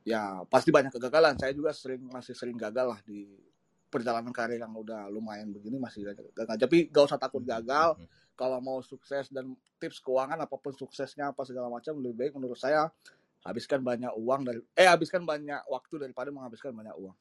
ya 0.03 0.43
pasti 0.47 0.69
banyak 0.69 0.91
kegagalan. 0.91 1.35
Saya 1.39 1.55
juga 1.55 1.71
sering 1.71 2.03
masih 2.07 2.35
sering 2.35 2.59
gagal 2.59 2.85
lah 2.95 2.99
di 3.03 3.27
perjalanan 3.87 4.33
karir 4.33 4.57
yang 4.57 4.73
udah 4.73 5.05
lumayan 5.13 5.53
begini 5.53 5.77
masih 5.77 6.01
gagal 6.01 6.57
tapi 6.57 6.89
gak 6.89 7.13
usah 7.13 7.19
takut 7.19 7.45
gagal. 7.45 7.95
Kalau 8.33 8.57
mau 8.57 8.81
sukses 8.81 9.29
dan 9.29 9.53
tips 9.77 10.01
keuangan 10.01 10.41
apa 10.41 10.57
pun 10.57 10.73
suksesnya 10.73 11.29
apa 11.29 11.45
segala 11.45 11.69
macam 11.69 11.93
lebih 12.01 12.17
baik 12.17 12.33
menurut 12.33 12.57
saya 12.57 12.89
habiskan 13.45 13.83
banyak 13.85 14.09
uang 14.15 14.41
dari 14.47 14.59
eh 14.73 14.89
habiskan 14.89 15.21
banyak 15.27 15.61
waktu 15.69 16.01
daripada 16.01 16.33
menghabiskan 16.33 16.73
banyak 16.73 16.95
uang. 16.97 17.13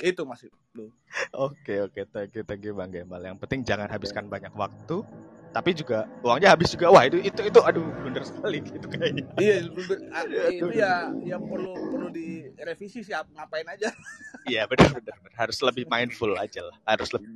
Itu 0.00 0.24
masih 0.24 0.48
lu 0.72 0.88
Oke 1.36 1.84
oke. 1.84 2.08
Thank 2.08 2.40
you 2.40 2.42
thank 2.48 2.64
you 2.64 2.72
Bang 2.72 2.88
Gembal. 2.88 3.20
Yang 3.20 3.44
penting 3.44 3.60
jangan 3.68 3.92
habiskan 3.92 4.24
banyak 4.32 4.54
waktu 4.56 5.04
tapi 5.50 5.74
juga 5.74 6.06
uangnya 6.22 6.54
habis 6.54 6.70
juga. 6.74 6.90
Wah 6.94 7.04
itu 7.06 7.18
itu 7.22 7.40
itu 7.42 7.60
aduh 7.62 7.86
bener 8.06 8.22
sekali 8.26 8.62
gitu 8.70 8.86
kayaknya. 8.86 9.24
iya 9.42 9.66
bener- 9.66 10.04
ah, 10.16 10.24
itu 10.50 10.66
ya 10.74 10.92
yang 11.26 11.42
perlu 11.44 11.74
perlu 11.90 12.08
direvisi 12.10 13.02
sih 13.02 13.14
ap- 13.14 13.30
ngapain 13.34 13.66
aja 13.66 13.90
Iya 14.50 14.64
benar 14.70 14.90
benar 14.96 15.16
harus 15.36 15.58
lebih 15.60 15.84
mindful 15.90 16.32
aja 16.38 16.64
lah. 16.64 16.76
Harus 16.88 17.12
lebih 17.12 17.28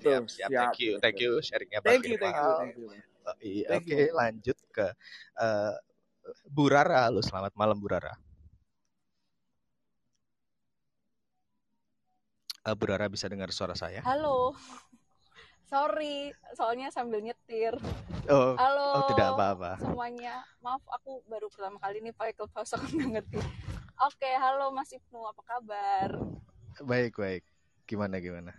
siap 0.00 0.24
siap. 0.30 0.50
siap 0.50 0.50
Thank 0.50 0.78
you 0.80 0.92
thank 1.02 1.18
you 1.20 1.32
sharingnya 1.44 1.80
Bang 1.84 2.00
thank 2.00 2.08
you 2.10 2.16
thank 2.18 2.36
you 2.38 2.52
thank 2.58 2.76
you 2.78 2.88
Oh, 3.24 3.32
iya, 3.40 3.80
oke 3.80 3.88
you 3.88 4.12
lanjut 4.12 4.58
ke 4.68 4.84
eh, 5.40 5.74
Bu 6.48 6.68
Rara. 6.68 7.08
Halo 7.08 7.24
selamat 7.24 7.56
malam 7.56 7.76
Bu 7.80 7.88
Rara. 7.88 8.12
Eh, 12.64 12.74
Bu 12.76 12.84
Rara 12.88 13.08
bisa 13.08 13.28
dengar 13.32 13.48
suara 13.52 13.72
saya? 13.76 14.04
Halo, 14.04 14.52
sorry, 15.64 16.30
soalnya 16.54 16.88
sambil 16.88 17.20
nyetir. 17.20 17.74
Oh 18.24 18.56
Halo 18.56 18.88
oh 18.96 19.02
tidak 19.12 19.36
apa-apa. 19.36 19.76
semuanya, 19.80 20.40
maaf 20.64 20.80
aku 20.88 21.20
baru 21.28 21.52
pertama 21.52 21.76
kali 21.76 22.00
nih 22.00 22.14
pakai 22.16 22.32
clubhouse 22.32 22.72
aku 22.72 22.86
nggak 22.88 23.10
ngerti. 23.20 23.38
Oke, 24.00 24.30
halo 24.34 24.72
Mas 24.72 24.90
Ibnu, 24.90 25.20
apa 25.22 25.42
kabar? 25.44 26.08
Baik 26.82 27.14
baik. 27.14 27.42
Gimana 27.84 28.16
gimana? 28.18 28.52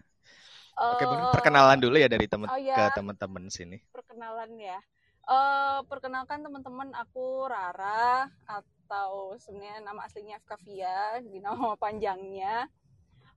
Oke 0.76 1.04
mungkin 1.08 1.28
Eh, 1.28 1.34
perkenalan 1.34 1.80
dulu 1.80 1.96
ya 1.98 2.06
dari 2.06 2.28
temen 2.28 2.52
oh 2.52 2.60
ke 2.60 2.62
ya, 2.62 2.92
teman-teman 2.94 3.48
sini. 3.50 3.80
perkenalan 3.90 4.54
ya. 4.60 4.78
Eh, 5.26 5.80
perkenalkan 5.90 6.46
teman-teman, 6.46 6.94
aku 6.94 7.50
Rara 7.50 8.30
atau 8.46 9.34
sebenarnya 9.42 9.82
nama 9.82 10.06
aslinya 10.06 10.38
Fkavia, 10.46 11.26
di 11.26 11.42
nama 11.42 11.74
panjangnya. 11.74 12.70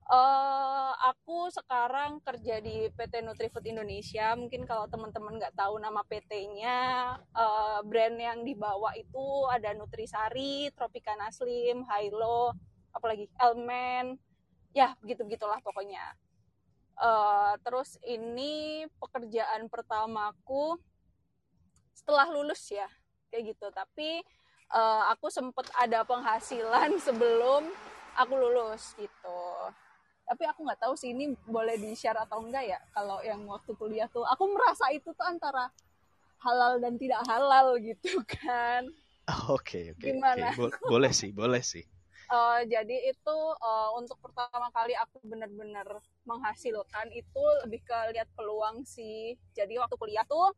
Eh 0.09 0.91
aku 1.09 1.53
sekarang 1.53 2.17
kerja 2.25 2.57
di 2.61 2.89
PT 2.97 3.21
Nutrifood 3.21 3.65
Indonesia. 3.69 4.33
Mungkin 4.33 4.65
kalau 4.65 4.89
teman-teman 4.89 5.37
nggak 5.37 5.53
tahu 5.53 5.77
nama 5.77 6.01
PT-nya, 6.05 6.77
eh, 7.17 7.79
brand 7.85 8.17
yang 8.17 8.39
dibawa 8.41 8.97
itu 8.97 9.45
ada 9.53 9.69
Nutrisari, 9.77 10.73
Tropicana 10.73 11.29
Slim, 11.29 11.85
Hilo, 11.85 12.57
apalagi 12.89 13.29
Elmen, 13.37 14.17
ya 14.73 14.97
begitu-begitulah 15.01 15.61
pokoknya. 15.61 16.17
Eh, 16.99 17.53
terus 17.63 17.95
ini 18.03 18.83
pekerjaan 18.99 19.69
pertamaku 19.71 20.75
setelah 21.95 22.27
lulus 22.31 22.63
ya. 22.71 22.87
kayak 23.29 23.53
gitu 23.53 23.69
tapi 23.69 24.25
uh, 24.73 25.05
aku 25.13 25.29
sempet 25.29 25.69
ada 25.77 26.01
penghasilan 26.01 26.97
sebelum 27.05 27.69
aku 28.17 28.33
lulus 28.33 28.97
gitu 28.97 29.41
tapi 30.29 30.43
aku 30.51 30.59
nggak 30.67 30.81
tahu 30.85 30.93
sih 31.01 31.09
ini 31.15 31.25
boleh 31.49 31.75
di 31.81 31.91
share 31.97 32.19
atau 32.25 32.39
enggak 32.45 32.65
ya 32.73 32.79
kalau 32.95 33.17
yang 33.25 33.41
waktu 33.49 33.71
kuliah 33.81 34.07
tuh 34.15 34.23
aku 34.33 34.43
merasa 34.55 34.85
itu 34.93 35.09
tuh 35.17 35.25
antara 35.25 35.65
halal 36.45 36.73
dan 36.83 36.95
tidak 37.01 37.21
halal 37.29 37.67
gitu 37.81 38.21
kan 38.35 38.83
Oke, 39.55 39.79
oke. 39.95 40.09
Gimana? 40.09 40.47
oke. 40.47 40.55
Bo- 40.57 40.75
boleh 40.91 41.11
sih, 41.19 41.31
boleh 41.39 41.61
sih. 41.71 41.83
Eh, 42.29 42.59
jadi 42.69 42.95
itu 43.09 43.37
eh, 43.57 43.89
untuk 43.99 44.17
pertama 44.21 44.69
kali 44.69 44.93
aku 44.93 45.17
benar-benar 45.25 45.87
menghasilkan 46.29 47.07
itu 47.09 47.43
lebih 47.65 47.81
ke 47.89 47.97
lihat 48.13 48.29
peluang 48.37 48.85
sih. 48.85 49.33
Jadi 49.57 49.73
waktu 49.81 49.95
kuliah 49.97 50.25
tuh 50.29 50.53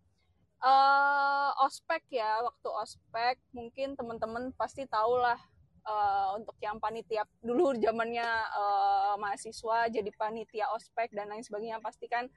eh 0.63 1.49
ospek 1.67 2.03
ya, 2.19 2.31
waktu 2.47 2.69
ospek 2.83 3.35
mungkin 3.57 3.89
teman-teman 3.99 4.43
pasti 4.59 4.83
tahu 4.89 5.13
lah 5.25 5.39
eh, 5.85 6.29
untuk 6.37 6.55
yang 6.61 6.77
panitia 6.77 7.25
dulu 7.41 7.73
zamannya 7.77 8.27
eh, 8.61 9.13
mahasiswa 9.17 9.89
jadi 9.89 10.09
panitia 10.15 10.65
ospek 10.75 11.13
dan 11.13 11.29
lain 11.31 11.43
sebagainya 11.43 11.81
pasti 11.81 12.05
kan 12.09 12.29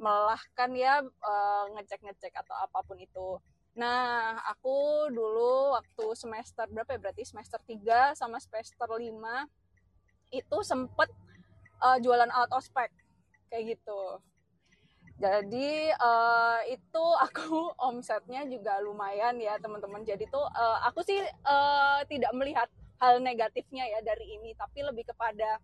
melelahkan 0.00 0.70
ya 0.74 1.04
eh, 1.04 1.64
ngecek-ngecek 1.76 2.32
atau 2.34 2.56
apa 2.56 2.80
pun 2.82 2.96
itu. 2.98 3.36
Nah, 3.78 4.34
aku 4.50 5.06
dulu 5.14 5.78
waktu 5.78 6.04
semester 6.18 6.66
berapa 6.66 6.90
ya 6.96 6.98
berarti 6.98 7.22
semester 7.22 7.60
3 7.62 8.18
sama 8.18 8.42
semester 8.42 8.88
5 8.88 9.06
itu 10.34 10.58
sempet 10.66 11.10
eh, 11.84 11.98
jualan 12.02 12.30
alat 12.32 12.50
ospek 12.56 12.90
kayak 13.52 13.76
gitu. 13.76 14.02
Jadi 15.20 15.92
eh, 15.92 16.60
itu 16.72 17.04
aku 17.20 17.68
omsetnya 17.92 18.48
juga 18.48 18.80
lumayan 18.80 19.36
ya 19.36 19.60
teman-teman. 19.60 20.00
Jadi 20.08 20.24
tuh 20.32 20.42
eh, 20.48 20.78
aku 20.88 21.04
sih 21.04 21.20
eh, 21.20 22.00
tidak 22.08 22.32
melihat 22.32 22.68
hal 23.00 23.18
negatifnya 23.24 23.88
ya 23.88 24.00
dari 24.04 24.36
ini, 24.36 24.52
tapi 24.54 24.84
lebih 24.84 25.08
kepada 25.08 25.58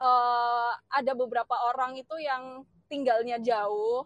eh, 0.00 0.72
ada 0.88 1.12
beberapa 1.12 1.54
orang 1.70 2.00
itu 2.00 2.16
yang 2.18 2.64
tinggalnya 2.88 3.38
jauh 3.40 4.04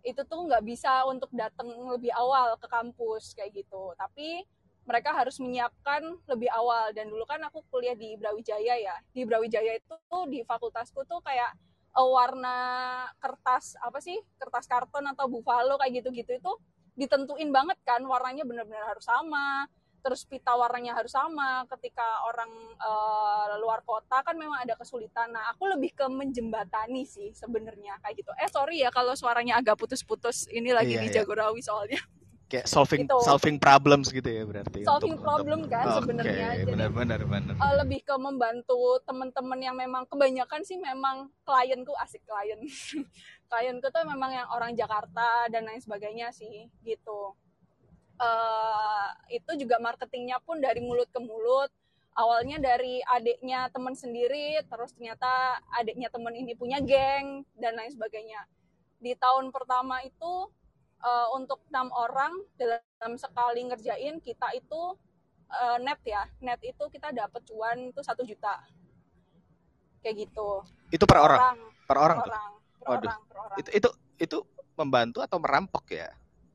itu 0.00 0.24
tuh 0.24 0.48
nggak 0.48 0.64
bisa 0.64 1.04
untuk 1.04 1.28
datang 1.36 1.68
lebih 1.92 2.08
awal 2.16 2.56
ke 2.56 2.68
kampus 2.68 3.36
kayak 3.36 3.52
gitu. 3.64 3.92
Tapi 3.96 4.44
mereka 4.88 5.12
harus 5.12 5.36
menyiapkan 5.38 6.02
lebih 6.24 6.48
awal 6.50 6.90
dan 6.96 7.12
dulu 7.12 7.24
kan 7.28 7.40
aku 7.44 7.60
kuliah 7.68 7.92
di 7.96 8.16
Brawijaya 8.16 8.74
ya. 8.80 8.96
Di 9.12 9.22
Brawijaya 9.28 9.76
itu 9.76 9.96
di 10.32 10.40
fakultasku 10.44 11.04
tuh 11.04 11.20
kayak 11.24 11.52
eh, 11.96 12.08
warna 12.08 12.56
kertas 13.20 13.76
apa 13.80 13.98
sih 14.00 14.16
kertas 14.40 14.64
karton 14.68 15.04
atau 15.12 15.28
buffalo 15.28 15.76
kayak 15.80 16.04
gitu-gitu 16.04 16.36
itu 16.40 16.52
ditentuin 16.98 17.48
banget 17.48 17.78
kan 17.86 18.02
warnanya 18.04 18.44
benar-benar 18.44 18.92
harus 18.92 19.06
sama 19.06 19.64
terus 20.00 20.24
pita 20.24 20.52
warnanya 20.52 20.92
harus 20.92 21.10
sama 21.10 21.62
ketika 21.68 22.02
orang 22.24 22.48
eh, 22.74 23.54
luar 23.56 23.80
kota 23.82 24.20
kan 24.20 24.34
memang 24.34 24.58
ada 24.58 24.74
kesulitan 24.74 25.30
nah 25.30 25.48
aku 25.48 25.68
lebih 25.68 25.92
ke 25.92 26.06
menjembatani 26.06 27.04
sih 27.04 27.30
sebenarnya 27.32 28.00
kayak 28.00 28.16
gitu 28.16 28.32
eh 28.34 28.48
sorry 28.48 28.80
ya 28.80 28.88
kalau 28.88 29.12
suaranya 29.12 29.56
agak 29.56 29.76
putus-putus 29.76 30.48
ini 30.48 30.70
lagi 30.70 30.90
Iya, 30.90 31.00
di 31.00 31.08
iya. 31.08 31.14
Jagorawi 31.20 31.60
soalnya 31.60 32.00
Kayak 32.50 32.66
solving 32.66 33.06
Gitu. 33.06 33.14
solving 33.22 33.56
problems 33.56 34.10
gitu 34.10 34.26
ya 34.26 34.42
berarti. 34.42 34.82
Solving 34.82 35.14
untuk- 35.14 35.22
problem 35.22 35.58
untuk- 35.62 35.70
kan 35.70 35.86
Oke, 35.86 35.96
sebenarnya. 36.02 36.48
Jadi, 36.58 36.66
benar-benar 36.66 37.20
benar. 37.22 37.54
eh, 37.54 37.74
lebih 37.78 38.02
ke 38.02 38.14
membantu 38.18 38.74
teman-teman 39.06 39.60
yang 39.60 39.78
memang 39.78 40.02
kebanyakan 40.04 40.58
sih 40.60 40.74
memang 40.74 41.30
klienku 41.46 41.94
asik 42.02 42.26
klien 42.26 42.58
klienku 43.46 43.86
tuh 43.86 44.02
memang 44.02 44.34
yang 44.34 44.48
orang 44.50 44.74
Jakarta 44.74 45.46
dan 45.46 45.62
lain 45.62 45.78
sebagainya 45.78 46.30
sih 46.30 46.66
gitu 46.82 47.38
eh 48.20 49.08
itu 49.40 49.64
juga 49.64 49.80
marketingnya 49.80 50.38
pun 50.44 50.60
dari 50.60 50.84
mulut 50.84 51.08
ke 51.08 51.20
mulut 51.20 51.72
awalnya 52.12 52.60
dari 52.60 53.00
adiknya 53.08 53.72
teman 53.72 53.96
sendiri 53.96 54.60
terus 54.68 54.92
ternyata 54.92 55.56
adiknya 55.80 56.12
teman 56.12 56.36
ini 56.36 56.52
punya 56.52 56.82
geng 56.84 57.48
dan 57.56 57.78
lain 57.80 57.88
sebagainya 57.90 58.44
di 59.00 59.16
tahun 59.16 59.48
pertama 59.48 60.04
itu 60.04 60.32
eh, 61.00 61.28
untuk 61.32 61.64
enam 61.72 61.88
orang 61.96 62.32
dalam 62.60 63.16
sekali 63.16 63.64
ngerjain 63.64 64.20
kita 64.20 64.52
itu 64.52 64.82
eh, 65.48 65.76
net 65.80 66.00
ya 66.04 66.28
net 66.44 66.60
itu 66.60 66.84
kita 66.92 67.08
dapat 67.16 67.40
cuan 67.48 67.88
itu 67.88 68.00
satu 68.04 68.20
juta 68.26 68.60
kayak 70.04 70.28
gitu 70.28 70.64
Itu 70.90 71.04
per 71.06 71.18
orang. 71.22 71.56
Per 71.86 71.96
orang 71.96 72.18
per 72.20 72.26
tuh. 72.26 72.32
orang 72.34 72.50
per 72.80 72.86
Waduh. 72.88 73.08
orang 73.08 73.20
per 73.28 73.36
orang 73.38 73.56
Itu 73.60 73.70
itu 73.76 73.88
itu 74.20 74.38
membantu 74.76 75.18
atau 75.24 75.36
merampok 75.40 75.84
ya? 75.92 76.08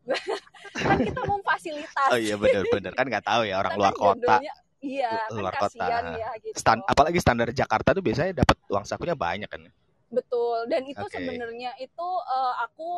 kan 0.86 0.98
kita 1.02 1.22
memfasilitasi 1.26 2.12
Oh 2.14 2.20
iya 2.20 2.36
benar-benar 2.38 2.94
kan 2.94 3.06
nggak 3.10 3.26
tahu 3.26 3.42
ya 3.48 3.56
orang 3.58 3.74
luar 3.74 3.94
kan 3.94 4.02
kota. 4.02 4.36
iya 4.84 5.12
kan 5.28 5.38
luar 5.38 5.54
kota. 5.58 5.86
kasihan 5.86 6.04
ya 6.14 6.30
gitu 6.42 6.56
Stan, 6.58 6.80
apalagi 6.86 7.18
standar 7.18 7.50
Jakarta 7.50 7.90
tuh 7.98 8.04
biasanya 8.06 8.46
dapat 8.46 8.58
uang 8.70 8.86
sakunya 8.86 9.16
banyak 9.18 9.50
kan. 9.50 9.66
betul 10.14 10.70
dan 10.70 10.86
itu 10.86 11.02
Oke. 11.02 11.18
sebenarnya 11.18 11.74
itu 11.82 12.08
eh, 12.30 12.54
aku 12.62 12.92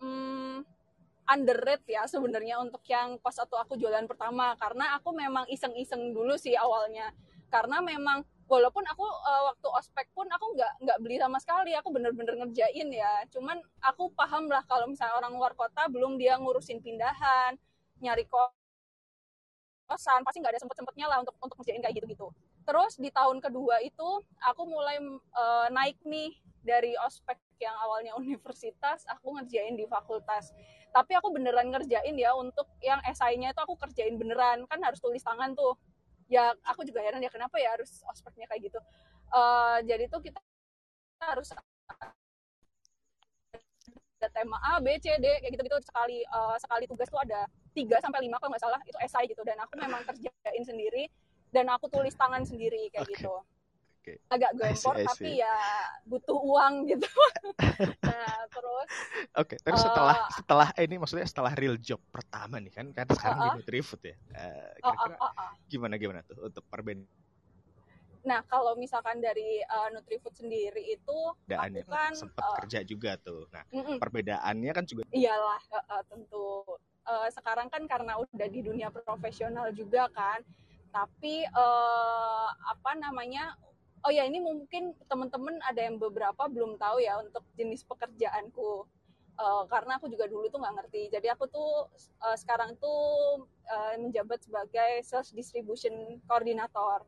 mm, 0.00 0.56
underrate 1.30 1.86
ya 1.86 2.02
sebenarnya 2.10 2.58
untuk 2.58 2.82
yang 2.90 3.20
pas 3.22 3.36
waktu 3.38 3.54
aku 3.54 3.78
jualan 3.78 4.02
pertama 4.10 4.56
karena 4.58 4.98
aku 4.98 5.14
memang 5.14 5.46
iseng-iseng 5.46 6.10
dulu 6.10 6.34
sih 6.34 6.58
awalnya 6.58 7.14
karena 7.52 7.78
memang 7.78 8.26
walaupun 8.50 8.84
aku 8.90 9.06
eh, 9.06 9.42
waktu 9.48 9.68
ospek 9.78 10.06
pun 10.16 10.26
aku 10.26 10.46
nggak 10.58 10.72
nggak 10.82 10.98
beli 11.02 11.16
sama 11.22 11.38
sekali. 11.38 11.72
Aku 11.78 11.88
bener-bener 11.94 12.34
ngerjain 12.42 12.88
ya. 12.90 13.12
Cuman 13.32 13.56
aku 13.80 14.10
paham 14.18 14.50
lah 14.50 14.62
kalau 14.66 14.90
misalnya 14.90 15.16
orang 15.16 15.32
luar 15.38 15.54
kota 15.54 15.86
belum 15.86 16.18
dia 16.18 16.34
ngurusin 16.36 16.82
pindahan 16.82 17.54
nyari 18.00 18.24
kos 18.26 18.52
kosan 19.90 20.22
pasti 20.22 20.38
nggak 20.38 20.54
ada 20.54 20.60
sempet 20.62 20.76
sempetnya 20.78 21.06
lah 21.10 21.18
untuk 21.18 21.34
untuk 21.42 21.58
ngerjain 21.58 21.82
kayak 21.82 21.98
gitu 21.98 22.06
gitu 22.14 22.26
terus 22.62 22.94
di 22.94 23.10
tahun 23.10 23.42
kedua 23.42 23.82
itu 23.82 24.22
aku 24.38 24.62
mulai 24.62 25.02
eh, 25.34 25.66
naik 25.74 25.98
nih 26.06 26.30
dari 26.60 26.92
ospek 27.00 27.40
yang 27.60 27.76
awalnya 27.84 28.12
universitas 28.22 29.04
aku 29.08 29.36
ngerjain 29.36 29.76
di 29.76 29.84
fakultas. 29.88 30.52
Tapi 30.90 31.14
aku 31.14 31.30
beneran 31.30 31.70
ngerjain 31.70 32.16
ya 32.18 32.34
untuk 32.34 32.66
yang 32.82 32.98
esainya 33.06 33.54
itu 33.54 33.60
aku 33.62 33.78
kerjain 33.78 34.18
beneran. 34.18 34.66
Kan 34.66 34.82
harus 34.82 34.98
tulis 34.98 35.22
tangan 35.22 35.54
tuh 35.54 35.78
ya 36.30 36.54
aku 36.62 36.86
juga 36.86 37.02
heran 37.02 37.20
ya 37.20 37.28
kenapa 37.28 37.58
ya 37.58 37.74
harus 37.74 38.06
ospeknya 38.06 38.46
kayak 38.46 38.70
gitu 38.70 38.78
Eh, 39.30 39.78
jadi 39.86 40.10
tuh 40.10 40.18
kita 40.26 40.42
harus 41.22 41.54
ada 41.54 42.10
tema 44.34 44.58
A, 44.58 44.82
B, 44.82 44.98
C, 44.98 45.14
D 45.22 45.26
kayak 45.38 45.54
gitu-gitu 45.54 45.78
sekali 45.86 46.26
eh, 46.26 46.56
sekali 46.58 46.84
tugas 46.90 47.06
tuh 47.06 47.22
ada 47.22 47.46
3 47.72 48.02
sampai 48.02 48.26
5 48.26 48.42
kalau 48.42 48.50
nggak 48.50 48.64
salah 48.66 48.80
itu 48.82 48.98
esai 48.98 49.30
gitu 49.30 49.46
dan 49.46 49.62
aku 49.62 49.78
memang 49.78 50.02
kerjain 50.02 50.64
sendiri 50.66 51.06
dan 51.54 51.70
aku 51.70 51.86
tulis 51.86 52.12
tangan 52.18 52.42
sendiri 52.42 52.90
kayak 52.90 53.06
Oke. 53.06 53.14
gitu. 53.16 53.34
Oke. 54.00 54.16
Agak 54.32 54.50
I 54.56 54.56
see, 54.56 54.80
gempor 54.80 54.96
I 54.96 55.04
tapi 55.04 55.28
see. 55.28 55.44
ya 55.44 55.56
butuh 56.08 56.38
uang 56.40 56.74
gitu. 56.88 57.04
nah, 58.08 58.38
terus 58.48 58.88
Oke, 59.36 59.54
terus 59.60 59.80
Eh, 59.80 59.84
setelah 59.84 60.16
setelah 60.32 60.68
eh, 60.72 60.84
ini 60.88 60.96
maksudnya 60.96 61.28
setelah 61.28 61.52
real 61.52 61.76
job 61.76 62.00
pertama 62.08 62.56
nih 62.56 62.72
kan 62.72 62.86
kan 62.96 63.04
sekarang 63.12 63.38
di 63.44 63.48
Uh-uh. 63.52 63.56
Nutrifood 63.60 64.00
ya. 64.00 64.16
Eh, 64.16 64.72
oh, 64.80 64.96
kira-kira 64.96 65.16
oh, 65.20 65.28
oh, 65.28 65.32
oh. 65.36 65.52
gimana 65.68 65.94
gimana 66.00 66.20
tuh 66.24 66.48
untuk 66.48 66.64
perbedaan 66.72 67.04
Nah, 68.20 68.44
kalau 68.44 68.76
misalkan 68.76 69.20
dari 69.20 69.64
eh, 69.64 69.88
Nutrifood 69.96 70.36
sendiri 70.36 70.92
itu 70.92 71.18
Perbedaannya 71.44 71.82
aku 71.84 71.92
kan 71.92 72.12
sempat 72.12 72.44
eh, 72.44 72.52
kerja 72.60 72.80
juga 72.84 73.16
tuh. 73.16 73.48
Nah, 73.48 73.64
mm-mm, 73.72 73.96
perbedaannya 73.96 74.72
kan 74.76 74.84
juga 74.84 75.02
Iyalah, 75.08 75.60
eh, 75.72 75.84
eh, 75.96 76.02
tentu. 76.08 76.48
Eh, 77.08 77.28
sekarang 77.32 77.72
kan 77.72 77.82
karena 77.88 78.20
udah 78.20 78.48
di 78.48 78.60
dunia 78.60 78.92
profesional 78.92 79.72
juga 79.72 80.08
kan. 80.12 80.44
Tapi 80.92 81.48
eh, 81.48 82.48
apa 82.52 82.90
namanya? 83.00 83.56
Oh 84.00 84.08
ya 84.08 84.24
ini 84.24 84.40
mungkin 84.40 84.96
teman-teman 85.12 85.60
ada 85.60 85.80
yang 85.84 86.00
beberapa 86.00 86.48
belum 86.48 86.80
tahu 86.80 87.04
ya 87.04 87.20
untuk 87.20 87.44
jenis 87.58 87.84
pekerjaanku. 87.84 88.88
Eh, 89.40 89.64
karena 89.72 89.96
aku 90.00 90.08
juga 90.08 90.24
dulu 90.28 90.48
tuh 90.48 90.60
nggak 90.60 90.74
ngerti. 90.80 91.02
Jadi 91.12 91.28
aku 91.28 91.44
tuh 91.48 91.88
eh, 92.24 92.36
sekarang 92.40 92.76
tuh 92.80 93.44
eh, 93.68 93.94
menjabat 94.00 94.40
sebagai 94.44 95.04
sales 95.04 95.32
distribution 95.36 95.92
coordinator. 96.24 97.04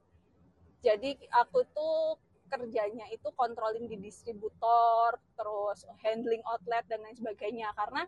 Jadi 0.84 1.16
aku 1.32 1.64
tuh 1.72 2.20
kerjanya 2.52 3.08
itu 3.08 3.28
controlling 3.32 3.88
di 3.88 3.96
distributor, 3.96 5.16
terus 5.38 5.88
handling 6.04 6.44
outlet 6.44 6.84
dan 6.92 7.00
lain 7.00 7.16
sebagainya. 7.16 7.72
Karena 7.72 8.04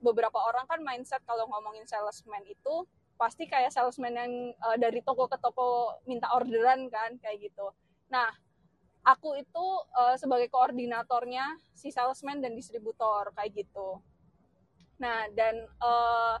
beberapa 0.00 0.40
orang 0.40 0.64
kan 0.68 0.80
mindset 0.80 1.20
kalau 1.28 1.44
ngomongin 1.52 1.84
salesman 1.88 2.44
itu 2.48 2.88
pasti 3.20 3.44
kayak 3.48 3.72
salesman 3.72 4.14
yang 4.16 4.32
eh, 4.56 4.76
dari 4.80 5.00
toko 5.04 5.28
ke 5.28 5.36
toko 5.40 6.00
minta 6.08 6.32
orderan 6.32 6.88
kan 6.88 7.20
kayak 7.20 7.52
gitu. 7.52 7.68
Nah, 8.12 8.30
aku 9.06 9.38
itu 9.38 9.66
eh, 9.94 10.16
sebagai 10.18 10.48
koordinatornya 10.50 11.58
si 11.74 11.88
salesman 11.94 12.42
dan 12.42 12.52
distributor 12.54 13.30
kayak 13.34 13.66
gitu. 13.66 14.02
Nah, 15.02 15.28
dan 15.34 15.54
eh, 15.66 16.36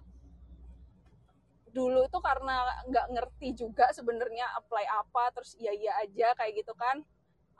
dulu 1.76 2.08
itu 2.08 2.18
karena 2.24 2.64
nggak 2.88 3.06
ngerti 3.12 3.48
juga 3.52 3.92
sebenarnya 3.92 4.48
apply 4.56 4.84
apa 4.88 5.28
terus 5.36 5.52
iya 5.60 5.76
iya 5.76 5.92
aja 6.00 6.32
kayak 6.32 6.64
gitu 6.64 6.72
kan 6.72 7.04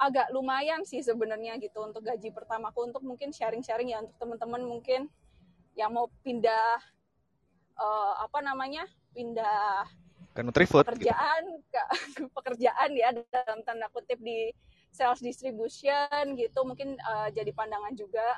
agak 0.00 0.32
lumayan 0.32 0.80
sih 0.88 1.04
sebenarnya 1.04 1.60
gitu 1.60 1.84
untuk 1.84 2.00
gaji 2.00 2.32
pertamaku 2.32 2.88
untuk 2.88 3.04
mungkin 3.04 3.28
sharing-sharing 3.28 3.92
ya 3.92 4.00
untuk 4.00 4.16
teman-teman 4.16 4.64
mungkin 4.64 5.12
yang 5.76 5.92
mau 5.92 6.08
pindah 6.24 6.80
eh, 7.76 8.14
apa 8.24 8.38
namanya 8.40 8.88
pindah 9.12 9.84
Ke 10.36 10.44
Nutrifood 10.44 10.84
gitu. 10.84 10.92
pekerjaan 10.92 11.42
ke, 11.72 11.82
ke 12.12 12.22
pekerjaan 12.36 12.90
ya 12.92 13.08
dalam 13.32 13.64
tanda 13.64 13.88
kutip 13.88 14.20
di 14.20 14.52
sales 14.92 15.24
distribution 15.24 16.36
gitu. 16.36 16.60
Mungkin 16.60 17.00
eh, 17.00 17.28
jadi 17.32 17.56
pandangan 17.56 17.96
juga. 17.96 18.36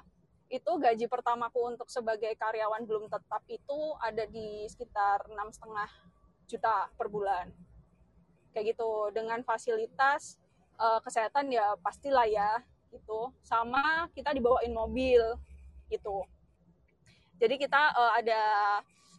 Itu 0.49 0.81
gaji 0.81 1.11
pertamaku 1.11 1.77
untuk 1.77 1.93
sebagai 1.93 2.33
karyawan 2.39 2.87
belum 2.89 3.11
tetap 3.13 3.45
itu 3.53 3.79
ada 4.01 4.25
di 4.31 4.65
sekitar 4.71 5.27
enam 5.29 5.51
setengah 5.51 5.91
juta 6.47 6.89
per 6.95 7.11
bulan. 7.11 7.51
Kayak 8.55 8.79
gitu. 8.79 9.11
Dengan 9.11 9.43
fasilitas 9.43 10.39
eh, 10.79 11.01
kesehatan 11.03 11.51
ya 11.51 11.75
pastilah 11.83 12.31
ya 12.31 12.63
gitu. 12.95 13.35
Sama 13.43 14.07
kita 14.15 14.31
dibawain 14.31 14.71
mobil 14.71 15.21
gitu. 15.91 16.23
Jadi 17.43 17.59
kita 17.59 17.91
eh, 17.91 18.13
ada 18.23 18.43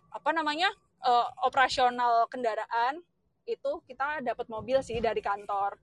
apa 0.09 0.29
namanya 0.33 0.71
eh, 1.03 1.27
operasional 1.45 2.27
kendaraan 2.27 2.99
itu 3.49 3.71
kita 3.89 4.21
dapat 4.21 4.45
mobil 4.47 4.77
sih 4.85 5.01
dari 5.01 5.19
kantor. 5.23 5.79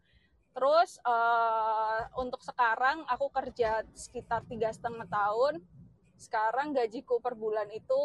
Terus 0.54 0.96
eh, 1.02 2.00
untuk 2.16 2.40
sekarang 2.40 3.04
aku 3.10 3.28
kerja 3.32 3.84
sekitar 3.92 4.46
tiga 4.48 4.70
setengah 4.72 5.04
tahun. 5.10 5.60
Sekarang 6.16 6.72
gajiku 6.72 7.20
per 7.20 7.36
bulan 7.36 7.68
itu 7.74 8.02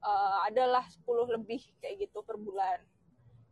eh, 0.00 0.38
adalah 0.48 0.86
10 0.88 1.36
lebih 1.36 1.60
kayak 1.82 2.08
gitu 2.08 2.24
per 2.24 2.38
bulan. 2.38 2.80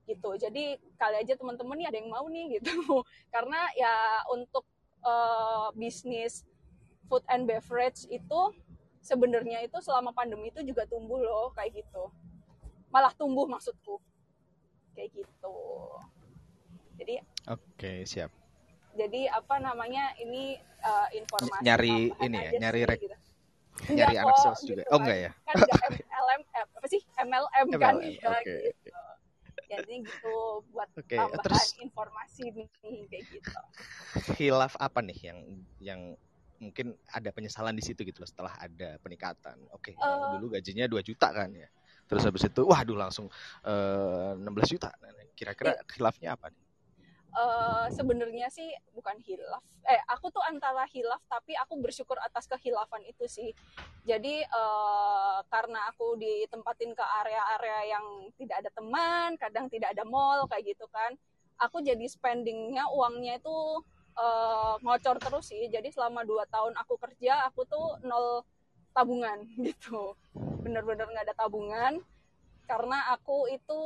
Gitu. 0.08 0.30
Jadi 0.40 0.78
kali 0.96 1.16
aja 1.20 1.36
teman-teman 1.36 1.76
nih 1.78 1.88
ada 1.90 1.98
yang 2.00 2.10
mau 2.10 2.26
nih 2.30 2.46
gitu. 2.60 3.04
Karena 3.28 3.60
ya 3.76 4.24
untuk 4.32 4.64
eh, 5.04 5.68
bisnis 5.76 6.46
food 7.10 7.26
and 7.26 7.44
beverage 7.50 8.06
itu 8.06 8.40
sebenarnya 9.00 9.64
itu 9.64 9.80
selama 9.80 10.12
pandemi 10.12 10.52
itu 10.52 10.60
juga 10.62 10.84
tumbuh 10.84 11.18
loh 11.18 11.50
kayak 11.56 11.82
gitu 11.82 12.12
malah 12.90 13.12
tumbuh 13.12 13.46
maksudku 13.46 13.98
kayak 14.92 15.10
gitu 15.12 15.56
jadi 16.96 17.24
Oke, 17.48 18.04
siap. 18.04 18.28
jadi 18.92 19.32
apa 19.32 19.56
namanya 19.58 20.12
ini 20.16 20.54
eh, 20.60 21.08
informasi 21.16 21.62
Nyari 21.62 22.12
ini 22.20 22.38
ya, 22.38 22.50
nyari 22.60 22.80
sih, 22.80 22.86
rek- 22.86 23.00
gitu. 23.00 23.16
Nyari 23.90 24.14
anak 24.14 24.34
kok, 24.34 24.42
sales 24.44 24.60
juga. 24.62 24.82
gitu 24.82 24.90
Oh, 24.90 24.92
kan. 24.92 25.00
enggak 25.00 25.18
ya? 25.18 25.30
kan 25.48 25.56
MLM 25.96 26.40
apa 26.52 26.86
sih 26.86 27.00
MLM 27.16 27.66
kan 27.72 27.94
MLM, 27.96 28.12
ya 28.12 28.28
oke. 28.28 28.54
gitu 28.60 28.90
jadi 29.70 29.94
gitu 30.02 30.34
buat 30.68 30.88
Oke, 30.92 31.14
tambahan 31.16 31.40
terus- 31.40 31.78
informasi 31.78 32.42
nih 32.50 32.66
kayak 33.06 33.24
gitu 33.30 33.58
Hilaf 34.36 34.74
apa 34.76 34.98
nih 35.00 35.18
yang 35.22 35.38
yang 35.78 36.00
mungkin 36.58 36.92
ada 37.08 37.30
penyesalan 37.30 37.72
di 37.72 37.80
situ 37.80 38.02
gitu 38.02 38.20
loh 38.20 38.28
setelah 38.28 38.52
ada 38.54 39.00
peningkatan. 39.00 39.56
Oke, 39.72 39.94
eh, 39.94 39.96
Eh. 39.96 40.28
dulu 40.36 40.52
gajinya 40.52 40.84
2 40.84 41.00
juta 41.00 41.32
kan 41.32 41.48
ya. 41.50 41.64
Terus 42.10 42.24
habis 42.26 42.42
itu 42.50 42.62
waduh 42.66 42.98
langsung 42.98 43.26
eh, 43.64 44.30
16 44.36 44.68
juta. 44.74 44.90
Nah, 44.98 45.14
Kira-kira 45.38 45.78
hilafnya 45.94 46.34
apa 46.36 46.50
nih? 46.52 46.60
eh 47.30 47.86
sebenarnya 47.94 48.50
sih 48.50 48.68
bukan 48.90 49.16
hilaf. 49.22 49.62
Eh, 49.86 50.00
aku 50.10 50.34
tuh 50.34 50.42
antara 50.50 50.82
hilaf 50.90 51.22
tapi 51.30 51.54
aku 51.54 51.78
bersyukur 51.78 52.18
atas 52.18 52.50
kehilafan 52.50 53.02
itu 53.06 53.24
sih. 53.30 53.50
Jadi 54.02 54.42
eh 54.42 55.38
karena 55.52 55.78
aku 55.94 56.18
ditempatin 56.18 56.90
ke 56.98 57.04
area-area 57.22 57.80
yang 57.94 58.06
tidak 58.38 58.56
ada 58.66 58.70
teman, 58.74 59.28
kadang 59.38 59.66
tidak 59.70 59.94
ada 59.94 60.02
mall 60.02 60.46
kayak 60.50 60.74
gitu 60.74 60.86
kan. 60.90 61.14
Aku 61.62 61.78
jadi 61.84 62.02
spendingnya 62.10 62.90
uangnya 62.90 63.38
itu 63.38 63.56
eh 64.18 64.74
ngocor 64.82 65.16
terus 65.22 65.46
sih. 65.54 65.70
Jadi 65.70 65.88
selama 65.94 66.26
dua 66.26 66.44
tahun 66.50 66.74
aku 66.82 66.94
kerja, 66.98 67.46
aku 67.48 67.62
tuh 67.70 67.86
nol 68.02 68.42
tabungan 68.92 69.46
gitu. 69.66 70.14
Bener-bener 70.62 71.06
nggak 71.08 71.26
ada 71.30 71.36
tabungan 71.36 72.02
karena 72.70 73.10
aku 73.10 73.50
itu 73.50 73.82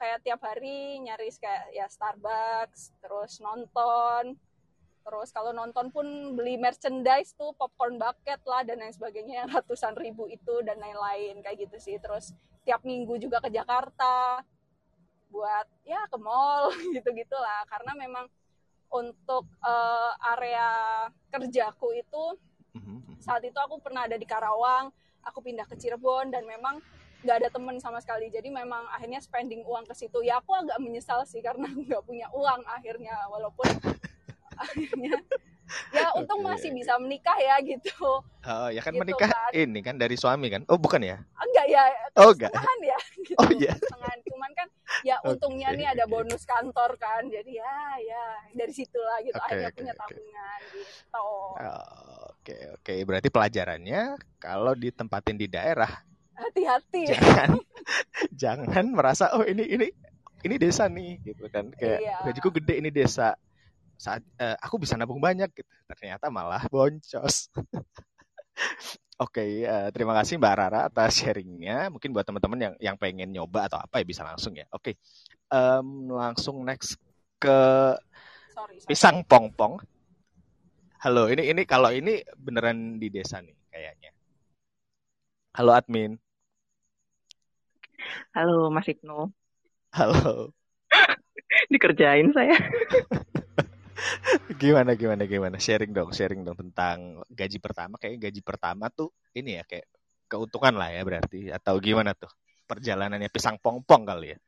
kayak 0.00 0.24
tiap 0.24 0.40
hari 0.40 0.96
nyaris 1.04 1.36
kayak 1.36 1.68
ya 1.76 1.84
Starbucks, 1.84 2.96
terus 3.04 3.44
nonton, 3.44 4.40
terus 5.04 5.28
kalau 5.36 5.52
nonton 5.52 5.92
pun 5.92 6.32
beli 6.32 6.56
merchandise 6.56 7.36
tuh 7.36 7.52
popcorn 7.60 8.00
bucket 8.00 8.40
lah 8.48 8.64
dan 8.64 8.80
lain 8.80 8.96
sebagainya 8.96 9.44
ratusan 9.52 9.92
ribu 10.00 10.32
itu 10.32 10.64
dan 10.64 10.80
lain-lain 10.80 11.44
kayak 11.44 11.68
gitu 11.68 11.76
sih. 11.76 12.00
Terus 12.00 12.32
tiap 12.64 12.80
minggu 12.88 13.20
juga 13.20 13.44
ke 13.44 13.52
Jakarta 13.52 14.40
buat 15.28 15.68
ya 15.84 16.00
ke 16.08 16.16
mall 16.16 16.72
gitu 16.96 17.08
gitulah 17.12 17.68
karena 17.68 17.92
memang 18.00 18.32
untuk 18.88 19.44
eh, 19.60 20.12
area 20.32 20.68
kerjaku 21.28 22.00
itu. 22.00 22.24
Saat 23.22 23.42
itu 23.44 23.54
aku 23.54 23.78
pernah 23.78 24.04
ada 24.08 24.18
di 24.18 24.26
Karawang 24.26 24.90
aku 25.22 25.38
pindah 25.40 25.64
ke 25.64 25.78
Cirebon 25.78 26.34
dan 26.34 26.42
memang 26.42 26.82
nggak 27.22 27.36
ada 27.38 27.48
temen 27.54 27.78
sama 27.78 28.02
sekali 28.02 28.26
jadi 28.34 28.50
memang 28.50 28.82
akhirnya 28.90 29.22
spending 29.22 29.62
uang 29.62 29.86
ke 29.86 29.94
situ 29.94 30.26
ya 30.26 30.42
aku 30.42 30.58
agak 30.58 30.74
menyesal 30.82 31.22
sih 31.22 31.38
karena 31.38 31.70
nggak 31.70 32.02
punya 32.02 32.26
uang 32.34 32.66
akhirnya 32.66 33.14
walaupun 33.30 33.70
akhirnya 34.62 35.14
ya 35.94 36.10
untung 36.18 36.42
Oke, 36.42 36.50
masih 36.52 36.70
bisa 36.74 36.98
menikah 36.98 37.38
ya 37.38 37.56
gitu 37.62 38.20
Oh, 38.42 38.66
ya 38.74 38.82
kan 38.82 38.90
Gitu 38.90 39.06
menikah 39.06 39.30
kan. 39.30 39.50
ini 39.54 39.80
kan 39.86 39.94
dari 39.94 40.18
suami 40.18 40.50
kan? 40.50 40.66
Oh, 40.66 40.74
bukan 40.74 40.98
ya? 40.98 41.22
enggak 41.38 41.66
ya 41.70 41.82
Oh, 42.18 42.34
enggak. 42.34 42.50
ya 42.82 42.98
gitu 43.22 43.38
Oh, 43.40 43.48
iya. 43.54 43.70
setengah 43.78 44.12
cuman 44.26 44.50
kan 44.58 44.68
ya 45.06 45.16
untungnya 45.22 45.70
Oke, 45.70 45.78
nih 45.78 45.86
ada 45.94 46.04
bonus 46.10 46.42
kantor 46.42 46.98
kan 46.98 47.22
jadi 47.30 47.62
ya 47.62 47.76
ya 48.02 48.24
dari 48.58 48.74
situlah 48.74 49.22
gitu 49.22 49.38
Oke, 49.38 49.46
akhirnya 49.46 49.70
oke, 49.70 49.78
punya 49.78 49.92
oke. 49.94 50.00
tabungan 50.02 50.60
gitu 50.74 50.92
Oh, 51.14 51.54
Oke, 52.42 52.58
oke. 52.74 52.94
Berarti 53.06 53.28
pelajarannya 53.30 54.18
kalau 54.42 54.74
ditempatin 54.74 55.38
di 55.38 55.46
daerah 55.46 55.86
hati-hati. 56.34 57.06
jangan 57.14 57.54
jangan 58.42 58.84
merasa 58.90 59.30
oh 59.38 59.46
ini 59.46 59.62
ini 59.62 59.86
ini 60.42 60.54
desa 60.58 60.90
nih 60.90 61.22
gitu 61.22 61.46
kan. 61.46 61.70
Kayak 61.78 62.02
Iya. 62.02 62.16
gajiku 62.26 62.50
gede 62.50 62.82
ini 62.82 62.90
desa. 62.90 63.38
Saat 63.94 64.26
eh, 64.42 64.58
aku 64.58 64.82
bisa 64.82 64.98
nabung 64.98 65.22
banyak 65.22 65.54
gitu. 65.54 65.70
Ternyata 65.86 66.34
malah 66.34 66.66
boncos. 66.66 67.46
Oke 69.22 69.62
eh, 69.62 69.88
terima 69.94 70.18
kasih 70.18 70.34
mbak 70.42 70.54
Rara 70.58 70.90
atas 70.90 71.22
sharingnya. 71.22 71.94
Mungkin 71.94 72.10
buat 72.10 72.26
teman-teman 72.26 72.58
yang 72.58 72.74
yang 72.82 72.96
pengen 72.98 73.30
nyoba 73.30 73.70
atau 73.70 73.78
apa 73.78 74.02
ya 74.02 74.06
bisa 74.06 74.26
langsung 74.26 74.58
ya. 74.58 74.66
Oke 74.74 74.98
Em, 75.46 76.08
langsung 76.10 76.64
next 76.66 76.96
ke 77.36 77.52
sorry, 78.50 78.80
sorry. 78.80 78.88
pisang 78.88 79.20
pongpong 79.22 79.78
halo 81.02 81.26
ini 81.26 81.50
ini 81.50 81.66
kalau 81.66 81.90
ini 81.90 82.22
beneran 82.38 83.02
di 83.02 83.10
desa 83.10 83.42
nih 83.42 83.58
kayaknya 83.74 84.14
halo 85.58 85.74
admin 85.74 86.14
Halo 88.34 88.66
Mas 88.70 88.86
Ibnu, 88.90 89.30
halo 89.94 90.50
dikerjain 91.72 92.34
saya. 92.34 92.56
Gimana 94.62 94.98
gimana 94.98 95.22
gimana? 95.28 95.56
Sharing 95.62 95.94
dong, 95.94 96.10
sharing 96.10 96.42
dong 96.42 96.58
tentang 96.58 97.22
gaji 97.30 97.62
pertama. 97.62 97.94
Kayak 98.02 98.26
gaji 98.26 98.40
pertama 98.42 98.90
tuh 98.90 99.14
ini 99.38 99.60
ya 99.60 99.62
kayak 99.62 99.86
keuntungan 100.26 100.74
lah 100.74 100.90
ya 100.90 101.06
berarti 101.06 101.52
atau 101.54 101.78
gimana 101.78 102.10
tuh? 102.18 102.30
Perjalanannya 102.66 103.30
pisang 103.30 103.60
pongpong 103.62 104.02
kali 104.02 104.34
ya. 104.34 104.38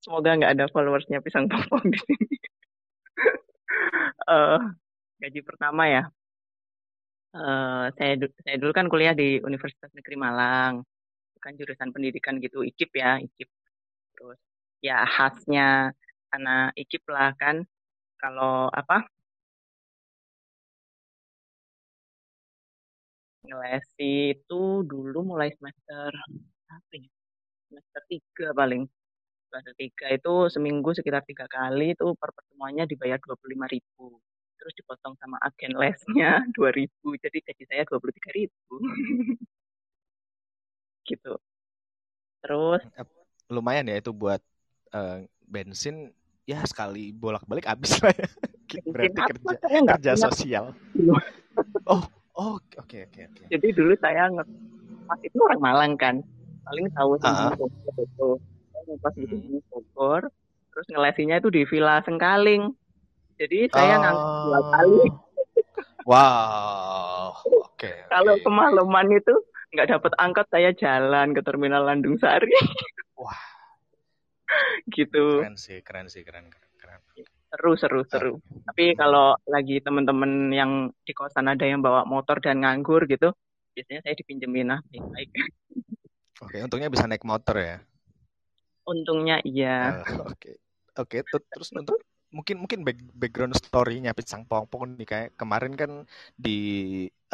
Semoga 0.00 0.32
nggak 0.38 0.52
ada 0.56 0.64
followersnya 0.72 1.20
pisang 1.20 1.44
pompong 1.50 1.92
di 1.92 1.98
sini. 2.00 2.36
Eh, 4.28 4.58
gaji 5.22 5.40
pertama 5.48 5.82
ya. 5.94 6.02
Eh, 7.34 7.84
saya 7.98 8.12
saya 8.44 8.56
dulu 8.60 8.72
kan 8.78 8.86
kuliah 8.92 9.12
di 9.20 9.42
Universitas 9.42 9.90
Negeri 9.96 10.16
Malang, 10.16 10.72
bukan 11.36 11.52
jurusan 11.58 11.90
pendidikan 11.94 12.36
gitu, 12.44 12.62
IKIP 12.66 12.92
ya, 13.02 13.18
IKIP. 13.22 13.50
Terus 14.16 14.38
ya 14.84 14.96
khasnya 15.08 15.92
anak 16.34 16.76
IKIP 16.80 17.04
lah 17.14 17.30
kan, 17.40 17.56
kalau 18.20 18.68
apa 18.72 19.06
ngelesi 23.44 24.02
itu 24.34 24.54
dulu 24.90 25.18
mulai 25.30 25.48
semester 25.56 26.10
apa 26.76 26.92
ya? 27.02 27.08
Semester 27.68 28.02
tiga 28.10 28.46
paling. 28.60 28.82
Semester 29.46 29.74
tiga 29.78 30.06
itu 30.10 30.34
seminggu 30.54 30.90
sekitar 30.98 31.22
tiga 31.22 31.46
kali 31.46 31.94
itu 31.94 32.06
per 32.18 32.30
pertemuannya 32.34 32.84
dibayar 32.90 33.18
dua 33.22 33.36
puluh 33.38 33.54
lima 33.54 33.66
ribu. 33.70 34.18
Terus 34.58 34.72
dipotong 34.78 35.14
sama 35.22 35.36
agen 35.46 35.72
lesnya 35.78 36.30
dua 36.56 36.70
ribu. 36.74 37.14
Jadi 37.16 37.38
gaji 37.46 37.64
saya 37.70 37.82
dua 37.86 37.98
puluh 38.02 38.14
tiga 38.18 38.30
ribu. 38.34 38.74
gitu. 41.08 41.38
Terus 42.42 42.82
Lumayan 43.46 43.86
ya 43.86 44.02
itu 44.02 44.10
buat 44.10 44.42
eh, 44.90 45.18
bensin 45.46 46.10
ya 46.46 46.58
sekali 46.66 47.14
bolak-balik 47.14 47.70
habis 47.70 48.02
lah 48.02 48.10
ya. 48.10 48.28
Berarti 48.94 49.20
apa 49.22 49.30
kerja 49.30 49.56
kerja 49.86 50.12
sosial. 50.18 50.64
Oh, 51.86 52.02
oh 52.34 52.58
oke 52.58 52.98
oke 53.06 53.20
oke. 53.30 53.44
Jadi 53.46 53.68
dulu 53.78 53.94
saya 54.02 54.26
nge 54.30 54.44
Mas 55.06 55.20
itu 55.22 55.38
orang 55.38 55.60
Malang 55.62 55.92
kan, 55.94 56.18
paling 56.66 56.90
tahu 56.90 57.14
Ah, 57.22 57.54
sama 57.54 57.54
Bogor 57.54 57.94
itu. 58.02 58.30
Saya 58.86 58.94
ngepas 59.02 59.14
di 59.18 59.26
sini 59.26 59.58
Bogor, 59.66 60.22
terus 60.70 60.86
ngelesinya 60.94 61.42
itu 61.42 61.50
di 61.50 61.66
Villa 61.66 61.98
Sengkaling. 62.06 62.70
Jadi 63.34 63.66
saya 63.74 63.98
ngangkat 63.98 64.30
dua 64.46 64.60
kali. 64.70 64.98
Oh. 65.02 65.14
Wow. 66.06 67.34
Oke 67.66 67.90
Kalau 68.14 68.38
oke. 68.38 68.46
kemalaman 68.46 69.10
itu 69.10 69.34
nggak 69.74 69.90
dapat 69.90 70.12
angkot 70.22 70.46
saya 70.54 70.70
jalan 70.70 71.34
ke 71.34 71.42
terminal 71.42 71.82
Landung 71.82 72.14
Sari 72.22 72.46
Wah, 73.18 73.42
gitu 74.94 75.42
keren 75.42 75.58
sih, 75.58 75.82
keren 75.82 76.06
sih, 76.06 76.22
keren, 76.22 76.46
keren, 76.78 77.02
keren. 77.02 77.26
seru 77.50 77.72
seru 77.74 78.00
seru 78.06 78.32
tapi 78.62 78.94
kalau 78.94 79.34
lagi 79.50 79.82
temen-temen 79.82 80.54
yang 80.54 80.94
di 81.02 81.10
kosan 81.10 81.50
ada 81.50 81.66
yang 81.66 81.82
bawa 81.82 82.06
motor 82.06 82.38
dan 82.38 82.62
nganggur 82.62 83.10
gitu 83.10 83.34
biasanya 83.74 84.06
saya 84.06 84.14
dipinjemin 84.14 84.70
lah 84.70 84.80
baik-baik 84.94 85.34
Oke, 86.44 86.60
untungnya 86.60 86.92
bisa 86.92 87.08
naik 87.08 87.24
motor 87.24 87.56
ya. 87.56 87.80
Untungnya 88.90 89.36
iya 89.48 89.66
Eh, 90.00 90.04
Oke, 90.32 90.50
oke. 91.00 91.16
tu- 91.30 91.46
Terus 91.52 91.68
untuk 91.80 91.98
mungkin 92.36 92.56
mungkin 92.62 92.80
back- 92.86 93.12
background 93.20 93.54
story-nya 93.56 94.10
Pisang 94.18 94.42
Pongpong 94.50 94.98
nih 94.98 95.06
kayak 95.12 95.28
kemarin 95.40 95.72
kan 95.80 95.90
di 96.44 96.50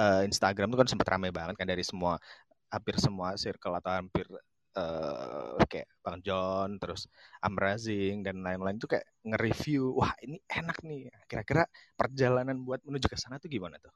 eh, 0.00 0.20
Instagram 0.28 0.68
tuh 0.72 0.78
kan 0.80 0.88
sempat 0.90 1.08
ramai 1.12 1.30
banget 1.34 1.54
kan 1.60 1.68
dari 1.72 1.84
semua 1.84 2.12
hampir 2.74 2.96
semua 3.06 3.28
circle 3.44 3.74
atau 3.80 3.92
hampir 3.98 4.26
eh, 4.78 5.54
kayak 5.70 5.88
Bang 6.04 6.18
John, 6.26 6.68
terus 6.80 7.02
Amrazing 7.46 8.24
dan 8.26 8.36
lain-lain 8.46 8.76
tuh 8.82 8.88
kayak 8.92 9.06
nge-review, 9.28 9.82
wah 10.00 10.12
ini 10.24 10.36
enak 10.48 10.78
nih. 10.88 11.00
Kira-kira 11.30 11.62
perjalanan 12.00 12.56
buat 12.66 12.80
menuju 12.86 13.06
ke 13.12 13.18
sana 13.20 13.36
tuh 13.42 13.48
gimana 13.52 13.76
tuh? 13.84 13.92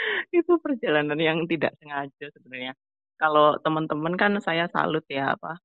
itu 0.38 0.52
perjalanan 0.64 1.18
yang 1.18 1.38
tidak 1.50 1.72
sengaja 1.80 2.26
sebenarnya 2.34 2.72
kalau 3.20 3.56
teman-teman 3.64 4.14
kan 4.20 4.32
saya 4.44 4.68
salut 4.68 5.04
ya 5.08 5.34
apa 5.36 5.56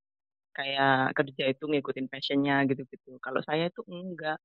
kayak 0.56 1.16
kerja 1.18 1.44
itu 1.52 1.64
ngikutin 1.68 2.06
passionnya 2.12 2.64
gitu-gitu. 2.68 3.18
Kalau 3.24 3.40
saya 3.44 3.68
itu 3.70 3.82
enggak. 3.88 4.38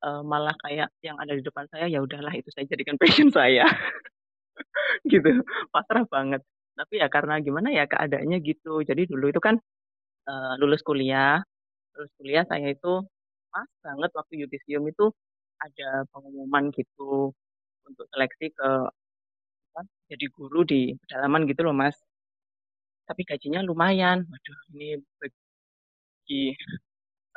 Eh, 0.00 0.22
malah 0.24 0.56
kayak 0.64 0.88
yang 1.04 1.20
ada 1.20 1.36
di 1.36 1.44
depan 1.44 1.68
saya 1.68 1.84
ya 1.84 2.00
udahlah 2.00 2.32
itu 2.32 2.48
saya 2.54 2.64
jadikan 2.70 2.96
passion 3.02 3.28
saya. 3.32 3.66
Gitu. 5.04 5.30
Pasrah 5.72 6.04
banget. 6.08 6.42
Tapi 6.76 6.94
ya 7.02 7.08
karena 7.12 7.40
gimana 7.44 7.68
ya 7.72 7.84
keadaannya 7.88 8.38
gitu. 8.44 8.80
Jadi 8.84 9.08
dulu 9.10 9.28
itu 9.32 9.40
kan 9.42 9.56
eh, 10.28 10.52
lulus 10.60 10.82
kuliah. 10.84 11.40
Lulus 11.96 12.12
kuliah 12.20 12.44
saya 12.48 12.72
itu 12.72 13.04
pas 13.50 13.68
banget 13.84 14.10
waktu 14.14 14.34
yudisium 14.46 14.86
itu 14.88 15.10
ada 15.60 16.06
pengumuman 16.14 16.72
gitu 16.72 17.34
untuk 17.84 18.06
seleksi 18.14 18.54
ke 18.54 18.70
apa, 19.70 19.82
jadi 20.10 20.26
guru 20.34 20.60
di 20.66 20.94
pedalaman 21.06 21.46
gitu 21.50 21.62
loh 21.66 21.74
mas 21.74 21.96
tapi 23.10 23.26
gajinya 23.26 23.66
lumayan 23.66 24.22
waduh 24.30 24.58
ini 24.70 25.02
bagi 25.18 26.54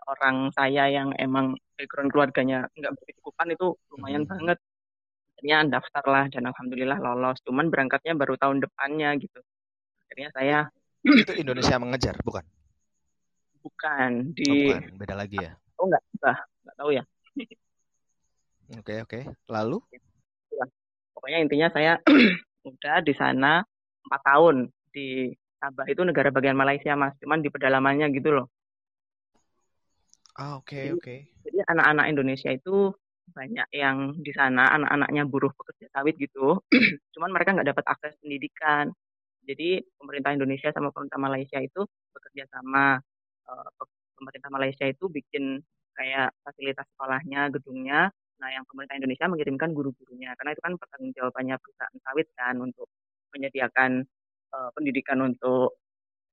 orang 0.06 0.54
saya 0.54 0.86
yang 0.94 1.10
emang 1.18 1.58
background 1.74 2.14
keluarganya 2.14 2.70
nggak 2.78 2.94
berkecukupan 2.94 3.58
itu 3.58 3.74
lumayan 3.90 4.22
Mhm. 4.22 4.30
banget 4.30 4.58
akhirnya 5.34 5.58
daftar 5.74 6.04
lah 6.06 6.26
dan 6.30 6.46
alhamdulillah 6.46 7.02
lolos 7.02 7.42
cuman 7.42 7.74
berangkatnya 7.74 8.14
baru 8.14 8.38
tahun 8.38 8.62
depannya 8.62 9.18
gitu 9.18 9.42
akhirnya 10.06 10.30
saya 10.38 10.58
Itu 11.26 11.36
Indonesia 11.36 11.76
mengejar, 11.82 12.16
bukan? 12.22 12.46
bukan 13.66 14.12
Oh, 14.30 14.36
di 14.38 14.52
bukan, 14.56 14.84
beda 15.02 15.16
lagi 15.18 15.38
ya. 15.42 15.52
oh 15.82 15.90
nggak 15.90 16.04
bah, 16.22 16.38
nggak 16.64 16.76
tahu 16.78 16.90
ya 16.94 17.04
Oke, 18.80 18.94
oke. 19.04 19.20
Lalu? 19.52 19.78
Itulah. 19.92 20.70
pokoknya 21.14 21.40
intinya 21.44 21.68
saya 21.74 21.94
udah 22.70 23.04
di 23.04 23.14
sana 23.14 23.62
empat 24.08 24.22
tahun 24.24 24.72
di 24.94 25.34
Sabah 25.64 25.88
itu 25.88 26.04
negara 26.04 26.28
bagian 26.28 26.60
Malaysia 26.60 26.92
mas 27.00 27.16
cuman 27.24 27.40
di 27.40 27.48
pedalamannya 27.48 28.12
gitu 28.12 28.36
loh 28.36 28.48
Ah, 30.36 30.60
oke, 30.60 30.76
oke. 31.00 31.16
jadi 31.48 31.64
anak-anak 31.72 32.06
Indonesia 32.12 32.50
itu 32.52 32.92
banyak 33.32 33.68
yang 33.72 34.18
di 34.20 34.32
sana 34.36 34.76
anak-anaknya 34.76 35.24
buruh 35.30 35.54
pekerja 35.56 35.88
sawit 35.96 36.20
gitu. 36.20 36.60
Cuman 37.16 37.32
mereka 37.32 37.56
nggak 37.56 37.70
dapat 37.72 37.86
akses 37.88 38.20
pendidikan. 38.20 38.92
Jadi 39.44 39.80
pemerintah 40.00 40.36
Indonesia 40.36 40.74
sama 40.76 40.92
pemerintah 40.92 41.22
Malaysia 41.22 41.60
itu 41.64 41.88
bekerja 42.12 42.44
sama. 42.52 43.00
Eh, 43.48 43.70
pe- 43.80 44.02
pemerintah 44.20 44.50
Malaysia 44.52 44.86
itu 44.88 45.06
bikin 45.08 45.60
kayak 45.96 46.34
fasilitas 46.44 46.88
sekolahnya, 46.96 47.54
gedungnya. 47.54 48.10
Nah, 48.42 48.50
yang 48.52 48.66
pemerintah 48.68 48.98
Indonesia 49.00 49.30
mengirimkan 49.32 49.72
guru-gurunya. 49.72 50.36
Karena 50.36 50.52
itu 50.58 50.62
kan 50.64 50.74
pertanggungjawabannya 50.76 51.56
perusahaan 51.60 51.98
sawit 52.04 52.28
kan 52.36 52.56
untuk 52.60 52.88
menyediakan 53.36 54.04
eh, 54.54 54.70
pendidikan 54.76 55.20
untuk 55.26 55.80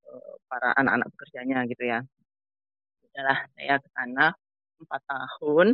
eh, 0.08 0.34
para 0.50 0.76
anak-anak 0.76 1.08
pekerjanya 1.16 1.58
gitu 1.70 1.84
ya. 1.88 2.00
Udahlah, 3.10 3.38
saya 3.56 3.74
ke 3.82 3.88
sana 3.96 4.26
empat 4.80 5.02
tahun 5.04 5.68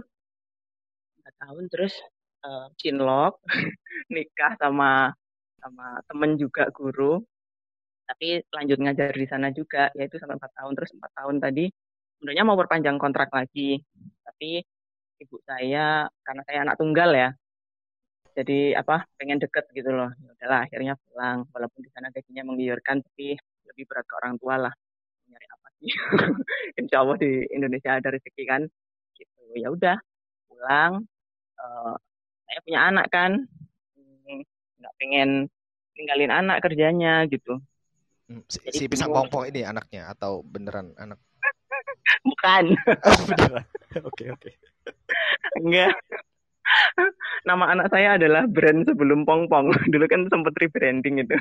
empat 1.22 1.34
tahun 1.42 1.64
terus 1.72 1.94
eh, 2.47 2.66
cinlok 2.80 3.42
nikah 4.14 4.53
sama 4.62 5.12
sama 5.61 5.86
temen 6.09 6.38
juga 6.38 6.70
guru. 6.70 7.22
Tapi 8.07 8.38
lanjut 8.55 8.78
ngajar 8.78 9.11
di 9.11 9.26
sana 9.26 9.51
juga 9.51 9.90
yaitu 9.99 10.16
sampai 10.22 10.38
empat 10.38 10.53
tahun. 10.55 10.72
Terus 10.78 10.90
empat 10.94 11.12
tahun 11.18 11.36
tadi 11.42 11.64
sebenarnya 12.18 12.44
mau 12.47 12.57
perpanjang 12.59 12.97
kontrak 13.03 13.30
lagi. 13.34 13.82
Tapi 14.22 14.62
ibu 15.16 15.36
saya 15.49 16.07
karena 16.22 16.42
saya 16.47 16.59
anak 16.62 16.76
tunggal 16.78 17.11
ya 17.16 17.30
jadi 18.37 18.76
apa 18.76 19.09
pengen 19.16 19.41
deket 19.41 19.64
gitu 19.72 19.89
loh. 19.89 20.12
Ya 20.20 20.28
udahlah 20.37 20.61
akhirnya 20.68 20.95
pulang. 21.09 21.49
Walaupun 21.57 21.80
di 21.80 21.91
sana 21.97 22.12
gajinya 22.12 22.45
menggiurkan 22.45 23.01
tapi 23.01 23.41
lebih 23.72 23.89
berat 23.89 24.05
ke 24.05 24.14
orang 24.20 24.37
tua 24.37 24.55
lah. 24.68 24.74
Nyari 25.32 25.47
apa 25.49 25.68
sih? 25.80 25.89
Insya 26.84 27.01
Allah 27.01 27.16
di 27.16 27.32
Indonesia 27.49 27.97
ada 27.97 28.09
rezeki 28.12 28.45
kan? 28.45 28.62
Gitu. 29.16 29.43
Ya 29.57 29.72
udah 29.72 29.97
pulang. 30.53 31.09
Eh, 31.57 31.95
saya 32.45 32.61
punya 32.61 32.80
anak 32.93 33.07
kan. 33.09 33.32
Hmm, 33.97 34.41
nggak 34.84 34.95
pengen 35.01 35.28
tinggalin 35.97 36.28
anak 36.28 36.61
kerjanya 36.61 37.24
gitu. 37.32 37.57
Hmm, 38.28 38.45
Si, 38.53 38.61
jadi 38.61 38.84
si 38.84 38.84
pisang 38.84 39.16
pongpong 39.16 39.49
ini 39.49 39.64
anaknya 39.64 40.12
atau 40.12 40.45
beneran 40.45 40.93
anak? 41.01 41.16
bukan. 42.28 42.76
Beneran. 43.32 43.64
Oke, 44.05 44.28
oke. 44.28 44.51
enggak 45.57 45.97
nama 47.48 47.64
anak 47.72 47.86
saya 47.94 48.18
adalah 48.18 48.44
brand 48.50 48.86
sebelum 48.86 49.22
Pongpong 49.22 49.70
dulu 49.92 50.04
kan 50.10 50.26
sempat 50.26 50.54
rebranding 50.58 51.22
itu. 51.22 51.36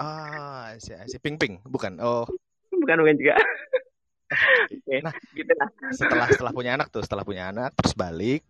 Ah, 0.00 0.72
si, 0.80 0.96
si 1.06 1.16
Ping 1.20 1.36
Ping, 1.36 1.60
bukan? 1.68 2.00
Oh, 2.00 2.24
bukan 2.72 3.04
bukan 3.04 3.16
juga. 3.20 3.36
Oke 4.70 5.02
Nah, 5.02 5.10
gitu 5.34 5.52
lah 5.58 5.68
setelah 5.90 6.26
setelah 6.30 6.52
punya 6.54 6.78
anak 6.78 6.88
tuh, 6.94 7.02
setelah 7.02 7.26
punya 7.26 7.50
anak 7.50 7.74
terus 7.74 7.94
balik. 7.98 8.42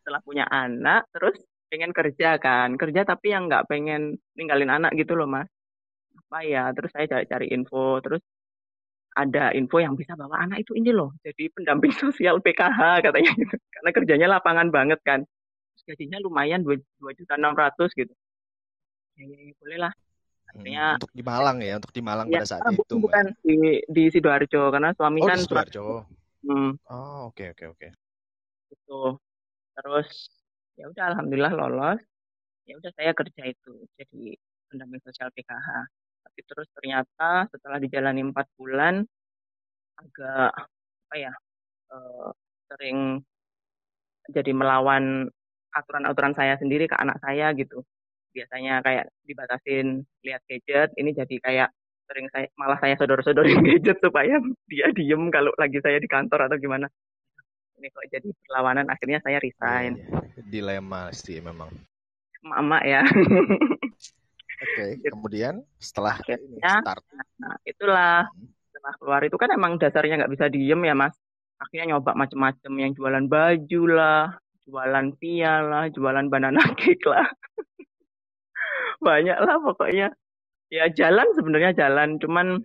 setelah 0.00 0.22
punya 0.22 0.46
anak 0.46 1.02
terus 1.10 1.36
pengen 1.68 1.90
kerja 1.90 2.38
kan. 2.38 2.78
Kerja 2.78 3.02
tapi 3.04 3.34
yang 3.34 3.50
nggak 3.50 3.66
pengen 3.66 4.16
ninggalin 4.38 4.70
anak 4.70 4.94
gitu 4.96 5.18
loh 5.18 5.28
mas. 5.28 5.50
Apa 6.16 6.46
ya 6.46 6.72
terus 6.72 6.94
saya 6.94 7.04
cari-cari 7.10 7.52
info 7.52 8.00
terus 8.00 8.22
ada 9.16 9.52
info 9.52 9.82
yang 9.82 9.98
bisa 9.98 10.16
bawa 10.16 10.46
anak 10.46 10.64
itu 10.64 10.78
ini 10.78 10.94
loh. 10.94 11.12
Jadi 11.20 11.50
pendamping 11.52 11.92
sosial 11.92 12.40
PKH 12.40 13.04
katanya 13.04 13.32
gitu. 13.36 13.56
Karena 13.58 13.90
kerjanya 13.92 14.26
lapangan 14.38 14.68
banget 14.72 15.00
kan 15.04 15.26
gajinya 15.86 16.18
lumayan 16.20 16.60
dua 16.66 16.76
dua 16.98 17.12
juta 17.14 17.38
enam 17.38 17.54
ratus 17.54 17.90
gitu 17.94 18.12
ya, 19.16 19.24
ya, 19.24 19.38
ya, 19.50 19.54
boleh 19.62 19.78
lah 19.88 19.92
Hmm, 20.56 20.62
akhirnya 20.62 20.84
untuk 20.96 21.12
di 21.12 21.22
Malang 21.26 21.58
ya, 21.60 21.74
untuk 21.76 21.92
di 21.92 22.02
Malang 22.02 22.26
ya 22.30 22.40
pada 22.40 22.48
saat 22.48 22.64
itu, 22.70 22.94
bukan 22.96 23.24
Mbak. 23.28 23.44
di 23.44 23.56
di 23.90 24.02
sidoarjo 24.14 24.62
karena 24.72 24.90
suami 24.96 25.20
Oh, 25.20 25.26
di 25.26 25.30
kan 25.30 25.38
surat 25.44 25.66
Sidoarjo. 25.68 25.86
hmm, 26.46 26.70
Oh, 26.86 27.20
oke, 27.28 27.44
oke, 27.52 27.64
oke. 27.76 27.88
gitu 28.72 29.18
terus 29.76 30.08
ya 30.80 30.88
udah 30.88 31.04
alhamdulillah 31.12 31.52
lolos 31.54 32.00
ya 32.66 32.74
udah 32.78 32.90
saya 32.96 33.12
kerja 33.14 33.42
itu 33.46 33.74
jadi 34.00 34.34
pendamping 34.70 35.02
sosial 35.04 35.28
PKH 35.34 35.68
tapi 36.26 36.40
terus 36.46 36.68
ternyata 36.74 37.46
setelah 37.52 37.78
dijalani 37.78 38.22
empat 38.26 38.46
bulan 38.58 39.06
agak 40.00 40.50
apa 40.56 41.14
ya 41.14 41.32
eh, 41.94 42.28
sering 42.72 42.98
jadi 44.32 44.50
melawan 44.50 45.30
aturan-aturan 45.76 46.32
saya 46.32 46.56
sendiri 46.56 46.88
ke 46.88 46.96
anak 46.96 47.20
saya 47.20 47.52
gitu 47.52 47.84
biasanya 48.32 48.80
kayak 48.80 49.04
dibatasin 49.22 49.86
lihat 50.20 50.40
gadget 50.44 50.92
ini 50.94 51.12
jadi 51.12 51.36
kayak 51.38 51.68
sering 52.06 52.28
saya 52.28 52.46
malah 52.54 52.76
saya 52.76 52.94
sodor-sodorin 52.94 53.60
gadget 53.68 53.98
supaya 53.98 54.36
dia 54.66 54.88
diem 54.90 55.28
kalau 55.28 55.52
lagi 55.54 55.80
saya 55.80 55.96
di 55.96 56.06
kantor 56.06 56.46
atau 56.46 56.56
gimana 56.56 56.86
ini 57.76 57.88
kok 57.88 58.08
jadi 58.08 58.28
perlawanan 58.42 58.88
akhirnya 58.88 59.20
saya 59.20 59.36
Iya, 59.36 59.44
resign 59.44 59.92
iya. 59.94 60.42
Dilema 60.42 61.12
sih 61.12 61.40
memang. 61.40 61.68
emak-emak 62.42 62.82
ya 62.84 63.00
Oke, 64.56 64.96
Gitu. 64.96 65.12
kemudian 65.12 65.60
setelah 65.76 66.16
ini 66.22 66.56
akhirnya 66.56 66.80
start. 66.80 67.04
nah 67.36 67.56
itulah 67.62 68.24
Hmm. 68.26 68.48
setelah 68.72 68.94
keluar 68.96 69.20
itu 69.20 69.36
kan 69.36 69.50
emang 69.50 69.76
dasarnya 69.76 70.16
nggak 70.16 70.32
bisa 70.32 70.46
diem 70.48 70.80
ya 70.80 70.94
mas 70.94 71.12
akhirnya 71.56 71.92
nyoba 71.92 72.12
macem-macem 72.14 72.72
yang 72.72 72.92
jualan 72.92 73.24
baju 73.26 73.82
lah 73.90 74.36
jualan 74.66 75.06
pia 75.16 75.62
lah 75.62 75.84
jualan 75.88 76.26
banana 76.26 76.60
cake 76.80 77.06
lah 77.06 77.26
banyak 78.98 79.38
lah 79.38 79.56
pokoknya 79.62 80.10
ya 80.68 80.90
jalan 80.90 81.28
sebenarnya 81.38 81.72
jalan 81.78 82.18
cuman 82.18 82.58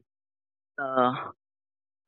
eh 0.82 1.12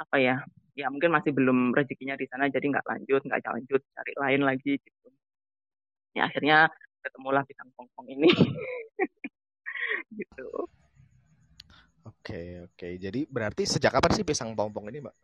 apa 0.01 0.17
ya 0.17 0.41
ya 0.73 0.89
mungkin 0.89 1.13
masih 1.13 1.29
belum 1.37 1.69
rezekinya 1.77 2.17
di 2.17 2.25
sana 2.25 2.49
jadi 2.49 2.65
nggak 2.65 2.87
lanjut 2.89 3.21
nggak 3.21 3.45
lanjut 3.45 3.81
cari 3.93 4.13
lain 4.17 4.41
lagi 4.41 4.73
gitu 4.81 5.09
ya 6.17 6.25
akhirnya 6.25 6.65
ketemulah 7.05 7.45
pisang 7.45 7.69
pongpong 7.77 8.09
ini 8.09 8.29
gitu 10.17 10.49
Oke, 12.03 12.67
oke. 12.67 12.87
Jadi 12.99 13.23
berarti 13.27 13.63
sejak 13.63 13.95
kapan 13.95 14.11
sih 14.11 14.27
pisang 14.27 14.51
pompong 14.55 14.91
ini, 14.91 14.99
Mbak? 15.03 15.15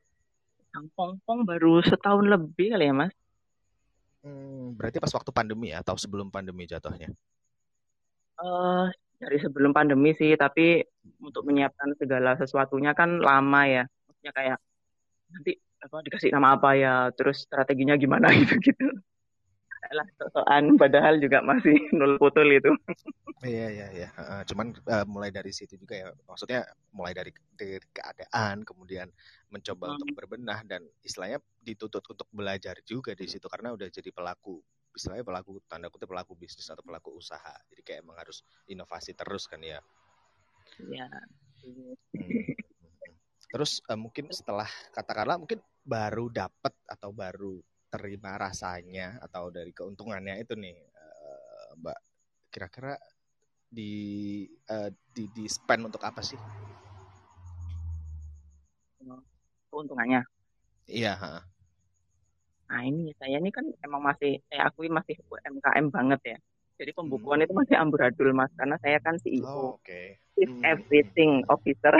Yang 0.75 0.85
pongpong 0.95 1.39
baru 1.43 1.83
setahun 1.83 2.23
lebih 2.23 2.71
kali 2.71 2.87
ya, 2.87 2.95
Mas? 2.95 3.11
Hmm, 4.19 4.75
berarti 4.75 4.99
pas 4.99 5.13
waktu 5.15 5.31
pandemi 5.31 5.71
ya 5.71 5.79
atau 5.79 5.95
sebelum 5.95 6.27
pandemi 6.27 6.67
jatuhnya? 6.67 7.07
Eh, 8.39 8.85
dari 9.19 9.37
sebelum 9.39 9.75
pandemi 9.75 10.15
sih, 10.15 10.35
tapi 10.39 10.79
untuk 11.19 11.43
menyiapkan 11.43 11.95
segala 11.99 12.39
sesuatunya 12.39 12.95
kan 12.95 13.19
lama 13.19 13.61
ya. 13.67 13.83
Maksudnya 14.07 14.31
kayak 14.31 14.57
nanti 15.31 15.51
apa 15.79 15.97
dikasih 16.03 16.31
nama 16.31 16.55
apa 16.55 16.69
ya, 16.75 16.93
terus 17.15 17.43
strateginya 17.43 17.95
gimana 17.99 18.31
gitu-gitu. 18.39 18.87
Lah, 19.79 20.07
sosokan 20.19 20.75
padahal 20.75 21.17
juga 21.23 21.39
masih 21.39 21.73
nol 21.97 22.19
putul 22.19 22.51
itu. 22.51 22.69
Iya, 23.39 23.67
iya, 23.71 23.87
iya. 23.95 24.09
Cuman 24.43 24.75
eh, 24.75 25.05
mulai 25.07 25.31
dari 25.31 25.55
situ 25.55 25.79
juga 25.79 25.95
ya. 25.95 26.07
Maksudnya 26.27 26.67
mulai 26.91 27.15
dari, 27.15 27.31
dari 27.55 27.79
keadaan, 27.95 28.67
kemudian 28.67 29.07
mencoba 29.47 29.95
untuk 29.95 30.11
Hmm. 30.11 30.17
berbenah 30.19 30.59
dan 30.67 30.83
istilahnya 30.99 31.39
dituntut 31.63 32.03
untuk 32.03 32.27
belajar 32.35 32.75
juga 32.83 33.15
di 33.15 33.25
situ 33.31 33.47
karena 33.47 33.71
udah 33.71 33.87
jadi 33.87 34.11
pelaku, 34.11 34.59
istilahnya 34.91 35.23
pelaku 35.23 35.63
tanda 35.71 35.87
kutip 35.87 36.11
pelaku 36.11 36.35
bisnis 36.35 36.67
atau 36.67 36.83
pelaku 36.83 37.15
usaha. 37.15 37.55
Jadi 37.71 37.81
kayak 37.81 38.03
emang 38.03 38.19
harus 38.19 38.43
inovasi 38.67 39.15
terus 39.15 39.47
kan 39.47 39.63
ya. 39.63 39.79
Ya. 40.91 41.07
Hmm. 41.63 41.95
Terus 43.49 43.81
eh, 43.87 43.97
mungkin 43.97 44.29
setelah 44.35 44.67
katakanlah 44.93 45.39
mungkin 45.39 45.63
baru 45.81 46.29
dapat 46.29 46.75
atau 46.85 47.09
baru 47.15 47.57
terima 47.89 48.37
rasanya 48.37 49.17
atau 49.25 49.49
dari 49.49 49.73
keuntungannya 49.73 50.37
itu 50.41 50.53
nih, 50.53 50.77
eh, 50.77 51.67
Mbak. 51.81 51.99
Kira-kira 52.53 52.93
di 53.69 53.93
eh, 54.69 54.89
di 55.13 55.23
di 55.29 55.45
spend 55.45 55.89
untuk 55.89 56.01
apa 56.05 56.21
sih? 56.21 56.37
Keuntungannya. 59.69 60.25
Iya, 60.89 61.13
heeh. 61.17 61.43
Nah 62.69 62.81
ini 62.85 63.09
saya 63.17 63.41
ini 63.41 63.49
kan 63.49 63.65
emang 63.81 64.01
masih 64.05 64.41
saya 64.45 64.69
akui 64.69 64.89
masih 64.89 65.17
UMKM 65.29 65.89
banget 65.89 66.21
ya. 66.25 66.37
Jadi 66.79 66.95
Hmm. 66.95 66.99
pembukuan 67.03 67.43
itu 67.43 67.51
masih 67.51 67.75
amburadul 67.75 68.31
mas 68.31 68.47
karena 68.55 68.79
saya 68.79 69.03
kan 69.03 69.19
Oh, 69.19 69.23
CEO, 69.27 69.75
oke. 69.75 70.01
Chief 70.39 70.47
Hmm. 70.47 70.63
Everything 70.63 71.43
Officer. 71.51 71.91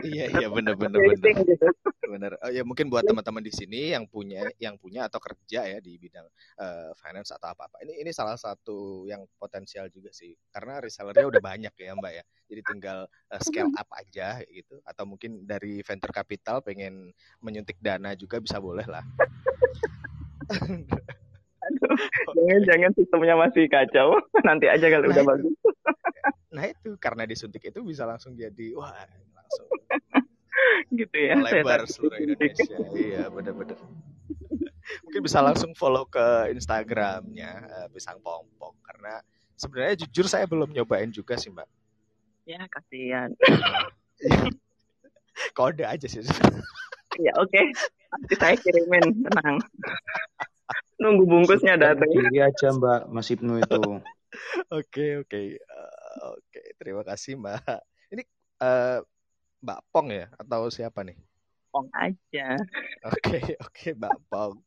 Iya, 0.00 0.24
iya 0.40 0.48
bener 0.48 0.72
bener 0.80 0.96
bener. 0.96 1.20
Everything 1.20 1.44
gitu. 1.44 1.68
Bener. 2.08 2.32
Oh, 2.40 2.48
ya 2.48 2.64
mungkin 2.64 2.88
buat 2.88 3.04
teman-teman 3.04 3.44
di 3.44 3.52
sini 3.52 3.92
yang 3.92 4.08
punya 4.08 4.48
yang 4.56 4.80
punya 4.80 5.04
atau 5.04 5.20
kerja 5.20 5.68
ya 5.68 5.78
di 5.84 6.00
bidang 6.00 6.24
eh, 6.56 6.90
finance 6.96 7.36
atau 7.36 7.52
apa-apa. 7.52 7.84
Ini 7.84 8.00
ini 8.00 8.10
salah 8.16 8.40
satu 8.40 9.04
yang 9.04 9.28
potensial 9.36 9.92
juga 9.92 10.08
sih. 10.16 10.32
Karena 10.48 10.80
resellernya 10.80 11.28
udah 11.28 11.42
banyak 11.44 11.74
ya, 11.76 11.92
Mbak 11.92 12.12
ya. 12.16 12.24
Jadi 12.48 12.60
tinggal 12.72 12.98
eh, 13.28 13.40
scale 13.44 13.68
up 13.76 13.88
aja 13.92 14.40
gitu 14.48 14.80
atau 14.80 15.04
mungkin 15.04 15.44
dari 15.44 15.84
venture 15.84 16.16
capital 16.16 16.64
pengen 16.64 17.12
menyuntik 17.44 17.76
dana 17.84 18.16
juga 18.16 18.40
bisa 18.40 18.56
boleh 18.56 18.88
lah. 18.88 19.04
Jangan-jangan 22.36 22.90
sistemnya 22.96 23.34
masih 23.36 23.64
kacau. 23.68 24.16
Nanti 24.48 24.66
aja 24.68 24.86
kalau 24.88 25.06
Nah, 25.06 25.12
udah 25.12 25.24
itu. 25.24 25.30
bagus. 25.30 25.54
Nah, 26.46 26.72
itu 26.72 26.96
karena 26.96 27.28
disuntik 27.28 27.68
itu 27.68 27.84
bisa 27.84 28.08
langsung 28.08 28.32
jadi 28.32 28.72
wah, 28.72 28.88
langsung 29.36 29.68
gitu 31.04 31.12
ya. 31.12 31.36
Takut 31.36 31.84
seluruh. 31.84 32.16
Indonesia. 32.16 32.76
Iya, 32.96 33.28
bener-bener. 33.28 33.76
Mungkin 35.04 35.20
bisa 35.20 35.44
langsung 35.44 35.76
follow 35.76 36.08
ke 36.08 36.48
Instagramnya 36.56 37.52
eh, 37.60 37.86
Pisang 37.92 38.24
Pompong 38.24 38.72
karena 38.80 39.20
sebenarnya 39.52 40.06
jujur 40.08 40.24
saya 40.32 40.48
belum 40.48 40.72
nyobain 40.72 41.12
juga 41.12 41.36
sih, 41.36 41.52
Mbak. 41.52 41.68
Ya 42.48 42.64
kasihan. 42.72 43.28
Kode 45.52 45.84
aja 45.84 46.06
sih. 46.08 46.24
Ya 47.20 47.32
oke. 47.36 47.62
Nanti 48.16 48.34
saya 48.40 48.56
kirimin, 48.56 49.28
tenang. 49.28 49.60
Nunggu 50.96 51.24
bungkusnya 51.28 51.76
datang. 51.76 52.08
kiri 52.08 52.40
aja 52.40 52.72
Mbak 52.72 53.00
Mas 53.12 53.28
Ibnu 53.30 53.60
itu. 53.62 53.82
Oke, 54.68 55.22
oke. 55.24 55.56
Eh, 55.56 56.18
oke, 56.28 56.60
terima 56.76 57.00
kasih, 57.06 57.40
Mbak. 57.40 57.80
Ini 58.12 58.22
eh, 58.60 58.98
Mbak 59.64 59.80
Pong 59.88 60.12
ya 60.12 60.28
atau 60.36 60.68
siapa 60.68 61.00
nih? 61.06 61.16
Pong 61.72 61.88
aja. 61.96 62.60
Oke, 63.08 63.56
oke, 63.56 63.86
Mbak 63.96 64.18
Pong. 64.28 64.60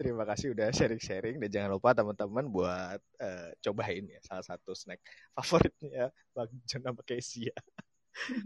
Terima 0.00 0.24
kasih 0.24 0.56
udah 0.56 0.72
sharing-sharing 0.72 1.36
dan 1.36 1.50
jangan 1.52 1.70
lupa 1.76 1.92
teman-teman 1.92 2.48
buat 2.48 2.98
eh, 3.20 3.50
cobain 3.60 4.08
ya 4.08 4.18
salah 4.24 4.42
satu 4.42 4.72
snack 4.72 4.98
favoritnya 5.36 6.08
Bang 6.32 6.48
John 6.64 6.88
sama 6.88 7.02
Casey 7.04 7.52
ya. 7.52 7.56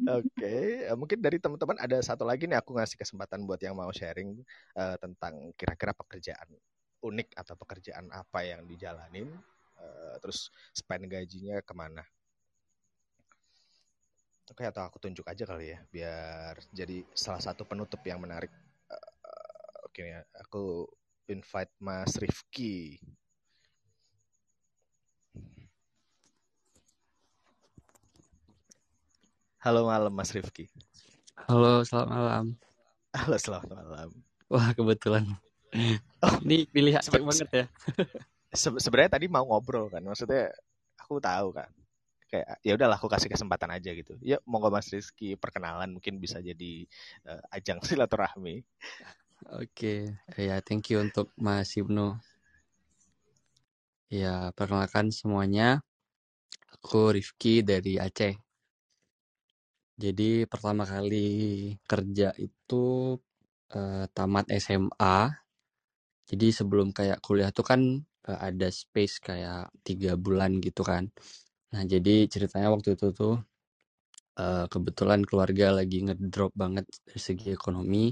Oke, 0.03 0.83
eh, 0.87 0.97
mungkin 0.99 1.23
dari 1.23 1.39
teman-teman 1.39 1.79
ada 1.79 1.99
satu 2.03 2.27
lagi 2.27 2.51
nih 2.51 2.59
aku 2.59 2.75
ngasih 2.75 2.99
kesempatan 2.99 3.47
buat 3.47 3.63
yang 3.63 3.79
mau 3.79 3.91
sharing 3.95 4.35
eh, 4.77 4.97
tentang 4.99 5.55
kira-kira 5.55 5.95
pekerjaan 5.95 6.49
unik 7.03 7.35
atau 7.39 7.55
pekerjaan 7.59 8.07
apa 8.11 8.47
yang 8.47 8.63
dijalanin, 8.67 9.31
eh, 9.79 10.15
terus 10.23 10.51
spend 10.75 11.07
gajinya 11.11 11.63
ke 11.63 11.75
mana. 11.75 12.03
Oke, 14.51 14.63
atau 14.69 14.83
aku 14.85 14.99
tunjuk 15.01 15.25
aja 15.31 15.45
kali 15.49 15.73
ya, 15.73 15.79
biar 15.89 16.55
jadi 16.75 17.07
salah 17.17 17.41
satu 17.41 17.63
penutup 17.65 18.03
yang 18.05 18.21
menarik. 18.21 18.51
Eh, 18.91 19.09
Oke, 19.87 20.03
ya, 20.09 20.21
aku 20.43 20.89
invite 21.31 21.73
Mas 21.81 22.17
Rifki. 22.21 22.99
Halo 29.63 29.87
malam 29.87 30.11
Mas 30.11 30.35
Rifki. 30.35 30.67
Halo, 31.47 31.87
selamat 31.87 32.11
malam. 32.11 32.45
Halo, 33.15 33.37
selamat 33.39 33.71
malam. 33.71 34.11
Wah, 34.51 34.75
kebetulan. 34.75 35.23
Ini 36.43 36.67
pilih 36.67 36.99
aspek 36.99 37.23
banget 37.23 37.47
ya. 37.55 37.65
se- 38.51 38.83
sebenarnya 38.83 39.15
tadi 39.15 39.31
mau 39.31 39.47
ngobrol 39.47 39.87
kan, 39.87 40.03
maksudnya 40.03 40.51
aku 40.99 41.23
tahu 41.23 41.55
kan. 41.55 41.71
Kayak 42.27 42.59
ya 42.67 42.73
udahlah 42.75 42.99
aku 42.99 43.07
kasih 43.07 43.31
kesempatan 43.31 43.71
aja 43.71 43.95
gitu. 43.95 44.19
Ya 44.19 44.43
monggo 44.51 44.67
Mas 44.67 44.91
Rizky 44.91 45.39
perkenalan 45.39 45.95
mungkin 45.95 46.19
bisa 46.19 46.43
jadi 46.43 46.83
eh, 47.31 47.43
ajang 47.55 47.79
silaturahmi. 47.87 48.67
Oke, 49.63 50.11
ya 50.35 50.59
thank 50.59 50.91
you 50.91 50.99
untuk 50.99 51.31
Mas 51.39 51.71
Ibnu. 51.79 52.19
Ya, 54.11 54.51
perkenalkan 54.59 55.15
semuanya. 55.15 55.87
Aku 56.75 57.15
Rifki 57.15 57.63
dari 57.63 58.03
Aceh. 58.03 58.35
Jadi 59.97 60.45
pertama 60.49 60.85
kali 60.89 61.73
kerja 61.91 62.33
itu 62.41 62.85
eh, 63.77 64.05
tamat 64.17 64.47
SMA. 64.53 65.17
Jadi 66.31 66.49
sebelum 66.55 66.89
kayak 66.97 67.21
kuliah 67.27 67.51
tuh 67.55 67.67
kan 67.71 67.81
eh, 68.29 68.41
ada 68.49 68.69
space 68.73 69.21
kayak 69.23 69.71
tiga 69.87 70.17
bulan 70.19 70.59
gitu 70.65 70.83
kan. 70.87 71.05
Nah 71.75 71.83
jadi 71.93 72.27
ceritanya 72.33 72.69
waktu 72.75 72.97
itu 72.99 73.09
tuh 73.17 73.35
eh, 74.41 74.65
kebetulan 74.73 75.21
keluarga 75.29 75.67
lagi 75.79 75.99
ngedrop 76.07 76.53
banget 76.63 76.85
dari 77.07 77.21
segi 77.27 77.49
ekonomi. 77.59 78.05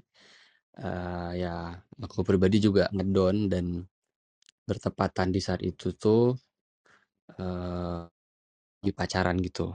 Ya 1.42 1.54
aku 2.04 2.20
pribadi 2.28 2.56
juga 2.66 2.84
ngedon 2.96 3.36
dan 3.52 3.66
bertepatan 4.68 5.28
di 5.34 5.40
saat 5.46 5.60
itu 5.70 5.88
tuh 6.02 6.34
di 8.84 8.90
pacaran 8.92 9.36
gitu. 9.40 9.66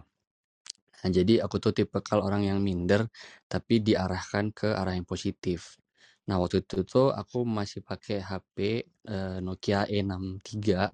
Nah, 1.06 1.14
jadi 1.14 1.46
aku 1.46 1.62
tuh 1.62 1.70
tipe 1.78 2.02
kalau 2.02 2.26
orang 2.26 2.50
yang 2.50 2.58
minder 2.66 3.06
tapi 3.46 3.78
diarahkan 3.86 4.50
ke 4.58 4.74
arah 4.74 4.98
yang 4.98 5.06
positif. 5.06 5.78
Nah, 6.26 6.42
waktu 6.42 6.66
itu 6.66 6.82
tuh 6.82 7.14
aku 7.14 7.46
masih 7.46 7.86
pakai 7.86 8.18
HP 8.26 8.58
eh, 9.06 9.38
Nokia 9.46 9.86
E63 9.86 10.90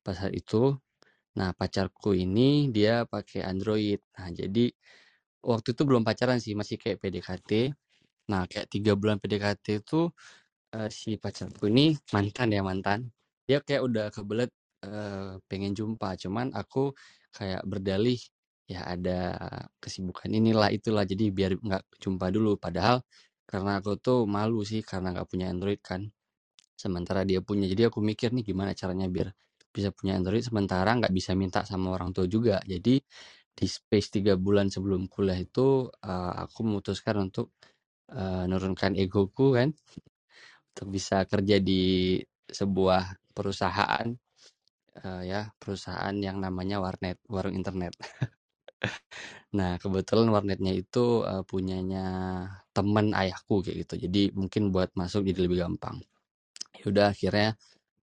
pada 0.00 0.16
saat 0.16 0.32
itu. 0.32 0.72
Nah, 1.38 1.52
pacarku 1.56 2.16
ini 2.16 2.72
dia 2.72 3.04
pakai 3.04 3.44
Android. 3.44 4.00
Nah, 4.18 4.28
jadi 4.32 4.72
waktu 5.44 5.68
itu 5.76 5.82
belum 5.88 6.02
pacaran 6.08 6.38
sih, 6.40 6.54
masih 6.56 6.76
kayak 6.80 6.98
PDKT. 7.02 7.50
Nah, 8.32 8.48
kayak 8.50 8.68
tiga 8.72 8.92
bulan 8.96 9.20
PDKT 9.20 9.84
itu 9.84 10.08
eh, 10.76 10.90
si 10.92 11.16
pacarku 11.20 11.68
ini 11.72 11.96
mantan 12.14 12.48
ya 12.56 12.62
mantan. 12.64 13.00
Dia 13.48 13.60
kayak 13.64 13.82
udah 13.88 14.06
kebelet 14.14 14.50
eh, 14.86 15.36
pengen 15.50 15.72
jumpa, 15.76 16.16
cuman 16.22 16.52
aku 16.56 16.92
kayak 17.36 17.62
berdalih 17.68 18.18
ya 18.70 18.80
ada 18.94 19.18
kesibukan 19.82 20.30
inilah 20.30 20.70
itulah 20.76 21.04
jadi 21.12 21.24
biar 21.34 21.52
nggak 21.60 21.84
jumpa 22.02 22.26
dulu. 22.34 22.50
Padahal 22.64 23.02
karena 23.50 23.82
aku 23.82 23.92
tuh 24.06 24.18
malu 24.30 24.62
sih 24.70 24.80
karena 24.86 25.08
nggak 25.14 25.28
punya 25.32 25.46
Android 25.52 25.80
kan. 25.82 26.02
Sementara 26.78 27.22
dia 27.28 27.40
punya, 27.44 27.66
jadi 27.72 27.90
aku 27.92 28.00
mikir 28.02 28.30
nih 28.36 28.44
gimana 28.50 28.72
caranya 28.80 29.06
biar 29.10 29.28
bisa 29.74 29.90
punya 29.94 30.18
Android 30.18 30.42
sementara 30.42 30.90
nggak 30.98 31.12
bisa 31.14 31.32
minta 31.38 31.60
sama 31.68 31.92
orang 31.96 32.10
tua 32.16 32.26
juga. 32.30 32.58
Jadi 32.66 32.94
di 33.58 33.66
space 33.68 34.08
tiga 34.22 34.34
bulan 34.40 34.68
sebelum 34.74 35.06
kuliah 35.12 35.38
itu 35.40 35.90
eh, 36.04 36.32
aku 36.44 36.60
memutuskan 36.68 37.16
untuk 37.30 37.52
eh, 38.12 38.44
nurunkan 38.50 38.94
egoku 38.98 39.56
kan 39.58 39.70
untuk 40.74 40.86
bisa 40.94 41.26
kerja 41.28 41.56
di 41.62 42.16
sebuah 42.50 43.02
perusahaan 43.36 44.06
eh, 45.04 45.22
ya 45.30 45.40
perusahaan 45.60 46.14
yang 46.26 46.38
namanya 46.44 46.76
warnet 46.84 47.18
warung 47.30 47.54
internet 47.58 47.94
nah 49.58 49.76
kebetulan 49.82 50.28
warnetnya 50.34 50.72
itu 50.74 51.24
uh, 51.24 51.42
punyanya 51.46 52.04
temen 52.76 53.12
ayahku 53.14 53.62
kayak 53.64 53.86
gitu. 53.86 53.94
Jadi 54.08 54.22
mungkin 54.36 54.70
buat 54.74 54.90
masuk 54.96 55.26
jadi 55.28 55.40
lebih 55.46 55.58
gampang. 55.66 56.00
Yaudah 56.82 57.12
akhirnya 57.12 57.56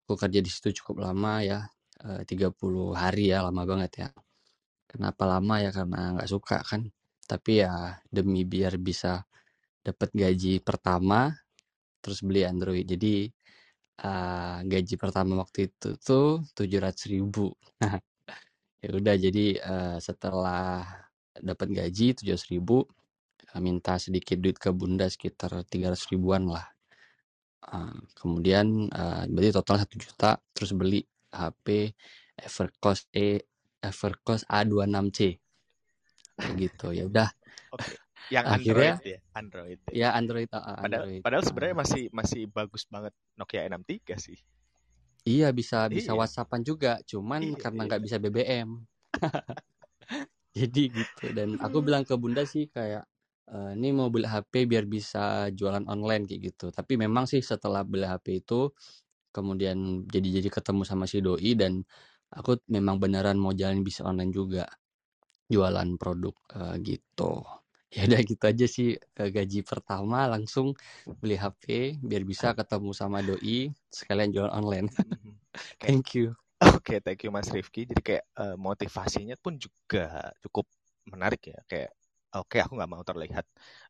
aku 0.05 0.13
kerja 0.19 0.39
di 0.43 0.51
situ 0.51 0.69
cukup 0.83 1.05
lama 1.07 1.41
ya 1.45 1.59
uh, 2.05 2.21
30 2.27 2.93
hari 2.95 3.31
ya 3.33 3.45
lama 3.47 3.63
banget 3.67 3.91
ya. 4.05 4.09
Kenapa 4.89 5.23
lama? 5.27 5.59
Ya 5.63 5.71
karena 5.75 6.15
nggak 6.17 6.29
suka 6.31 6.57
kan. 6.65 6.87
Tapi 7.25 7.63
ya 7.65 7.97
demi 8.09 8.45
biar 8.45 8.77
bisa 8.79 9.25
dapat 9.85 10.09
gaji 10.13 10.61
pertama 10.63 11.33
terus 12.03 12.21
beli 12.25 12.45
Android. 12.45 12.85
Jadi 12.85 13.29
uh, 14.05 14.59
gaji 14.65 14.95
pertama 14.99 15.39
waktu 15.43 15.71
itu 15.71 15.89
tuh 15.99 16.43
tujuh 16.57 16.79
ratus 16.83 17.05
ribu 17.11 17.53
ya 18.85 18.93
udah 18.93 19.15
jadi 19.17 19.45
uh, 19.65 19.97
setelah 19.97 20.85
dapat 21.33 21.73
gaji 21.73 22.13
tujuh 22.13 22.37
ratus 22.37 22.53
ribu 22.53 22.85
uh, 22.85 23.61
minta 23.61 23.97
sedikit 23.97 24.37
duit 24.37 24.61
ke 24.61 24.69
bunda 24.69 25.09
sekitar 25.09 25.65
tiga 25.65 25.89
ratus 25.89 26.05
ribuan 26.13 26.45
lah 26.45 26.69
uh, 27.73 27.97
kemudian 28.13 28.85
uh, 28.93 29.25
berarti 29.25 29.57
total 29.57 29.81
satu 29.81 29.95
juta 29.97 30.37
terus 30.53 30.77
beli 30.77 31.01
HP 31.33 31.97
Evercost 32.37 33.09
E 33.09 33.41
Evercost 33.81 34.45
A26C 34.45 35.41
kayak 36.37 36.53
gitu 36.61 36.93
ya 36.93 37.09
udah 37.09 37.29
Oke. 37.73 37.97
Yang 38.33 38.45
akhirnya 38.57 38.93
Android 38.97 39.05
ya, 39.05 39.19
Android. 39.37 39.79
Ya. 39.85 39.93
ya 39.93 40.09
Android 40.17 40.49
uh, 40.49 40.57
Padahal, 40.57 40.81
Android 40.81 41.21
padahal 41.21 41.43
uh, 41.43 41.47
sebenarnya 41.47 41.75
masih 41.77 42.03
masih 42.09 42.41
bagus 42.49 42.83
banget 42.89 43.13
Nokia 43.37 43.69
N63 43.69 44.17
sih. 44.17 44.39
Iya 45.31 45.47
bisa 45.59 45.77
bisa 45.97 46.11
Iya. 46.11 46.19
WhatsAppan 46.19 46.61
juga 46.69 46.91
cuman 47.09 47.43
Iya, 47.43 47.61
karena 47.61 47.79
iya. 47.79 47.89
nggak 47.89 48.01
bisa 48.05 48.17
BBM 48.23 48.69
jadi 50.55 50.83
gitu 51.03 51.25
dan 51.35 51.59
aku 51.59 51.83
bilang 51.85 52.03
ke 52.07 52.15
bunda 52.15 52.43
sih 52.47 52.67
kayak 52.71 53.03
"Eh, 53.51 53.71
ini 53.77 53.93
mau 53.93 54.09
beli 54.13 54.25
HP 54.25 54.65
biar 54.65 54.85
bisa 54.89 55.49
jualan 55.53 55.85
online 55.89 56.25
kayak 56.29 56.41
gitu 56.53 56.65
tapi 56.73 56.97
memang 56.97 57.25
sih 57.29 57.41
setelah 57.43 57.83
beli 57.85 58.05
HP 58.07 58.41
itu 58.41 58.71
kemudian 59.35 60.07
jadi 60.09 60.41
jadi 60.41 60.49
ketemu 60.53 60.83
sama 60.87 61.05
si 61.09 61.19
doi 61.25 61.53
dan 61.57 61.83
aku 62.33 62.59
memang 62.71 62.97
beneran 63.03 63.37
mau 63.41 63.53
jalan 63.55 63.81
bisa 63.85 64.05
online 64.07 64.31
juga 64.33 64.65
jualan 65.51 65.89
produk 66.01 66.35
eh, 66.57 66.75
gitu 66.85 67.43
ya 67.95 68.01
udah 68.11 68.21
gitu 68.27 68.43
aja 68.43 68.65
sih 68.67 68.87
gaji 69.15 69.59
pertama 69.63 70.27
langsung 70.27 70.75
beli 71.21 71.39
HP 71.39 71.95
biar 72.03 72.23
bisa 72.27 72.51
ketemu 72.51 72.91
sama 72.91 73.23
doi 73.23 73.71
sekalian 73.89 74.29
jualan 74.35 74.53
online 74.53 74.87
Mhm. 74.99 75.33
Thank 75.83 76.15
you 76.19 76.35
Oke, 76.63 77.03
thank 77.03 77.19
you 77.27 77.29
Mas 77.35 77.51
Rifki. 77.51 77.83
Jadi 77.83 78.01
kayak 78.01 78.25
eh, 78.39 78.55
motivasinya 78.57 79.35
pun 79.37 79.59
juga 79.59 80.31
cukup 80.39 80.65
menarik 81.11 81.51
ya. 81.51 81.59
Kayak 81.67 81.91
oke 82.31 82.57
aku 82.63 82.73
nggak 82.79 82.91
mau 82.95 83.03
terlihat 83.03 83.45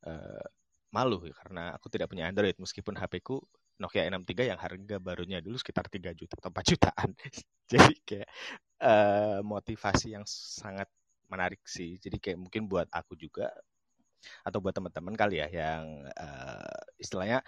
eh, 0.10 0.44
malu 0.90 1.22
ya, 1.30 1.34
karena 1.46 1.78
aku 1.78 1.88
tidak 1.94 2.10
punya 2.12 2.26
Android 2.26 2.58
meskipun 2.58 2.98
HP 2.98 3.22
ku 3.22 3.38
Nokia 3.78 4.10
N63 4.10 4.50
yang 4.50 4.60
harga 4.60 4.98
barunya 4.98 5.40
dulu 5.46 5.60
sekitar 5.62 5.86
3 5.94 6.12
juta 6.18 6.36
atau 6.42 6.50
4 6.52 6.66
jutaan. 6.74 7.10
Jadi 7.72 7.94
kayak 8.02 8.28
eh, 8.82 9.40
motivasi 9.46 10.08
yang 10.18 10.26
sangat 10.28 10.90
menarik 11.30 11.62
sih. 11.70 12.02
Jadi 12.02 12.18
kayak 12.18 12.40
mungkin 12.50 12.66
buat 12.66 12.90
aku 12.92 13.14
juga 13.18 13.52
atau 14.46 14.60
buat 14.64 14.74
teman-teman 14.76 15.16
kali 15.18 15.42
ya 15.44 15.48
yang 15.52 15.84
eh, 16.12 16.80
istilahnya 17.02 17.42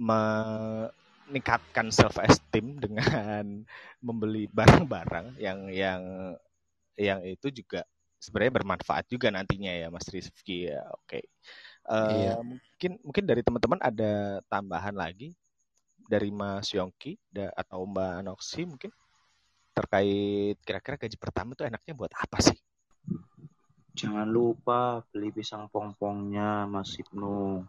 meningkatkan 0.00 1.88
self 1.92 2.16
esteem 2.20 2.76
dengan 2.84 3.64
membeli 4.02 4.46
barang-barang 4.50 5.36
yang 5.40 5.68
yang 5.72 6.02
yang 6.96 7.20
itu 7.24 7.48
juga 7.52 7.84
sebenarnya 8.20 8.54
bermanfaat 8.62 9.04
juga 9.12 9.28
nantinya 9.32 9.72
ya 9.72 9.88
Mas 9.92 10.08
Rizky 10.08 10.68
ya. 10.72 10.82
Oke. 10.96 11.20
Eh, 11.90 12.10
iya 12.16 12.38
mungkin 12.42 12.92
mungkin 13.06 13.24
dari 13.28 13.42
teman-teman 13.46 13.80
ada 13.82 14.40
tambahan 14.50 14.96
lagi 14.96 15.34
dari 16.08 16.30
Mas 16.34 16.70
Yongki 16.76 17.18
da- 17.32 17.54
atau 17.56 17.84
Mbak 17.88 18.14
Noksi 18.28 18.62
mungkin 18.68 18.90
terkait 19.76 20.56
kira-kira 20.66 20.96
gaji 21.00 21.16
pertama 21.20 21.52
itu 21.56 21.64
enaknya 21.68 21.94
buat 21.98 22.12
apa 22.16 22.38
sih? 22.42 22.58
Jangan 23.96 24.28
lupa 24.28 25.00
beli 25.08 25.32
pisang 25.32 25.72
pongpongnya 25.72 26.68
Mas 26.68 26.92
Ibnu. 27.00 27.64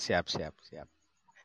Siap, 0.00 0.24
siap, 0.32 0.56
siap. 0.64 0.88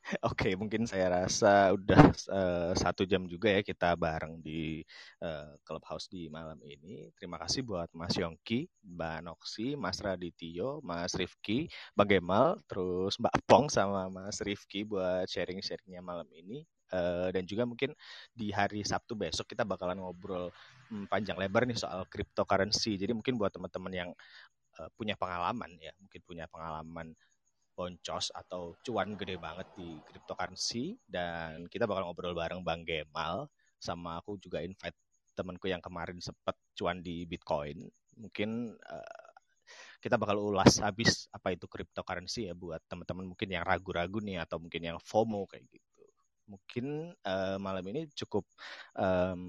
Oke, 0.29 0.55
mungkin 0.55 0.87
saya 0.87 1.11
rasa 1.11 1.75
udah 1.75 2.13
eh, 2.13 2.71
satu 2.79 3.03
jam 3.03 3.27
juga 3.27 3.51
ya 3.51 3.59
kita 3.59 3.97
bareng 3.97 4.39
di 4.39 4.85
eh, 5.19 5.51
Clubhouse 5.67 6.07
di 6.07 6.31
malam 6.31 6.55
ini. 6.63 7.11
Terima 7.19 7.35
kasih 7.43 7.65
buat 7.67 7.91
Mas 7.91 8.15
Yongki, 8.15 8.69
Mbak 8.85 9.19
Noksi, 9.27 9.75
Mas 9.75 9.99
Radityo, 9.99 10.79
Mas 10.79 11.11
Rifki, 11.17 11.67
Bang 11.91 12.07
Gemal, 12.07 12.61
terus 12.71 13.19
Mbak 13.19 13.35
Pong 13.43 13.67
sama 13.67 14.07
Mas 14.07 14.39
Rifki 14.39 14.87
buat 14.87 15.27
sharing-sharingnya 15.27 15.99
malam 15.99 16.29
ini. 16.31 16.63
Eh, 16.93 17.29
dan 17.33 17.43
juga 17.49 17.63
mungkin 17.65 17.91
di 18.29 18.53
hari 18.53 18.85
Sabtu 18.85 19.17
besok 19.17 19.49
kita 19.49 19.65
bakalan 19.65 19.97
ngobrol 19.97 20.53
hmm, 20.93 21.09
panjang 21.09 21.37
lebar 21.39 21.65
nih 21.65 21.77
soal 21.77 22.05
cryptocurrency. 22.09 22.97
Jadi 22.99 23.11
mungkin 23.17 23.37
buat 23.41 23.49
teman-teman 23.53 23.93
yang 23.93 24.09
eh, 24.81 24.89
punya 24.97 25.15
pengalaman 25.17 25.71
ya, 25.81 25.93
mungkin 26.01 26.21
punya 26.25 26.45
pengalaman 26.51 27.13
boncos 27.75 28.31
atau 28.31 28.75
cuan 28.85 29.19
gede 29.19 29.35
banget 29.41 29.67
di 29.75 29.99
cryptocurrency 30.07 30.95
dan 31.09 31.67
kita 31.67 31.83
bakal 31.89 32.07
ngobrol 32.07 32.31
bareng 32.37 32.63
Bang 32.63 32.87
Gemal 32.87 33.51
sama 33.81 34.17
aku 34.23 34.39
juga 34.39 34.63
invite 34.63 34.95
temanku 35.35 35.67
yang 35.67 35.83
kemarin 35.83 36.17
sempat 36.23 36.55
cuan 36.79 37.03
di 37.03 37.27
Bitcoin. 37.27 37.83
Mungkin 38.15 38.49
eh, 38.79 39.29
kita 40.03 40.15
bakal 40.21 40.37
ulas 40.39 40.79
habis 40.85 41.27
apa 41.33 41.51
itu 41.55 41.65
cryptocurrency 41.67 42.47
ya 42.49 42.53
buat 42.55 42.79
teman-teman 42.87 43.25
mungkin 43.33 43.49
yang 43.51 43.63
ragu-ragu 43.65 44.21
nih 44.21 44.37
atau 44.45 44.57
mungkin 44.61 44.81
yang 44.85 44.97
FOMO 45.01 45.49
kayak 45.49 45.65
gitu. 45.73 45.84
Mungkin 46.45 47.13
eh, 47.13 47.57
malam 47.57 47.85
ini 47.89 48.05
cukup 48.13 48.45
em, 48.97 49.41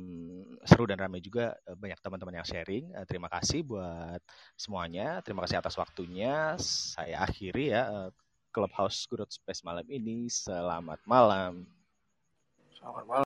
seru 0.65 0.89
dan 0.89 1.01
ramai 1.01 1.21
juga 1.21 1.53
eh, 1.69 1.77
banyak 1.77 2.01
teman-teman 2.01 2.41
yang 2.41 2.47
sharing. 2.49 2.93
Eh, 2.97 3.07
terima 3.09 3.29
kasih 3.29 3.63
buat 3.65 4.21
semuanya. 4.57 5.21
Terima 5.21 5.45
kasih 5.45 5.61
atas 5.61 5.77
waktunya. 5.77 6.57
Saya 6.61 7.25
akhiri 7.25 7.73
ya 7.77 7.83
eh, 7.89 8.11
Clubhouse 8.53 9.05
Growth 9.09 9.37
Space 9.37 9.61
malam 9.65 9.85
ini. 9.93 10.29
Selamat 10.33 11.01
malam. 11.05 11.69
Selamat 12.77 13.05
malam. 13.05 13.15